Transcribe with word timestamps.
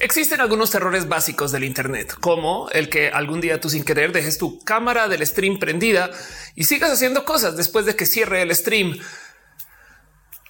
Existen 0.00 0.40
algunos 0.40 0.72
errores 0.74 1.08
básicos 1.08 1.50
del 1.50 1.64
Internet, 1.64 2.14
como 2.20 2.68
el 2.70 2.88
que 2.88 3.08
algún 3.08 3.40
día 3.40 3.60
tú 3.60 3.68
sin 3.68 3.84
querer 3.84 4.12
dejes 4.12 4.38
tu 4.38 4.60
cámara 4.60 5.08
del 5.08 5.26
stream 5.26 5.58
prendida 5.58 6.10
y 6.54 6.64
sigas 6.64 6.92
haciendo 6.92 7.24
cosas 7.24 7.56
después 7.56 7.84
de 7.84 7.96
que 7.96 8.06
cierre 8.06 8.42
el 8.42 8.54
stream. 8.54 8.96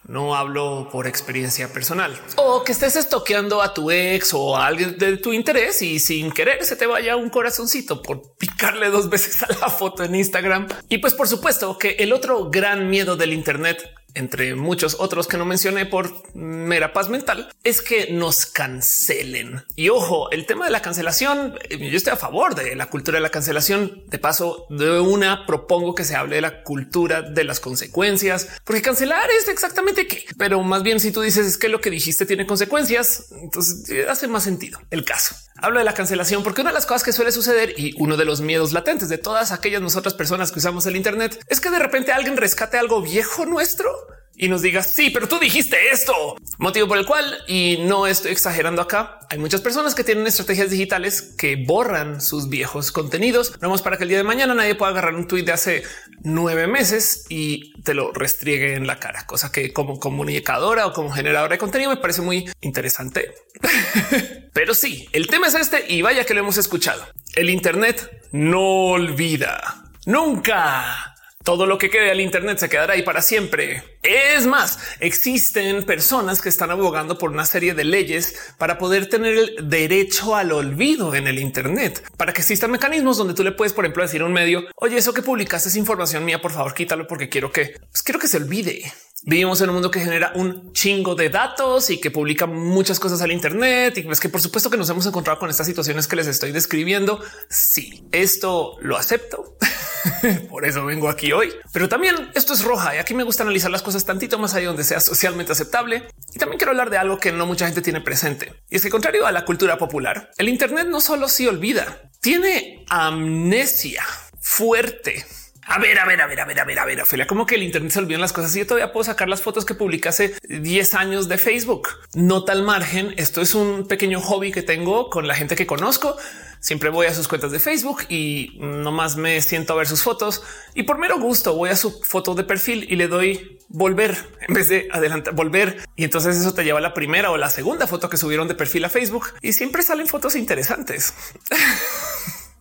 No 0.05 0.35
hablo 0.35 0.89
por 0.91 1.07
experiencia 1.07 1.71
personal 1.73 2.19
o 2.37 2.65
que 2.65 2.73
estés 2.73 2.97
estoqueando 2.97 3.61
a 3.63 3.75
tu 3.75 3.91
ex 3.91 4.33
o 4.33 4.57
a 4.57 4.67
alguien 4.67 4.97
de 4.97 5.19
tu 5.19 5.33
interés 5.33 5.83
y 5.83 5.99
sin 5.99 6.31
querer 6.33 6.65
se 6.65 6.77
te 6.77 6.87
vaya 6.87 7.17
un 7.17 7.29
corazoncito 7.29 8.03
por 8.03 8.37
picarle 8.37 8.89
dos 8.89 9.11
veces 9.11 9.43
a 9.43 9.49
la 9.49 9.69
foto 9.69 10.05
en 10.05 10.15
Instagram. 10.15 10.67
Y 10.89 10.99
pues 10.99 11.15
por 11.15 11.29
supuesto 11.29 11.77
que 11.79 11.91
el 11.99 12.13
otro 12.13 12.51
gran 12.51 12.89
miedo 12.89 13.17
del 13.17 13.33
Internet 13.33 13.98
entre 14.15 14.55
muchos 14.55 14.97
otros 14.99 15.29
que 15.29 15.37
no 15.37 15.45
mencioné 15.45 15.87
por 15.87 16.35
mera 16.35 16.93
paz 16.93 17.09
mental, 17.09 17.53
es 17.65 17.83
que 17.83 18.13
nos 18.13 18.47
cancelen. 18.47 19.65
Y 19.77 19.89
ojo, 19.91 20.31
el 20.31 20.47
tema 20.47 20.65
de 20.65 20.71
la 20.71 20.83
cancelación, 20.83 21.55
eh, 21.69 21.79
yo 21.79 21.97
estoy 21.97 22.13
a 22.13 22.17
favor 22.17 22.55
de 22.55 22.75
la 22.75 22.87
cultura 22.87 23.17
de 23.17 23.23
la 23.23 23.31
cancelación. 23.31 24.05
De 24.07 24.19
paso, 24.19 24.67
de 24.71 25.01
una 25.01 25.47
propongo 25.47 25.95
que 25.95 26.05
se 26.05 26.17
hable 26.17 26.37
de 26.37 26.43
la 26.43 26.63
cultura 26.63 27.23
de 27.23 27.45
las 27.45 27.61
consecuencias, 27.61 28.49
porque 28.65 28.83
cancelar 28.83 29.29
es 29.31 29.49
exactamente 29.49 30.07
qué. 30.07 30.25
Pero 30.37 30.63
más 30.63 30.83
bien 30.83 31.01
si 31.01 31.13
tú 31.13 31.21
dices 31.21 31.47
es 31.47 31.59
que 31.59 31.69
lo 31.69 31.81
que 31.81 31.91
dijiste 31.91 32.27
tiene 32.27 32.47
consecuencias, 32.47 33.27
entonces 33.31 33.89
eh, 33.91 34.07
hace 34.09 34.29
más 34.29 34.45
sentido 34.45 34.81
el 34.91 35.05
caso. 35.05 35.37
Hablo 35.61 35.81
de 35.81 35.85
la 35.85 35.95
cancelación 35.95 36.43
porque 36.43 36.61
una 36.61 36.71
de 36.71 36.75
las 36.75 36.87
cosas 36.87 37.03
que 37.03 37.13
suele 37.13 37.33
suceder 37.33 37.75
y 37.77 37.95
uno 37.99 38.17
de 38.17 38.25
los 38.25 38.41
miedos 38.41 38.73
latentes 38.73 39.09
de 39.09 39.19
todas 39.19 39.51
aquellas 39.53 39.83
nosotras 39.83 40.15
personas 40.15 40.53
que 40.53 40.61
usamos 40.61 40.87
el 40.87 40.97
Internet 40.97 41.45
es 41.49 41.61
que 41.61 41.71
de 41.71 41.79
repente 41.79 42.13
alguien 42.13 42.37
rescate 42.37 42.79
algo 42.79 43.03
viejo 43.03 43.45
nuestro 43.45 44.08
y 44.39 44.49
nos 44.49 44.63
diga 44.63 44.83
sí, 44.83 45.11
pero 45.11 45.27
tú 45.27 45.39
dijiste 45.39 45.77
esto, 45.93 46.37
motivo 46.59 46.87
por 46.87 46.97
el 46.97 47.05
cual, 47.05 47.39
y 47.49 47.79
no 47.81 48.07
estoy 48.07 48.31
exagerando 48.31 48.81
acá, 48.81 49.19
hay 49.29 49.39
muchas 49.39 49.61
personas 49.61 49.97
que 49.97 50.05
tienen 50.05 50.27
estrategias 50.27 50.71
digitales 50.71 51.23
que 51.37 51.57
borran 51.57 52.21
sus 52.21 52.49
viejos 52.49 52.93
contenidos. 52.93 53.53
Vamos 53.61 53.83
para 53.83 53.99
que 53.99 54.05
el 54.05 54.09
día 54.09 54.19
de 54.19 54.25
mañana 54.25 54.55
nadie 54.55 54.77
pueda 54.77 54.93
agarrar 54.93 55.15
un 55.15 55.27
tweet 55.27 55.43
de 55.43 55.53
hace 55.53 55.83
nueve 56.23 56.69
meses 56.69 57.27
y 57.29 57.73
te 57.83 57.95
lo 57.95 58.13
restriegue 58.13 58.75
en 58.75 58.87
la 58.87 59.01
cara, 59.01 59.27
cosa 59.27 59.51
que 59.51 59.73
como 59.73 59.99
comunicadora 59.99 60.87
o 60.87 60.93
como 60.93 61.11
generadora 61.11 61.55
de 61.55 61.59
contenido 61.59 61.91
me 61.91 61.97
parece 61.97 62.23
muy 62.23 62.49
interesante. 62.61 63.35
pero 64.53 64.73
sí, 64.73 65.09
el 65.13 65.27
tema 65.27 65.49
es 65.49 65.55
este 65.55 65.85
y 65.93 66.01
vaya 66.03 66.25
que 66.25 66.35
lo 66.35 66.41
hemos 66.41 66.59
escuchado. 66.59 67.05
El 67.35 67.51
Internet 67.51 68.23
no 68.31 68.61
olvida. 68.93 69.85
Nunca 70.07 71.18
todo 71.49 71.65
lo 71.65 71.79
que 71.79 71.89
quede 71.89 72.11
al 72.11 72.21
Internet 72.21 72.59
se 72.59 72.69
quedará 72.69 72.93
ahí 72.93 73.03
para 73.03 73.23
siempre. 73.23 73.83
Es 74.03 74.47
más, 74.47 74.79
existen 75.01 75.83
personas 75.83 76.43
que 76.43 76.51
están 76.51 76.71
abogando 76.71 77.17
por 77.17 77.31
una 77.31 77.47
serie 77.47 77.73
de 77.73 77.85
leyes 77.85 78.35
para 78.59 78.77
poder 78.77 79.09
tener 79.09 79.35
el 79.35 79.71
derecho 79.71 80.37
al 80.37 80.53
olvido 80.53 81.15
en 81.15 81.27
el 81.27 81.39
Internet, 81.39 82.05
para 82.19 82.35
que 82.35 82.43
existan 82.43 82.71
mecanismos 82.71 83.17
donde 83.17 83.33
tú 83.33 83.45
le 83.45 83.53
puedes, 83.53 83.73
por 83.73 83.87
ejemplo, 83.87 84.03
decir 84.03 84.21
a 84.21 84.27
un 84.27 84.35
medio, 84.35 84.67
oye, 84.75 84.99
eso 84.99 85.15
que 85.15 85.23
publicaste 85.23 85.71
es 85.71 85.77
información 85.77 86.23
mía, 86.23 86.43
por 86.43 86.53
favor, 86.53 86.75
quítalo 86.75 87.07
porque 87.07 87.31
quiero 87.31 87.51
que, 87.51 87.77
pues, 87.81 88.03
quiero 88.03 88.21
que 88.21 88.29
se 88.29 88.37
olvide. 88.37 88.93
Vivimos 89.23 89.59
en 89.63 89.71
un 89.71 89.77
mundo 89.77 89.91
que 89.91 90.01
genera 90.01 90.33
un 90.35 90.75
chingo 90.75 91.15
de 91.15 91.31
datos 91.31 91.89
y 91.89 91.99
que 91.99 92.11
publica 92.11 92.45
muchas 92.45 93.01
cosas 93.01 93.23
al 93.23 93.33
Internet 93.33 93.97
y 93.97 94.07
es 94.07 94.21
que 94.21 94.29
por 94.29 94.43
supuesto 94.43 94.69
que 94.69 94.77
nos 94.77 94.91
hemos 94.91 95.07
encontrado 95.07 95.39
con 95.39 95.49
estas 95.49 95.67
situaciones 95.67 96.07
que 96.07 96.17
les 96.17 96.27
estoy 96.27 96.53
describiendo. 96.53 97.23
Sí, 97.49 98.07
esto 98.13 98.77
lo 98.83 98.99
acepto. 98.99 99.57
Por 100.49 100.65
eso 100.65 100.85
vengo 100.85 101.09
aquí 101.09 101.33
hoy. 101.33 101.53
Pero 101.73 101.89
también 101.89 102.31
esto 102.35 102.53
es 102.53 102.63
roja 102.65 102.95
y 102.95 102.99
aquí 102.99 103.15
me 103.15 103.23
gusta 103.23 103.43
analizar 103.43 103.71
las 103.71 103.83
cosas 103.83 104.05
tantito 104.05 104.39
más 104.39 104.55
allá 104.55 104.69
donde 104.69 104.85
sea 104.85 105.01
socialmente 105.01 105.53
aceptable. 105.53 106.09
Y 106.35 106.39
también 106.39 106.59
quiero 106.59 106.71
hablar 106.71 106.91
de 106.91 106.99
algo 106.99 107.19
que 107.19 107.33
no 107.33 107.47
mucha 107.47 107.67
gente 107.67 107.83
tiene 107.83 108.01
presente. 108.01 108.53
Y 108.69 108.77
es 108.77 108.83
que 108.83 108.91
contrario 108.91 109.27
a 109.27 109.33
la 109.33 109.45
cultura 109.45 109.79
popular, 109.79 110.31
el 110.39 110.49
Internet 110.49 110.89
no 110.89 111.01
solo 111.01 111.29
se 111.29 111.49
olvida, 111.49 112.11
tiene 112.21 112.85
amnesia 112.89 114.05
fuerte. 114.41 115.25
A 115.71 115.79
ver, 115.79 115.99
a 115.99 116.07
ver, 116.07 116.23
a 116.23 116.27
ver, 116.27 116.41
a 116.41 116.47
ver, 116.47 116.59
a 116.59 116.65
ver, 116.65 116.79
a 116.79 116.85
ver, 116.87 117.03
Ophelia, 117.03 117.27
como 117.27 117.45
que 117.45 117.57
el 117.57 117.63
Internet 117.63 117.93
se 117.93 117.99
olvidan 117.99 118.23
las 118.23 118.33
cosas 118.33 118.57
y 118.57 118.61
yo 118.61 118.67
todavía 118.67 118.91
puedo 118.91 119.05
sacar 119.05 119.29
las 119.29 119.43
fotos 119.43 119.67
que 119.67 119.75
publiqué 119.75 120.09
hace 120.09 120.35
10 120.49 120.95
años 120.95 121.29
de 121.29 121.37
Facebook. 121.37 121.91
No 122.15 122.45
tal 122.45 122.63
margen. 122.63 123.13
Esto 123.19 123.43
es 123.43 123.55
un 123.55 123.87
pequeño 123.87 124.19
hobby 124.23 124.51
que 124.51 124.63
tengo 124.63 125.11
con 125.11 125.29
la 125.29 125.35
gente 125.35 125.57
que 125.57 125.67
conozco 125.67 126.17
Siempre 126.61 126.91
voy 126.91 127.07
a 127.07 127.15
sus 127.15 127.29
cuentas 127.29 127.53
de 127.53 127.61
Facebook 127.61 128.03
y 128.09 128.57
nomás 128.59 129.17
me 129.17 129.41
siento 129.41 129.73
a 129.73 129.77
ver 129.77 129.87
sus 129.87 130.03
fotos 130.03 130.43
y 130.75 130.85
por 130.85 130.99
mero 130.99 131.19
gusto 131.19 131.55
voy 131.55 131.71
a 131.71 131.77
su 131.77 132.01
foto 132.03 132.35
de 132.35 132.45
perfil 132.45 132.87
y 132.91 132.97
le 132.97 133.09
doy 133.09 133.59
volver 133.69 134.17
en 134.47 134.55
vez 134.55 134.69
de 134.69 134.89
adelantar, 134.91 135.35
volver. 135.35 135.89
Y 135.97 136.05
entonces 136.05 136.37
eso 136.37 136.55
te 136.55 136.65
lleva 136.65 136.79
a 136.79 136.83
la 136.83 136.95
primera 136.95 137.31
o 137.31 137.37
la 137.37 137.51
segunda 137.51 137.87
foto 137.87 138.09
que 138.09 138.17
subieron 138.17 138.49
de 138.49 138.55
perfil 138.55 138.85
a 138.85 138.89
Facebook 138.89 139.27
y 139.43 139.53
siempre 139.53 139.83
salen 139.83 140.07
fotos 140.07 140.35
interesantes. 140.37 141.15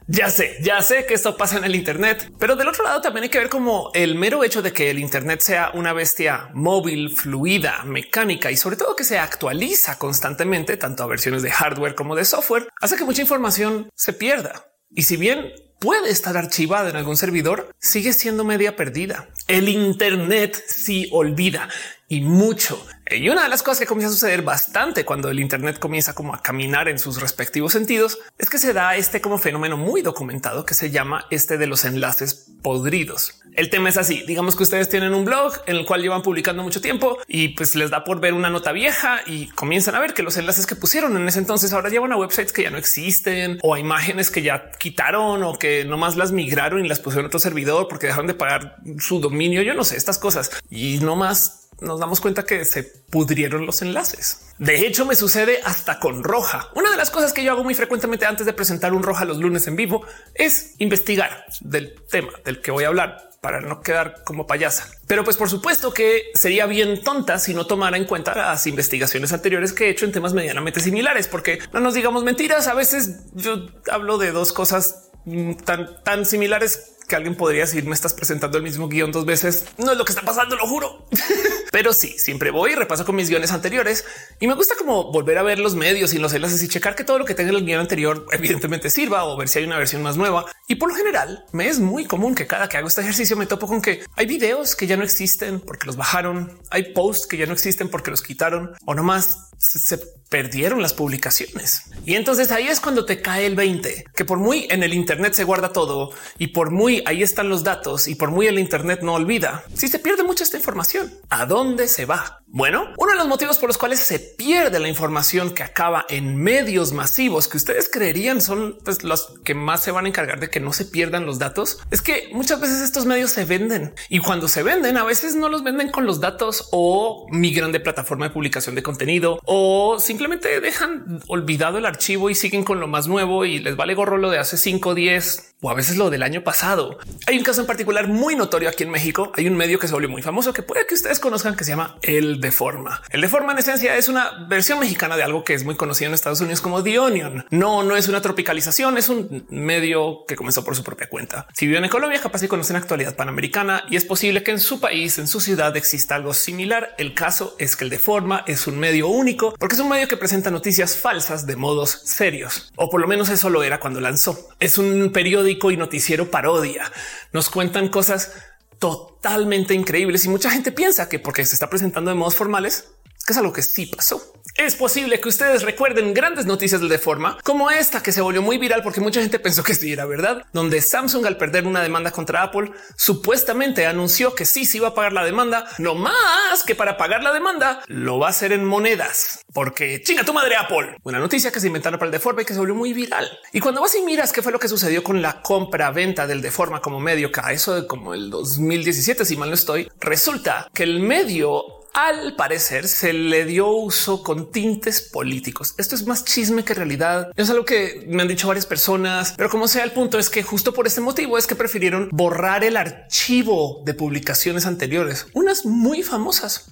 Ya 0.09 0.29
sé, 0.29 0.55
ya 0.61 0.81
sé 0.81 1.05
que 1.05 1.15
esto 1.15 1.35
pasa 1.35 1.57
en 1.57 1.65
el 1.65 1.75
Internet, 1.75 2.31
pero 2.39 2.55
del 2.55 2.69
otro 2.69 2.85
lado 2.85 3.01
también 3.01 3.23
hay 3.23 3.29
que 3.29 3.39
ver 3.39 3.49
como 3.49 3.91
el 3.93 4.15
mero 4.15 4.45
hecho 4.45 4.61
de 4.61 4.71
que 4.71 4.89
el 4.89 4.99
Internet 4.99 5.41
sea 5.41 5.71
una 5.73 5.91
bestia 5.91 6.49
móvil, 6.53 7.09
fluida, 7.09 7.83
mecánica 7.83 8.49
y 8.49 8.55
sobre 8.55 8.77
todo 8.77 8.95
que 8.95 9.03
se 9.03 9.19
actualiza 9.19 9.97
constantemente, 9.97 10.77
tanto 10.77 11.03
a 11.03 11.07
versiones 11.07 11.41
de 11.41 11.51
hardware 11.51 11.93
como 11.93 12.15
de 12.15 12.23
software, 12.23 12.69
hace 12.79 12.95
que 12.95 13.03
mucha 13.03 13.21
información 13.21 13.89
se 13.95 14.13
pierda. 14.13 14.71
Y 14.89 15.03
si 15.03 15.17
bien 15.17 15.51
puede 15.79 16.09
estar 16.09 16.37
archivada 16.37 16.89
en 16.89 16.95
algún 16.95 17.17
servidor, 17.17 17.75
sigue 17.77 18.13
siendo 18.13 18.45
media 18.45 18.77
perdida. 18.77 19.27
El 19.49 19.67
Internet 19.67 20.63
sí 20.67 21.09
olvida 21.11 21.67
y 22.07 22.21
mucho. 22.21 22.85
Y 23.09 23.29
una 23.29 23.43
de 23.43 23.49
las 23.49 23.63
cosas 23.63 23.79
que 23.79 23.85
comienza 23.85 24.11
a 24.11 24.13
suceder 24.13 24.41
bastante 24.41 25.05
cuando 25.05 25.29
el 25.29 25.39
Internet 25.39 25.79
comienza 25.79 26.13
como 26.13 26.33
a 26.33 26.41
caminar 26.41 26.87
en 26.87 26.99
sus 26.99 27.21
respectivos 27.21 27.73
sentidos 27.73 28.19
es 28.37 28.49
que 28.49 28.57
se 28.57 28.73
da 28.73 28.95
este 28.95 29.21
como 29.21 29.37
fenómeno 29.37 29.77
muy 29.77 30.01
documentado 30.01 30.65
que 30.65 30.73
se 30.73 30.91
llama 30.91 31.25
este 31.29 31.57
de 31.57 31.67
los 31.67 31.85
enlaces 31.85 32.47
podridos. 32.61 33.41
El 33.53 33.69
tema 33.69 33.89
es 33.89 33.97
así. 33.97 34.23
Digamos 34.27 34.55
que 34.55 34.63
ustedes 34.63 34.87
tienen 34.87 35.13
un 35.13 35.25
blog 35.25 35.53
en 35.65 35.77
el 35.77 35.85
cual 35.85 36.01
llevan 36.01 36.21
publicando 36.21 36.63
mucho 36.63 36.79
tiempo 36.79 37.17
y 37.27 37.49
pues 37.49 37.75
les 37.75 37.89
da 37.89 38.03
por 38.03 38.19
ver 38.19 38.33
una 38.33 38.49
nota 38.49 38.71
vieja 38.71 39.21
y 39.25 39.47
comienzan 39.47 39.95
a 39.95 39.99
ver 39.99 40.13
que 40.13 40.21
los 40.21 40.37
enlaces 40.37 40.67
que 40.67 40.75
pusieron 40.75 41.17
en 41.17 41.27
ese 41.27 41.39
entonces 41.39 41.73
ahora 41.73 41.89
llevan 41.89 42.11
a 42.11 42.17
websites 42.17 42.53
que 42.53 42.63
ya 42.63 42.69
no 42.69 42.77
existen 42.77 43.57
o 43.63 43.73
a 43.73 43.79
imágenes 43.79 44.29
que 44.29 44.43
ya 44.43 44.71
quitaron 44.77 45.43
o 45.43 45.57
que 45.57 45.85
nomás 45.85 46.17
las 46.17 46.31
migraron 46.31 46.85
y 46.85 46.87
las 46.87 46.99
pusieron 46.99 47.25
otro 47.25 47.39
servidor 47.39 47.87
porque 47.87 48.07
dejaron 48.07 48.27
de 48.27 48.35
pagar 48.35 48.77
su 48.99 49.19
dominio. 49.19 49.61
Yo 49.63 49.73
no 49.73 49.83
sé 49.83 49.97
estas 49.97 50.19
cosas 50.19 50.51
y 50.69 50.99
no 50.99 51.15
más 51.15 51.66
nos 51.81 51.99
damos 51.99 52.21
cuenta 52.21 52.45
que 52.45 52.65
se 52.65 52.83
pudrieron 52.83 53.65
los 53.65 53.81
enlaces. 53.81 54.39
De 54.57 54.87
hecho, 54.87 55.05
me 55.05 55.15
sucede 55.15 55.59
hasta 55.63 55.99
con 55.99 56.23
Roja. 56.23 56.69
Una 56.75 56.89
de 56.89 56.97
las 56.97 57.11
cosas 57.11 57.33
que 57.33 57.43
yo 57.43 57.51
hago 57.51 57.63
muy 57.63 57.75
frecuentemente 57.75 58.25
antes 58.25 58.45
de 58.45 58.53
presentar 58.53 58.93
un 58.93 59.03
Roja 59.03 59.25
los 59.25 59.37
lunes 59.37 59.67
en 59.67 59.75
vivo 59.75 60.05
es 60.33 60.75
investigar 60.79 61.45
del 61.61 61.95
tema 62.09 62.31
del 62.43 62.61
que 62.61 62.71
voy 62.71 62.85
a 62.85 62.87
hablar 62.87 63.27
para 63.41 63.61
no 63.61 63.81
quedar 63.81 64.23
como 64.23 64.47
payasa. 64.47 64.89
Pero 65.05 65.23
pues 65.23 65.37
por 65.37 65.49
supuesto 65.49 65.93
que 65.93 66.31
sería 66.33 66.65
bien 66.65 67.01
tonta 67.03 67.39
si 67.39 67.53
no 67.53 67.67
tomara 67.67 67.97
en 67.97 68.05
cuenta 68.05 68.35
las 68.35 68.65
investigaciones 68.67 69.31
anteriores 69.31 69.73
que 69.73 69.85
he 69.85 69.89
hecho 69.89 70.05
en 70.05 70.11
temas 70.11 70.33
medianamente 70.33 70.79
similares, 70.79 71.27
porque 71.27 71.59
no 71.71 71.79
nos 71.79 71.93
digamos 71.93 72.23
mentiras. 72.23 72.67
A 72.67 72.73
veces 72.73 73.25
yo 73.33 73.67
hablo 73.91 74.17
de 74.17 74.31
dos 74.31 74.53
cosas 74.53 75.11
mm, 75.25 75.53
tan, 75.53 76.03
tan 76.03 76.25
similares 76.25 76.96
que 77.07 77.15
alguien 77.15 77.35
podría 77.35 77.61
decir 77.61 77.85
me 77.85 77.95
estás 77.95 78.13
presentando 78.13 78.57
el 78.57 78.63
mismo 78.63 78.89
guion 78.89 79.11
dos 79.11 79.25
veces. 79.25 79.65
No 79.77 79.93
es 79.93 79.97
lo 79.97 80.03
que 80.03 80.11
está 80.11 80.23
pasando, 80.23 80.55
lo 80.55 80.67
juro. 80.67 81.05
Pero 81.71 81.93
sí, 81.93 82.15
siempre 82.17 82.51
voy 82.51 82.73
y 82.73 82.75
repaso 82.75 83.05
con 83.05 83.15
mis 83.15 83.29
guiones 83.29 83.51
anteriores 83.51 84.05
y 84.39 84.47
me 84.47 84.55
gusta 84.55 84.75
como 84.77 85.11
volver 85.11 85.37
a 85.37 85.43
ver 85.43 85.59
los 85.59 85.75
medios 85.75 86.13
y 86.13 86.19
los 86.19 86.33
enlaces 86.33 86.61
y 86.63 86.67
checar 86.67 86.95
que 86.95 87.03
todo 87.03 87.19
lo 87.19 87.25
que 87.25 87.33
tenga 87.33 87.51
en 87.51 87.57
el 87.57 87.65
guion 87.65 87.79
anterior 87.79 88.25
evidentemente 88.31 88.89
sirva 88.89 89.23
o 89.25 89.37
ver 89.37 89.47
si 89.47 89.59
hay 89.59 89.65
una 89.65 89.77
versión 89.77 90.03
más 90.03 90.17
nueva. 90.17 90.45
Y 90.67 90.75
por 90.75 90.89
lo 90.89 90.95
general 90.95 91.45
me 91.53 91.69
es 91.69 91.79
muy 91.79 92.05
común 92.05 92.35
que 92.35 92.45
cada 92.45 92.67
que 92.67 92.77
hago 92.77 92.87
este 92.87 93.01
ejercicio 93.01 93.37
me 93.37 93.45
topo 93.45 93.67
con 93.67 93.81
que 93.81 94.03
hay 94.15 94.25
videos 94.25 94.75
que 94.75 94.87
ya 94.87 94.97
no 94.97 95.03
existen 95.03 95.61
porque 95.61 95.87
los 95.87 95.95
bajaron, 95.95 96.59
hay 96.69 96.93
posts 96.93 97.27
que 97.27 97.37
ya 97.37 97.45
no 97.45 97.53
existen 97.53 97.89
porque 97.89 98.11
los 98.11 98.21
quitaron 98.21 98.75
o 98.85 98.93
nomás 98.93 99.49
se 99.57 99.97
perdieron 100.29 100.81
las 100.81 100.93
publicaciones. 100.93 101.83
Y 102.05 102.15
entonces 102.15 102.51
ahí 102.51 102.67
es 102.67 102.79
cuando 102.79 103.05
te 103.05 103.21
cae 103.21 103.45
el 103.45 103.55
20, 103.55 104.05
que 104.15 104.25
por 104.25 104.37
muy 104.37 104.67
en 104.69 104.83
el 104.83 104.93
Internet 104.93 105.33
se 105.33 105.43
guarda 105.43 105.73
todo 105.73 106.11
y 106.37 106.47
por 106.47 106.71
muy 106.71 107.03
ahí 107.05 107.23
están 107.23 107.49
los 107.49 107.63
datos 107.63 108.07
y 108.07 108.15
por 108.15 108.31
muy 108.31 108.47
el 108.47 108.59
Internet 108.59 109.01
no 109.01 109.13
olvida, 109.13 109.63
si 109.73 109.87
se 109.87 109.99
pierde 109.99 110.23
mucha 110.23 110.43
esta 110.43 110.57
información, 110.57 111.13
¿a 111.29 111.45
dónde 111.45 111.87
se 111.87 112.05
va? 112.05 112.41
Bueno, 112.49 112.93
uno 112.97 113.11
de 113.11 113.17
los 113.17 113.27
motivos 113.27 113.57
por 113.57 113.67
los 113.67 113.77
cuales 113.77 113.99
se 113.99 114.19
pierde 114.19 114.79
la 114.79 114.87
información 114.87 115.53
que 115.53 115.63
acaba 115.63 116.05
en 116.07 116.37
medios 116.37 116.93
masivos 116.93 117.49
que 117.49 117.57
ustedes 117.57 117.89
creerían 117.91 118.41
son 118.41 118.77
pues, 118.85 119.03
los 119.03 119.33
que 119.43 119.53
más 119.53 119.83
se 119.83 119.91
van 119.91 120.05
a 120.05 120.07
encargar 120.07 120.39
de 120.39 120.49
que 120.49 120.61
no 120.61 120.71
se 120.71 120.85
pierdan 120.85 121.25
los 121.25 121.39
datos 121.39 121.79
es 121.91 122.01
que 122.01 122.29
muchas 122.31 122.61
veces 122.61 122.81
estos 122.81 123.05
medios 123.05 123.31
se 123.31 123.43
venden 123.43 123.93
y 124.07 124.19
cuando 124.19 124.47
se 124.47 124.63
venden 124.63 124.95
a 124.95 125.03
veces 125.03 125.35
no 125.35 125.49
los 125.49 125.63
venden 125.63 125.91
con 125.91 126.05
los 126.05 126.21
datos 126.21 126.69
o 126.71 127.27
migran 127.29 127.73
de 127.73 127.81
plataforma 127.81 128.27
de 128.27 128.33
publicación 128.33 128.75
de 128.75 128.83
contenido 128.83 129.41
o 129.43 129.99
simplemente 129.99 130.16
simplemente 130.17 130.59
dejan 130.61 131.19
olvidado 131.27 131.77
el 131.77 131.85
archivo 131.85 132.31
y 132.31 132.35
siguen 132.35 132.63
con 132.63 132.79
lo 132.79 132.87
más 132.87 133.07
nuevo 133.07 133.45
y 133.45 133.59
les 133.59 133.75
vale 133.75 133.93
gorro 133.93 134.17
lo 134.17 134.31
de 134.31 134.39
hace 134.39 134.57
5, 134.57 134.95
10 134.95 135.57
o 135.61 135.71
a 135.71 135.73
veces 135.73 135.97
lo 135.97 136.09
del 136.09 136.23
año 136.23 136.43
pasado. 136.43 136.99
Hay 137.25 137.37
un 137.37 137.43
caso 137.43 137.61
en 137.61 137.67
particular 137.67 138.07
muy 138.07 138.35
notorio 138.35 138.69
aquí 138.69 138.83
en 138.83 138.91
México. 138.91 139.31
Hay 139.35 139.47
un 139.47 139.55
medio 139.55 139.79
que 139.79 139.87
se 139.87 139.93
volvió 139.93 140.09
muy 140.09 140.21
famoso 140.21 140.53
que 140.53 140.61
puede 140.61 140.85
que 140.85 140.93
ustedes 140.93 141.19
conozcan 141.19 141.55
que 141.55 141.63
se 141.63 141.71
llama 141.71 141.97
El 142.03 142.39
Deforma. 142.39 143.01
El 143.09 143.21
Deforma 143.21 143.53
en 143.53 143.59
esencia 143.59 143.95
es 143.97 144.07
una 144.07 144.45
versión 144.47 144.79
mexicana 144.79 145.17
de 145.17 145.23
algo 145.23 145.43
que 145.43 145.55
es 145.55 145.63
muy 145.63 145.75
conocido 145.75 146.09
en 146.09 146.13
Estados 146.13 146.41
Unidos 146.41 146.61
como 146.61 146.83
The 146.83 146.99
Onion. 146.99 147.45
No, 147.49 147.81
no 147.83 147.95
es 147.95 148.07
una 148.07 148.21
tropicalización, 148.21 148.97
es 148.97 149.09
un 149.09 149.45
medio 149.49 150.25
que 150.27 150.35
comenzó 150.35 150.63
por 150.63 150.75
su 150.75 150.83
propia 150.83 151.09
cuenta. 151.09 151.47
Si 151.53 151.65
viven 151.65 151.83
en 151.83 151.89
Colombia, 151.89 152.21
capaz 152.21 152.41
de 152.41 152.47
conocer 152.47 152.75
actualidad 152.75 153.15
panamericana 153.15 153.83
y 153.89 153.95
es 153.95 154.05
posible 154.05 154.43
que 154.43 154.51
en 154.51 154.59
su 154.59 154.79
país, 154.79 155.17
en 155.17 155.27
su 155.27 155.39
ciudad 155.39 155.75
exista 155.75 156.15
algo 156.15 156.35
similar. 156.35 156.93
El 156.99 157.15
caso 157.15 157.55
es 157.57 157.75
que 157.75 157.83
el 157.83 157.89
Deforma 157.89 158.43
es 158.45 158.67
un 158.67 158.77
medio 158.77 159.07
único 159.07 159.55
porque 159.57 159.73
es 159.73 159.81
un 159.81 159.89
medio 159.89 160.06
que 160.07 160.17
presenta 160.17 160.51
noticias 160.51 160.97
falsas 160.97 161.45
de 161.45 161.55
modos 161.55 161.89
serios, 162.05 162.71
o 162.75 162.89
por 162.89 163.01
lo 163.01 163.07
menos 163.07 163.29
eso 163.29 163.49
lo 163.49 163.63
era 163.63 163.79
cuando 163.79 163.99
lanzó. 163.99 164.49
Es 164.59 164.77
un 164.77 165.11
periódico 165.11 165.71
y 165.71 165.77
noticiero 165.77 166.31
parodia. 166.31 166.91
Nos 167.33 167.49
cuentan 167.49 167.89
cosas 167.89 168.31
totalmente 168.79 169.73
increíbles 169.73 170.25
y 170.25 170.29
mucha 170.29 170.49
gente 170.49 170.71
piensa 170.71 171.09
que 171.09 171.19
porque 171.19 171.45
se 171.45 171.55
está 171.55 171.69
presentando 171.69 172.11
de 172.11 172.15
modos 172.15 172.35
formales, 172.35 172.89
que 173.27 173.33
es 173.33 173.37
algo 173.37 173.51
que 173.51 173.61
sí 173.61 173.87
pasó. 173.87 174.33
Es 174.55 174.73
posible 174.73 175.19
que 175.19 175.29
ustedes 175.29 175.61
recuerden 175.61 176.15
grandes 176.15 176.47
noticias 176.47 176.81
de 176.81 176.97
forma 176.97 177.37
como 177.43 177.69
esta 177.69 178.01
que 178.01 178.11
se 178.11 178.21
volvió 178.21 178.41
muy 178.41 178.57
viral 178.57 178.81
porque 178.81 179.01
mucha 179.01 179.21
gente 179.21 179.37
pensó 179.37 179.63
que 179.63 179.75
sí 179.75 179.91
era 179.91 180.05
verdad, 180.05 180.45
donde 180.51 180.81
Samsung 180.81 181.27
al 181.27 181.37
perder 181.37 181.67
una 181.67 181.83
demanda 181.83 182.09
contra 182.09 182.41
Apple 182.41 182.71
supuestamente 182.95 183.85
anunció 183.85 184.33
que 184.33 184.45
sí 184.45 184.65
se 184.65 184.77
iba 184.77 184.87
a 184.87 184.93
pagar 184.95 185.13
la 185.13 185.25
demanda, 185.25 185.69
no 185.77 185.93
más 185.93 186.63
que 186.65 186.73
para 186.73 186.97
pagar 186.97 187.21
la 187.21 187.33
demanda 187.33 187.83
lo 187.87 188.17
va 188.17 188.27
a 188.27 188.29
hacer 188.31 188.51
en 188.51 188.65
monedas, 188.65 189.41
porque 189.53 190.01
chinga 190.01 190.23
tu 190.23 190.33
madre 190.33 190.55
Apple. 190.55 190.97
Una 191.03 191.19
noticia 191.19 191.51
que 191.51 191.59
se 191.59 191.67
inventaron 191.67 191.99
para 191.99 192.07
el 192.07 192.13
Deforma 192.13 192.41
y 192.41 192.45
que 192.45 192.53
se 192.53 192.59
volvió 192.59 192.75
muy 192.75 192.93
viral. 192.93 193.29
Y 193.51 193.59
cuando 193.59 193.81
vas 193.81 193.93
y 193.95 194.01
miras 194.01 194.31
qué 194.31 194.41
fue 194.41 194.51
lo 194.51 194.59
que 194.59 194.69
sucedió 194.69 195.03
con 195.03 195.21
la 195.21 195.41
compra 195.41 195.91
venta 195.91 196.25
del 196.25 196.41
Deforma 196.41 196.81
como 196.81 196.99
medio, 196.99 197.31
que 197.31 197.41
a 197.43 197.51
eso 197.51 197.75
de 197.75 197.85
como 197.85 198.15
el 198.15 198.31
2017, 198.31 199.23
si 199.25 199.37
mal 199.37 199.49
no 199.49 199.55
estoy, 199.55 199.91
resulta 199.99 200.67
que 200.73 200.83
el 200.83 200.99
medio 200.99 201.76
al 201.97 202.35
parecer 202.35 202.87
se 202.87 203.11
le 203.11 203.43
dio 203.43 203.69
uso 203.71 204.21
con 204.21 204.51
tintes 204.51 205.01
políticos. 205.01 205.73
Esto 205.79 205.95
es 205.95 206.05
más 206.05 206.23
chisme 206.25 206.63
que 206.63 206.75
realidad. 206.75 207.31
Es 207.35 207.49
algo 207.49 207.65
que 207.65 208.05
me 208.07 208.21
han 208.21 208.27
dicho 208.27 208.47
varias 208.47 208.67
personas, 208.67 209.33
pero 209.35 209.49
como 209.49 209.67
sea, 209.67 209.83
el 209.83 209.91
punto 209.91 210.19
es 210.19 210.29
que 210.29 210.43
justo 210.43 210.75
por 210.75 210.85
este 210.85 211.01
motivo 211.01 211.39
es 211.39 211.47
que 211.47 211.55
prefirieron 211.55 212.09
borrar 212.11 212.63
el 212.63 212.77
archivo 212.77 213.81
de 213.83 213.95
publicaciones 213.95 214.67
anteriores, 214.67 215.25
unas 215.33 215.65
muy 215.65 216.03
famosas. 216.03 216.71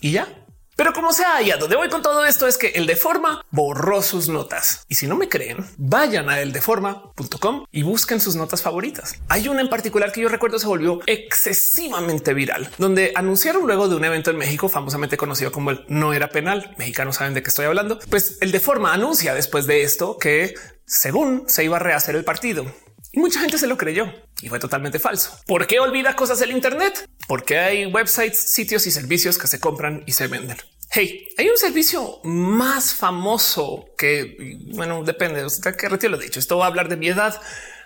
Y 0.00 0.12
ya, 0.12 0.39
pero 0.80 0.94
como 0.94 1.12
sea, 1.12 1.42
y 1.42 1.50
a 1.50 1.58
donde 1.58 1.76
voy 1.76 1.90
con 1.90 2.00
todo 2.00 2.24
esto 2.24 2.46
es 2.46 2.56
que 2.56 2.68
el 2.68 2.86
Deforma 2.86 3.44
borró 3.50 4.00
sus 4.00 4.30
notas. 4.30 4.86
Y 4.88 4.94
si 4.94 5.06
no 5.06 5.14
me 5.14 5.28
creen, 5.28 5.66
vayan 5.76 6.30
a 6.30 6.40
eldeforma.com 6.40 7.66
y 7.70 7.82
busquen 7.82 8.18
sus 8.18 8.34
notas 8.34 8.62
favoritas. 8.62 9.16
Hay 9.28 9.48
una 9.48 9.60
en 9.60 9.68
particular 9.68 10.10
que 10.10 10.22
yo 10.22 10.30
recuerdo 10.30 10.58
se 10.58 10.66
volvió 10.66 11.00
excesivamente 11.04 12.32
viral, 12.32 12.70
donde 12.78 13.12
anunciaron 13.14 13.66
luego 13.66 13.88
de 13.88 13.96
un 13.96 14.06
evento 14.06 14.30
en 14.30 14.38
México 14.38 14.70
famosamente 14.70 15.18
conocido 15.18 15.52
como 15.52 15.70
el 15.70 15.84
no 15.88 16.14
era 16.14 16.30
penal. 16.30 16.74
Mexicanos 16.78 17.16
saben 17.16 17.34
de 17.34 17.42
qué 17.42 17.50
estoy 17.50 17.66
hablando. 17.66 17.98
Pues 18.08 18.38
el 18.40 18.50
Deforma 18.50 18.94
anuncia 18.94 19.34
después 19.34 19.66
de 19.66 19.82
esto 19.82 20.16
que 20.16 20.54
según 20.86 21.44
se 21.46 21.62
iba 21.62 21.76
a 21.76 21.80
rehacer 21.80 22.16
el 22.16 22.24
partido. 22.24 22.64
Y 23.12 23.18
mucha 23.18 23.40
gente 23.40 23.58
se 23.58 23.66
lo 23.66 23.76
creyó 23.76 24.12
y 24.40 24.48
fue 24.48 24.58
totalmente 24.58 24.98
falso. 24.98 25.38
¿Por 25.46 25.66
qué 25.66 25.80
olvida 25.80 26.14
cosas 26.14 26.38
del 26.38 26.52
Internet? 26.52 27.08
Porque 27.26 27.58
hay 27.58 27.86
websites, 27.86 28.38
sitios 28.52 28.86
y 28.86 28.90
servicios 28.90 29.36
que 29.36 29.48
se 29.48 29.58
compran 29.58 30.04
y 30.06 30.12
se 30.12 30.28
venden. 30.28 30.56
Hey, 30.92 31.28
hay 31.38 31.48
un 31.48 31.56
servicio 31.56 32.20
más 32.24 32.94
famoso 32.94 33.84
que, 33.96 34.36
bueno, 34.74 35.02
depende, 35.04 35.44
usted 35.44 35.76
que 35.76 35.88
retiro 35.88 36.12
lo 36.12 36.18
dicho. 36.18 36.38
Esto 36.38 36.58
va 36.58 36.64
a 36.64 36.68
hablar 36.68 36.88
de 36.88 36.96
mi 36.96 37.08
edad. 37.08 37.40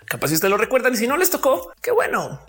Capaz 0.05 0.29
si 0.29 0.35
ustedes 0.35 0.51
lo 0.51 0.57
recuerdan 0.57 0.93
y 0.93 0.97
si 0.97 1.07
no 1.07 1.17
les 1.17 1.29
tocó, 1.29 1.71
qué 1.81 1.91
bueno, 1.91 2.43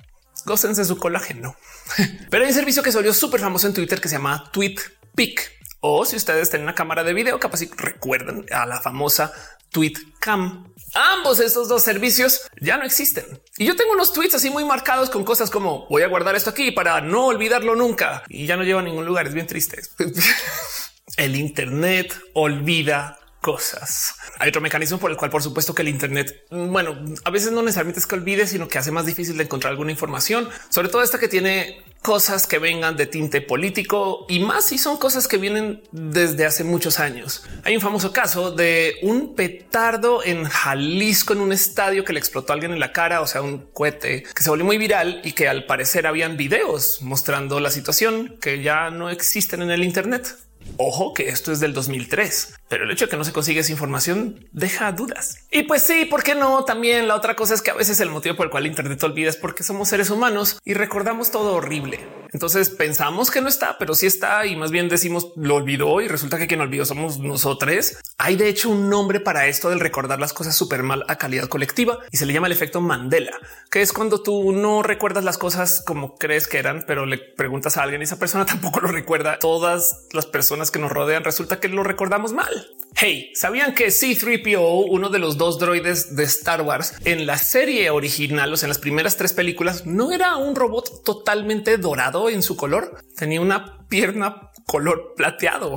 gócense 0.44 0.84
su 0.84 0.98
colágeno. 0.98 1.56
Pero 2.30 2.44
hay 2.44 2.50
un 2.50 2.54
servicio 2.54 2.82
que 2.82 2.92
se 2.92 2.98
volvió 2.98 3.14
súper 3.14 3.40
famoso 3.40 3.66
en 3.66 3.74
Twitter 3.74 4.00
que 4.00 4.08
se 4.08 4.16
llama 4.16 4.50
TweetPic. 4.52 5.52
O 5.80 6.04
si 6.04 6.16
ustedes 6.16 6.50
tienen 6.50 6.64
una 6.64 6.74
cámara 6.74 7.04
de 7.04 7.14
video, 7.14 7.38
capaz 7.38 7.58
si 7.58 7.70
recuerdan 7.76 8.44
a 8.50 8.66
la 8.66 8.80
famosa 8.80 9.32
TweetCam. 9.70 10.72
Ambos 10.94 11.40
estos 11.40 11.68
dos 11.68 11.82
servicios 11.82 12.40
ya 12.60 12.76
no 12.76 12.84
existen. 12.84 13.24
Y 13.58 13.66
yo 13.66 13.76
tengo 13.76 13.92
unos 13.92 14.12
tweets 14.12 14.34
así 14.36 14.50
muy 14.50 14.64
marcados 14.64 15.10
con 15.10 15.24
cosas 15.24 15.50
como 15.50 15.86
voy 15.88 16.02
a 16.02 16.08
guardar 16.08 16.36
esto 16.36 16.50
aquí 16.50 16.70
para 16.70 17.00
no 17.00 17.26
olvidarlo 17.26 17.74
nunca 17.74 18.22
y 18.28 18.46
ya 18.46 18.56
no 18.56 18.64
lleva 18.64 18.80
a 18.80 18.84
ningún 18.84 19.04
lugar. 19.04 19.26
Es 19.26 19.34
bien 19.34 19.46
triste. 19.46 19.82
el 21.16 21.36
Internet 21.36 22.18
olvida 22.34 23.18
cosas. 23.46 24.16
Hay 24.40 24.48
otro 24.48 24.60
mecanismo 24.60 24.98
por 24.98 25.08
el 25.12 25.16
cual, 25.16 25.30
por 25.30 25.40
supuesto, 25.40 25.72
que 25.72 25.82
el 25.82 25.88
Internet, 25.88 26.46
bueno, 26.50 26.98
a 27.22 27.30
veces 27.30 27.52
no 27.52 27.62
necesariamente 27.62 28.00
es 28.00 28.06
que 28.08 28.16
olvide, 28.16 28.44
sino 28.48 28.66
que 28.66 28.76
hace 28.76 28.90
más 28.90 29.06
difícil 29.06 29.36
de 29.36 29.44
encontrar 29.44 29.70
alguna 29.70 29.92
información, 29.92 30.48
sobre 30.68 30.88
todo 30.88 31.04
esta 31.04 31.20
que 31.20 31.28
tiene 31.28 31.80
cosas 32.02 32.48
que 32.48 32.58
vengan 32.58 32.96
de 32.96 33.06
tinte 33.06 33.40
político 33.40 34.26
y 34.28 34.40
más 34.40 34.64
si 34.64 34.78
son 34.78 34.96
cosas 34.96 35.28
que 35.28 35.36
vienen 35.36 35.80
desde 35.92 36.44
hace 36.44 36.64
muchos 36.64 36.98
años. 36.98 37.44
Hay 37.62 37.76
un 37.76 37.80
famoso 37.80 38.12
caso 38.12 38.50
de 38.50 38.96
un 39.02 39.36
petardo 39.36 40.24
en 40.24 40.42
Jalisco 40.42 41.32
en 41.32 41.40
un 41.40 41.52
estadio 41.52 42.04
que 42.04 42.12
le 42.12 42.18
explotó 42.18 42.52
a 42.52 42.54
alguien 42.54 42.72
en 42.72 42.80
la 42.80 42.92
cara, 42.92 43.20
o 43.20 43.28
sea, 43.28 43.42
un 43.42 43.58
cohete 43.72 44.24
que 44.24 44.42
se 44.42 44.50
volvió 44.50 44.64
muy 44.64 44.76
viral 44.76 45.20
y 45.22 45.34
que 45.34 45.46
al 45.46 45.66
parecer 45.66 46.08
habían 46.08 46.36
videos 46.36 47.00
mostrando 47.00 47.60
la 47.60 47.70
situación 47.70 48.38
que 48.40 48.60
ya 48.60 48.90
no 48.90 49.08
existen 49.08 49.62
en 49.62 49.70
el 49.70 49.84
Internet. 49.84 50.45
Ojo 50.76 51.14
que 51.14 51.28
esto 51.28 51.52
es 51.52 51.60
del 51.60 51.72
2003, 51.72 52.54
pero 52.68 52.84
el 52.84 52.90
hecho 52.90 53.06
de 53.06 53.10
que 53.10 53.16
no 53.16 53.24
se 53.24 53.32
consigue 53.32 53.60
esa 53.60 53.72
información 53.72 54.48
deja 54.52 54.92
dudas. 54.92 55.38
Y 55.50 55.62
pues 55.62 55.82
sí, 55.82 56.04
¿por 56.04 56.22
qué 56.22 56.34
no? 56.34 56.64
También 56.64 57.08
la 57.08 57.14
otra 57.14 57.36
cosa 57.36 57.54
es 57.54 57.62
que 57.62 57.70
a 57.70 57.74
veces 57.74 58.00
el 58.00 58.10
motivo 58.10 58.36
por 58.36 58.46
el 58.46 58.50
cual 58.50 58.66
Internet 58.66 59.02
olvida 59.02 59.30
es 59.30 59.36
porque 59.36 59.62
somos 59.62 59.88
seres 59.88 60.10
humanos 60.10 60.58
y 60.64 60.74
recordamos 60.74 61.30
todo 61.30 61.54
horrible. 61.54 62.00
Entonces 62.36 62.68
pensamos 62.68 63.30
que 63.30 63.40
no 63.40 63.48
está, 63.48 63.78
pero 63.78 63.94
sí 63.94 64.04
está 64.04 64.44
y 64.44 64.56
más 64.56 64.70
bien 64.70 64.90
decimos 64.90 65.32
lo 65.36 65.54
olvidó 65.54 66.02
y 66.02 66.08
resulta 66.08 66.36
que 66.36 66.46
quien 66.46 66.60
olvidó 66.60 66.84
somos 66.84 67.18
nosotros. 67.18 67.96
Hay 68.18 68.36
de 68.36 68.50
hecho 68.50 68.68
un 68.68 68.90
nombre 68.90 69.20
para 69.20 69.46
esto 69.46 69.70
del 69.70 69.80
recordar 69.80 70.20
las 70.20 70.34
cosas 70.34 70.54
súper 70.54 70.82
mal 70.82 71.06
a 71.08 71.16
calidad 71.16 71.48
colectiva 71.48 71.98
y 72.12 72.18
se 72.18 72.26
le 72.26 72.34
llama 72.34 72.48
el 72.48 72.52
efecto 72.52 72.82
Mandela, 72.82 73.32
que 73.70 73.80
es 73.80 73.94
cuando 73.94 74.22
tú 74.22 74.52
no 74.52 74.82
recuerdas 74.82 75.24
las 75.24 75.38
cosas 75.38 75.82
como 75.86 76.16
crees 76.16 76.46
que 76.46 76.58
eran, 76.58 76.84
pero 76.86 77.06
le 77.06 77.16
preguntas 77.16 77.78
a 77.78 77.82
alguien 77.84 78.02
y 78.02 78.04
esa 78.04 78.18
persona 78.18 78.44
tampoco 78.46 78.80
lo 78.80 78.88
recuerda. 78.88 79.38
Todas 79.38 80.06
las 80.12 80.26
personas 80.26 80.70
que 80.70 80.78
nos 80.78 80.92
rodean 80.92 81.24
resulta 81.24 81.58
que 81.58 81.68
lo 81.68 81.84
recordamos 81.84 82.34
mal. 82.34 82.75
Hey, 82.94 83.30
¿sabían 83.34 83.74
que 83.74 83.88
C3PO, 83.88 84.86
uno 84.88 85.10
de 85.10 85.18
los 85.18 85.36
dos 85.36 85.58
droides 85.58 86.16
de 86.16 86.24
Star 86.24 86.62
Wars 86.62 86.94
en 87.04 87.26
la 87.26 87.36
serie 87.36 87.90
original, 87.90 88.52
o 88.52 88.56
sea, 88.56 88.66
en 88.66 88.70
las 88.70 88.78
primeras 88.78 89.16
tres 89.16 89.32
películas, 89.32 89.84
no 89.84 90.12
era 90.12 90.36
un 90.36 90.54
robot 90.54 91.04
totalmente 91.04 91.76
dorado 91.76 92.30
en 92.30 92.42
su 92.42 92.56
color? 92.56 93.02
Tenía 93.14 93.40
una 93.40 93.86
pierna 93.88 94.50
color 94.66 95.14
plateado. 95.16 95.76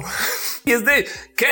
Y 0.65 0.73
es 0.73 0.83
de 0.83 1.07
qué? 1.35 1.47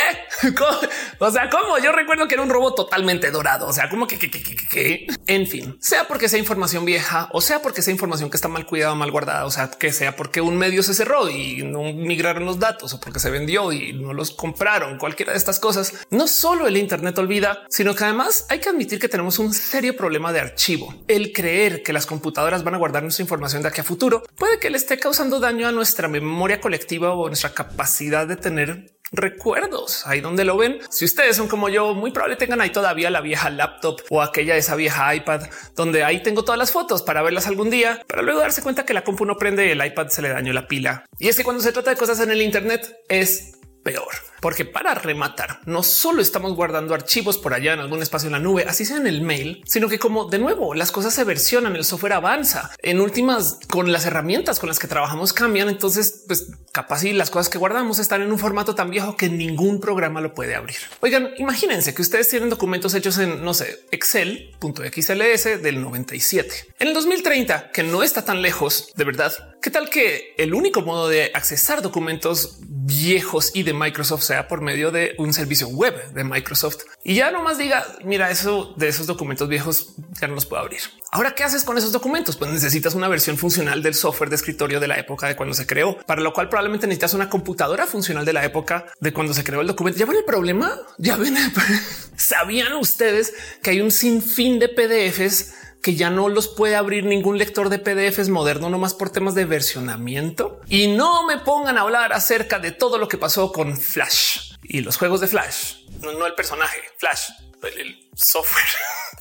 O 1.20 1.32
sea, 1.32 1.50
cómo 1.50 1.80
yo 1.80 1.92
recuerdo 1.92 2.28
que 2.28 2.36
era 2.36 2.44
un 2.44 2.50
robot 2.50 2.76
totalmente 2.76 3.32
dorado. 3.32 3.68
O 3.68 3.74
sea, 3.74 3.90
como 3.90 4.06
que, 4.06 4.20
que, 4.20 4.30
que, 4.30 4.44
que, 4.44 5.08
en 5.26 5.48
fin, 5.48 5.78
sea 5.82 6.08
porque 6.08 6.30
sea 6.30 6.38
información 6.40 6.86
vieja 6.86 7.30
o 7.32 7.42
sea 7.42 7.62
porque 7.62 7.82
sea 7.82 7.92
información 7.92 8.30
que 8.30 8.38
está 8.38 8.48
mal 8.48 8.66
cuidada, 8.66 8.96
mal 8.96 9.12
guardada, 9.12 9.46
o 9.46 9.52
sea, 9.52 9.70
que 9.70 9.92
sea 9.92 10.16
porque 10.16 10.42
un 10.42 10.58
medio 10.58 10.84
se 10.84 10.94
cerró 10.94 11.30
y 11.30 11.64
no 11.64 11.82
migraron 11.94 12.46
los 12.46 12.60
datos 12.60 12.94
o 12.94 13.00
porque 13.00 13.20
se 13.20 13.30
vendió 13.30 13.72
y 13.72 13.94
no 13.94 14.14
los 14.14 14.32
compraron, 14.32 14.98
cualquiera 14.98 15.32
de 15.32 15.38
estas 15.38 15.60
cosas. 15.60 15.94
No 16.10 16.28
solo 16.28 16.68
el 16.68 16.78
Internet 16.78 17.18
olvida, 17.18 17.66
sino 17.70 17.96
que 17.96 18.04
además 18.04 18.46
hay 18.50 18.60
que 18.60 18.70
admitir 18.70 19.00
que 19.00 19.10
tenemos 19.10 19.40
un 19.40 19.54
serio 19.54 19.96
problema 19.96 20.34
de 20.34 20.40
archivo. 20.40 20.94
El 21.08 21.32
creer 21.32 21.84
que 21.84 21.94
las 21.94 22.06
computadoras 22.06 22.64
van 22.64 22.76
a 22.76 22.78
guardar 22.78 23.04
nuestra 23.04 23.24
información 23.24 23.62
de 23.62 23.70
aquí 23.70 23.82
a 23.82 23.84
futuro 23.84 24.24
puede 24.36 24.60
que 24.60 24.70
le 24.70 24.78
esté 24.78 25.00
causando 25.00 25.40
daño 25.40 25.68
a 25.68 25.72
nuestra 25.72 26.08
memoria 26.08 26.60
colectiva 26.60 27.14
o 27.14 27.27
nuestra 27.28 27.54
capacidad 27.54 28.28
de 28.28 28.36
tener 28.36 28.98
recuerdos 29.12 30.06
ahí 30.06 30.22
donde 30.22 30.46
lo 30.46 30.58
ven. 30.58 30.80
Si 30.90 31.06
ustedes 31.06 31.36
son 31.36 31.48
como 31.48 31.70
yo, 31.70 31.94
muy 31.94 32.12
probable 32.12 32.36
tengan 32.36 32.62
ahí 32.62 32.72
todavía 32.72 33.10
la 33.10 33.22
vieja 33.22 33.50
laptop 33.50 34.02
o 34.10 34.22
aquella 34.22 34.56
esa 34.56 34.76
vieja 34.76 35.14
iPad 35.16 35.44
donde 35.76 36.04
ahí 36.04 36.22
tengo 36.22 36.44
todas 36.44 36.60
las 36.60 36.72
fotos 36.72 37.04
para 37.04 37.22
verlas 37.22 37.48
algún 37.48 37.70
día, 37.70 38.02
para 38.08 38.22
luego 38.22 38.40
darse 38.40 38.62
cuenta 38.62 38.86
que 38.86 38.94
la 38.94 39.04
compu 39.04 39.26
no 39.26 39.38
prende, 39.38 39.72
el 39.72 39.86
iPad 39.86 40.08
se 40.10 40.22
le 40.22 40.30
dañó 40.30 40.54
la 40.54 40.68
pila. 40.68 41.06
Y 41.20 41.30
es 41.30 41.38
que 41.38 41.44
cuando 41.44 41.64
se 41.64 41.72
trata 41.72 41.92
de 41.92 41.98
cosas 41.98 42.20
en 42.20 42.32
el 42.32 42.42
Internet 42.42 42.98
es 43.10 43.54
peor. 43.88 44.14
Porque 44.42 44.66
para 44.66 44.94
rematar, 44.94 45.62
no 45.66 45.82
solo 45.82 46.22
estamos 46.22 46.54
guardando 46.56 46.94
archivos 46.94 47.38
por 47.38 47.54
allá 47.54 47.74
en 47.74 47.80
algún 47.80 48.02
espacio 48.02 48.28
en 48.28 48.34
la 48.34 48.40
nube, 48.40 48.66
así 48.68 48.84
sea 48.84 48.98
en 48.98 49.08
el 49.08 49.22
mail, 49.22 49.64
sino 49.66 49.88
que 49.88 49.98
como 49.98 50.26
de 50.26 50.40
nuevo 50.40 50.76
las 50.76 50.92
cosas 50.92 51.14
se 51.14 51.24
versionan, 51.24 51.76
el 51.76 51.86
software 51.86 52.14
avanza. 52.14 52.72
En 52.80 53.00
últimas, 53.00 53.60
con 53.70 53.92
las 53.92 54.06
herramientas 54.06 54.60
con 54.60 54.68
las 54.68 54.78
que 54.78 54.88
trabajamos 54.88 55.32
cambian, 55.32 55.70
entonces 55.70 56.26
pues 56.28 56.52
capaz 56.78 57.04
y 57.06 57.12
las 57.12 57.32
cosas 57.32 57.50
que 57.50 57.58
guardamos 57.58 57.98
están 57.98 58.22
en 58.22 58.32
un 58.32 58.38
formato 58.38 58.76
tan 58.76 58.92
viejo 58.92 59.18
que 59.18 59.30
ningún 59.30 59.82
programa 59.82 60.22
lo 60.22 60.36
puede 60.36 60.54
abrir. 60.54 60.78
Oigan, 61.00 61.32
imagínense 61.40 61.96
que 61.96 62.04
ustedes 62.04 62.30
tienen 62.30 62.52
documentos 62.52 62.94
hechos 62.94 63.18
en, 63.18 63.44
no 63.44 63.56
sé, 63.56 63.80
Excel.xls 63.90 65.64
del 65.64 65.82
97. 65.82 66.76
En 66.78 66.90
el 66.90 66.94
2030, 66.94 67.72
que 67.72 67.82
no 67.82 68.04
está 68.04 68.24
tan 68.24 68.44
lejos, 68.44 68.92
de 68.96 69.04
verdad, 69.06 69.34
¿qué 69.60 69.72
tal 69.72 69.90
que 69.90 70.36
el 70.38 70.54
único 70.54 70.84
modo 70.84 71.10
de 71.10 71.32
accesar 71.34 71.82
documentos 71.82 72.60
viejos 72.60 73.50
y 73.56 73.64
de 73.64 73.74
Microsoft 73.74 74.22
sea 74.22 74.48
por 74.48 74.62
medio 74.62 74.92
de 74.92 75.16
un 75.18 75.34
servicio 75.34 75.70
web 75.70 76.14
de 76.14 76.24
Microsoft 76.24 76.84
y 77.04 77.16
ya 77.16 77.32
nomás 77.32 77.58
diga, 77.58 77.88
mira, 78.04 78.30
eso 78.30 78.76
de 78.78 78.88
esos 78.88 79.08
documentos 79.08 79.50
viejos 79.50 79.96
ya 80.22 80.28
no 80.28 80.36
los 80.36 80.46
puedo 80.46 80.62
abrir. 80.62 80.82
Ahora, 81.12 81.36
¿qué 81.36 81.44
haces 81.44 81.64
con 81.64 81.78
esos 81.78 81.92
documentos? 81.92 82.36
Pues 82.36 82.52
necesitas 82.52 82.94
una 82.94 83.08
versión 83.08 83.38
funcional 83.38 83.82
del 83.82 83.94
software 83.94 84.30
de 84.30 84.36
escritorio 84.36 84.80
de 84.80 84.88
la 84.88 85.00
época 85.00 85.28
de 85.28 85.36
cuando 85.36 85.56
se 85.56 85.66
creó, 85.66 85.98
para 86.06 86.22
lo 86.22 86.34
cual 86.34 86.50
probablemente 86.50 86.86
necesitas 86.86 87.14
una 87.14 87.30
computadora 87.30 87.88
funcional 87.88 88.26
de 88.26 88.34
la 88.34 88.44
época 88.44 88.86
de 89.00 89.14
cuando 89.14 89.34
se 89.34 89.44
creó 89.44 89.62
el 89.62 89.68
documento. 89.68 90.00
Ya 90.00 90.06
ven 90.06 90.18
el 90.18 90.26
problema. 90.26 90.78
Ya 90.98 91.16
ven. 91.16 91.38
Sabían 92.18 92.74
ustedes 92.74 93.34
que 93.64 93.72
hay 93.72 93.82
un 93.82 93.92
sinfín 93.92 94.60
de 94.60 94.68
PDFs 94.68 95.54
que 95.82 95.96
ya 95.96 96.10
no 96.10 96.28
los 96.28 96.50
puede 96.50 96.76
abrir 96.76 97.06
ningún 97.06 97.38
lector 97.38 97.70
de 97.70 97.80
PDFs 97.80 98.30
moderno, 98.30 98.70
nomás 98.70 98.94
por 98.94 99.10
temas 99.10 99.36
de 99.36 99.46
versionamiento. 99.46 100.60
Y 100.68 100.88
no 100.88 101.26
me 101.26 101.38
pongan 101.38 101.78
a 101.78 101.82
hablar 101.82 102.12
acerca 102.12 102.60
de 102.60 102.72
todo 102.72 102.98
lo 102.98 103.08
que 103.08 103.18
pasó 103.18 103.54
con 103.54 103.78
Flash 103.78 104.48
y 104.64 104.82
los 104.82 104.98
juegos 104.98 105.22
de 105.22 105.28
Flash, 105.28 105.76
no, 106.02 106.26
el 106.26 106.34
personaje 106.34 106.78
Flash, 106.98 107.30
el 107.64 108.10
software. 108.16 108.66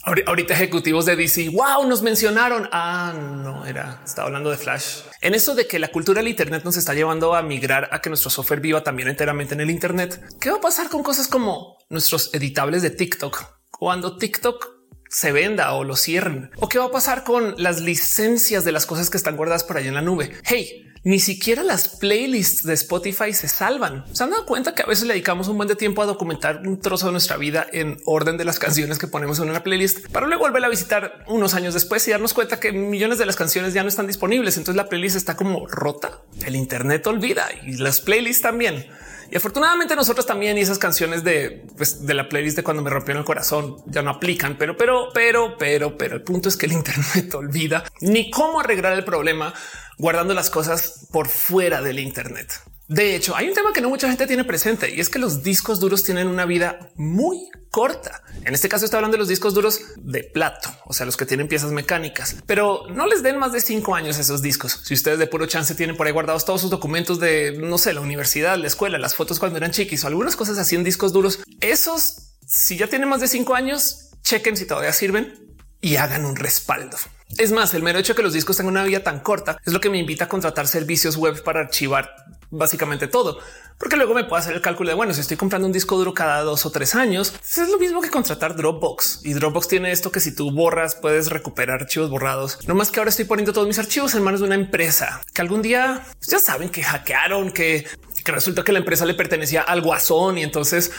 Ahorita 0.26 0.54
ejecutivos 0.54 1.04
de 1.04 1.16
DC, 1.16 1.48
wow, 1.48 1.84
nos 1.86 2.02
mencionaron. 2.02 2.68
Ah, 2.70 3.12
no 3.16 3.66
era, 3.66 4.00
estaba 4.04 4.28
hablando 4.28 4.50
de 4.50 4.56
Flash. 4.56 5.00
En 5.20 5.34
eso 5.34 5.54
de 5.56 5.66
que 5.66 5.80
la 5.80 5.88
cultura 5.88 6.20
del 6.20 6.28
Internet 6.28 6.62
nos 6.64 6.76
está 6.76 6.94
llevando 6.94 7.34
a 7.34 7.42
migrar 7.42 7.88
a 7.90 8.00
que 8.00 8.08
nuestro 8.08 8.30
software 8.30 8.60
viva 8.60 8.84
también 8.84 9.08
enteramente 9.08 9.54
en 9.54 9.60
el 9.60 9.70
Internet. 9.70 10.22
¿Qué 10.40 10.50
va 10.50 10.58
a 10.58 10.60
pasar 10.60 10.88
con 10.88 11.02
cosas 11.02 11.26
como 11.26 11.78
nuestros 11.88 12.32
editables 12.34 12.82
de 12.82 12.90
TikTok? 12.90 13.44
Cuando 13.70 14.16
TikTok 14.16 14.76
se 15.08 15.32
venda 15.32 15.72
o 15.72 15.84
lo 15.84 15.96
cierren? 15.96 16.50
¿O 16.56 16.68
qué 16.68 16.78
va 16.78 16.86
a 16.86 16.90
pasar 16.90 17.24
con 17.24 17.54
las 17.58 17.80
licencias 17.80 18.64
de 18.64 18.72
las 18.72 18.86
cosas 18.86 19.10
que 19.10 19.16
están 19.16 19.36
guardadas 19.36 19.64
por 19.64 19.76
ahí 19.76 19.88
en 19.88 19.94
la 19.94 20.02
nube? 20.02 20.32
Hey, 20.44 20.84
ni 21.06 21.20
siquiera 21.20 21.62
las 21.62 21.86
playlists 21.86 22.64
de 22.64 22.74
Spotify 22.74 23.32
se 23.32 23.46
salvan. 23.46 24.04
Se 24.12 24.24
han 24.24 24.30
dado 24.30 24.44
cuenta 24.44 24.74
que 24.74 24.82
a 24.82 24.86
veces 24.86 25.06
le 25.06 25.14
dedicamos 25.14 25.46
un 25.46 25.56
buen 25.56 25.68
de 25.68 25.76
tiempo 25.76 26.02
a 26.02 26.04
documentar 26.04 26.62
un 26.66 26.80
trozo 26.80 27.06
de 27.06 27.12
nuestra 27.12 27.36
vida 27.36 27.64
en 27.72 27.98
orden 28.06 28.36
de 28.36 28.44
las 28.44 28.58
canciones 28.58 28.98
que 28.98 29.06
ponemos 29.06 29.38
en 29.38 29.48
una 29.48 29.62
playlist 29.62 30.08
para 30.08 30.26
luego 30.26 30.42
volver 30.42 30.64
a 30.64 30.68
visitar 30.68 31.22
unos 31.28 31.54
años 31.54 31.74
después 31.74 32.08
y 32.08 32.10
darnos 32.10 32.34
cuenta 32.34 32.58
que 32.58 32.72
millones 32.72 33.18
de 33.18 33.26
las 33.26 33.36
canciones 33.36 33.72
ya 33.72 33.84
no 33.84 33.88
están 33.88 34.08
disponibles. 34.08 34.56
Entonces 34.56 34.74
la 34.74 34.88
playlist 34.88 35.14
está 35.14 35.36
como 35.36 35.68
rota. 35.68 36.22
El 36.44 36.56
Internet 36.56 37.06
olvida 37.06 37.46
y 37.64 37.76
las 37.76 38.00
playlists 38.00 38.42
también. 38.42 38.84
Y 39.30 39.36
afortunadamente 39.36 39.96
nosotros 39.96 40.26
también 40.26 40.58
y 40.58 40.60
esas 40.60 40.78
canciones 40.78 41.24
de, 41.24 41.66
pues, 41.76 42.06
de 42.06 42.14
la 42.14 42.28
playlist 42.28 42.56
de 42.56 42.62
cuando 42.62 42.82
me 42.82 42.90
rompieron 42.90 43.20
el 43.20 43.26
corazón 43.26 43.76
ya 43.86 44.02
no 44.02 44.10
aplican, 44.10 44.56
pero, 44.58 44.76
pero, 44.76 45.08
pero, 45.12 45.56
pero, 45.58 45.96
pero 45.98 46.16
el 46.16 46.22
punto 46.22 46.48
es 46.48 46.56
que 46.56 46.66
el 46.66 46.72
Internet 46.76 47.34
olvida 47.34 47.84
ni 48.00 48.30
cómo 48.30 48.60
arreglar 48.60 48.92
el 48.92 49.04
problema 49.04 49.52
guardando 49.98 50.34
las 50.34 50.50
cosas 50.50 51.08
por 51.10 51.28
fuera 51.28 51.82
del 51.82 51.98
Internet. 51.98 52.52
De 52.88 53.16
hecho, 53.16 53.34
hay 53.34 53.48
un 53.48 53.54
tema 53.54 53.72
que 53.72 53.80
no 53.80 53.88
mucha 53.88 54.08
gente 54.08 54.28
tiene 54.28 54.44
presente 54.44 54.94
y 54.94 55.00
es 55.00 55.08
que 55.08 55.18
los 55.18 55.42
discos 55.42 55.80
duros 55.80 56.04
tienen 56.04 56.28
una 56.28 56.44
vida 56.44 56.90
muy 56.94 57.48
corta. 57.70 58.22
En 58.44 58.54
este 58.54 58.68
caso 58.68 58.84
está 58.84 58.98
hablando 58.98 59.16
de 59.16 59.18
los 59.18 59.28
discos 59.28 59.54
duros 59.54 59.80
de 59.96 60.22
plato, 60.22 60.70
o 60.84 60.92
sea, 60.92 61.04
los 61.04 61.16
que 61.16 61.26
tienen 61.26 61.48
piezas 61.48 61.72
mecánicas, 61.72 62.36
pero 62.46 62.84
no 62.88 63.06
les 63.06 63.24
den 63.24 63.38
más 63.38 63.52
de 63.52 63.60
cinco 63.60 63.96
años 63.96 64.18
esos 64.18 64.40
discos. 64.40 64.82
Si 64.84 64.94
ustedes 64.94 65.18
de 65.18 65.26
puro 65.26 65.46
chance 65.46 65.74
tienen 65.74 65.96
por 65.96 66.06
ahí 66.06 66.12
guardados 66.12 66.44
todos 66.44 66.60
sus 66.60 66.70
documentos 66.70 67.18
de, 67.18 67.58
no 67.58 67.76
sé, 67.76 67.92
la 67.92 68.00
universidad, 68.00 68.56
la 68.56 68.68
escuela, 68.68 68.98
las 68.98 69.16
fotos 69.16 69.40
cuando 69.40 69.58
eran 69.58 69.72
chiquis 69.72 70.04
o 70.04 70.06
algunas 70.06 70.36
cosas 70.36 70.56
así 70.56 70.76
en 70.76 70.84
discos 70.84 71.12
duros, 71.12 71.40
esos, 71.60 72.34
si 72.46 72.76
ya 72.76 72.86
tienen 72.86 73.08
más 73.08 73.20
de 73.20 73.26
cinco 73.26 73.56
años, 73.56 74.10
chequen 74.22 74.56
si 74.56 74.64
todavía 74.64 74.92
sirven 74.92 75.56
y 75.80 75.96
hagan 75.96 76.24
un 76.24 76.36
respaldo. 76.36 76.96
Es 77.36 77.50
más, 77.50 77.74
el 77.74 77.82
mero 77.82 77.98
hecho 77.98 78.12
de 78.12 78.18
que 78.18 78.22
los 78.22 78.32
discos 78.32 78.56
tengan 78.56 78.74
una 78.74 78.84
vida 78.84 79.02
tan 79.02 79.20
corta 79.20 79.58
es 79.66 79.72
lo 79.72 79.80
que 79.80 79.90
me 79.90 79.98
invita 79.98 80.24
a 80.24 80.28
contratar 80.28 80.68
servicios 80.68 81.16
web 81.16 81.42
para 81.42 81.60
archivar 81.60 82.14
básicamente 82.50 83.08
todo, 83.08 83.38
porque 83.78 83.96
luego 83.96 84.14
me 84.14 84.24
puedo 84.24 84.36
hacer 84.36 84.54
el 84.54 84.62
cálculo 84.62 84.90
de 84.90 84.94
bueno, 84.94 85.12
si 85.12 85.20
estoy 85.20 85.36
comprando 85.36 85.66
un 85.66 85.72
disco 85.72 85.96
duro 85.96 86.14
cada 86.14 86.42
dos 86.42 86.64
o 86.66 86.70
tres 86.70 86.94
años, 86.94 87.30
pues 87.30 87.58
es 87.58 87.68
lo 87.68 87.78
mismo 87.78 88.00
que 88.00 88.10
contratar 88.10 88.56
Dropbox 88.56 89.20
y 89.24 89.34
Dropbox 89.34 89.68
tiene 89.68 89.92
esto 89.92 90.10
que 90.10 90.20
si 90.20 90.34
tú 90.34 90.50
borras 90.50 90.94
puedes 90.94 91.28
recuperar 91.28 91.82
archivos 91.82 92.10
borrados. 92.10 92.58
No 92.66 92.74
más 92.74 92.90
que 92.90 93.00
ahora 93.00 93.10
estoy 93.10 93.24
poniendo 93.24 93.52
todos 93.52 93.66
mis 93.66 93.78
archivos 93.78 94.14
en 94.14 94.22
manos 94.22 94.40
de 94.40 94.46
una 94.46 94.54
empresa 94.54 95.20
que 95.34 95.42
algún 95.42 95.62
día 95.62 96.02
pues 96.18 96.30
ya 96.30 96.38
saben 96.38 96.70
que 96.70 96.82
hackearon, 96.82 97.52
que, 97.52 97.86
que 98.24 98.32
resulta 98.32 98.64
que 98.64 98.72
la 98.72 98.78
empresa 98.78 99.04
le 99.04 99.14
pertenecía 99.14 99.62
al 99.62 99.82
guasón 99.82 100.38
y 100.38 100.42
entonces 100.42 100.92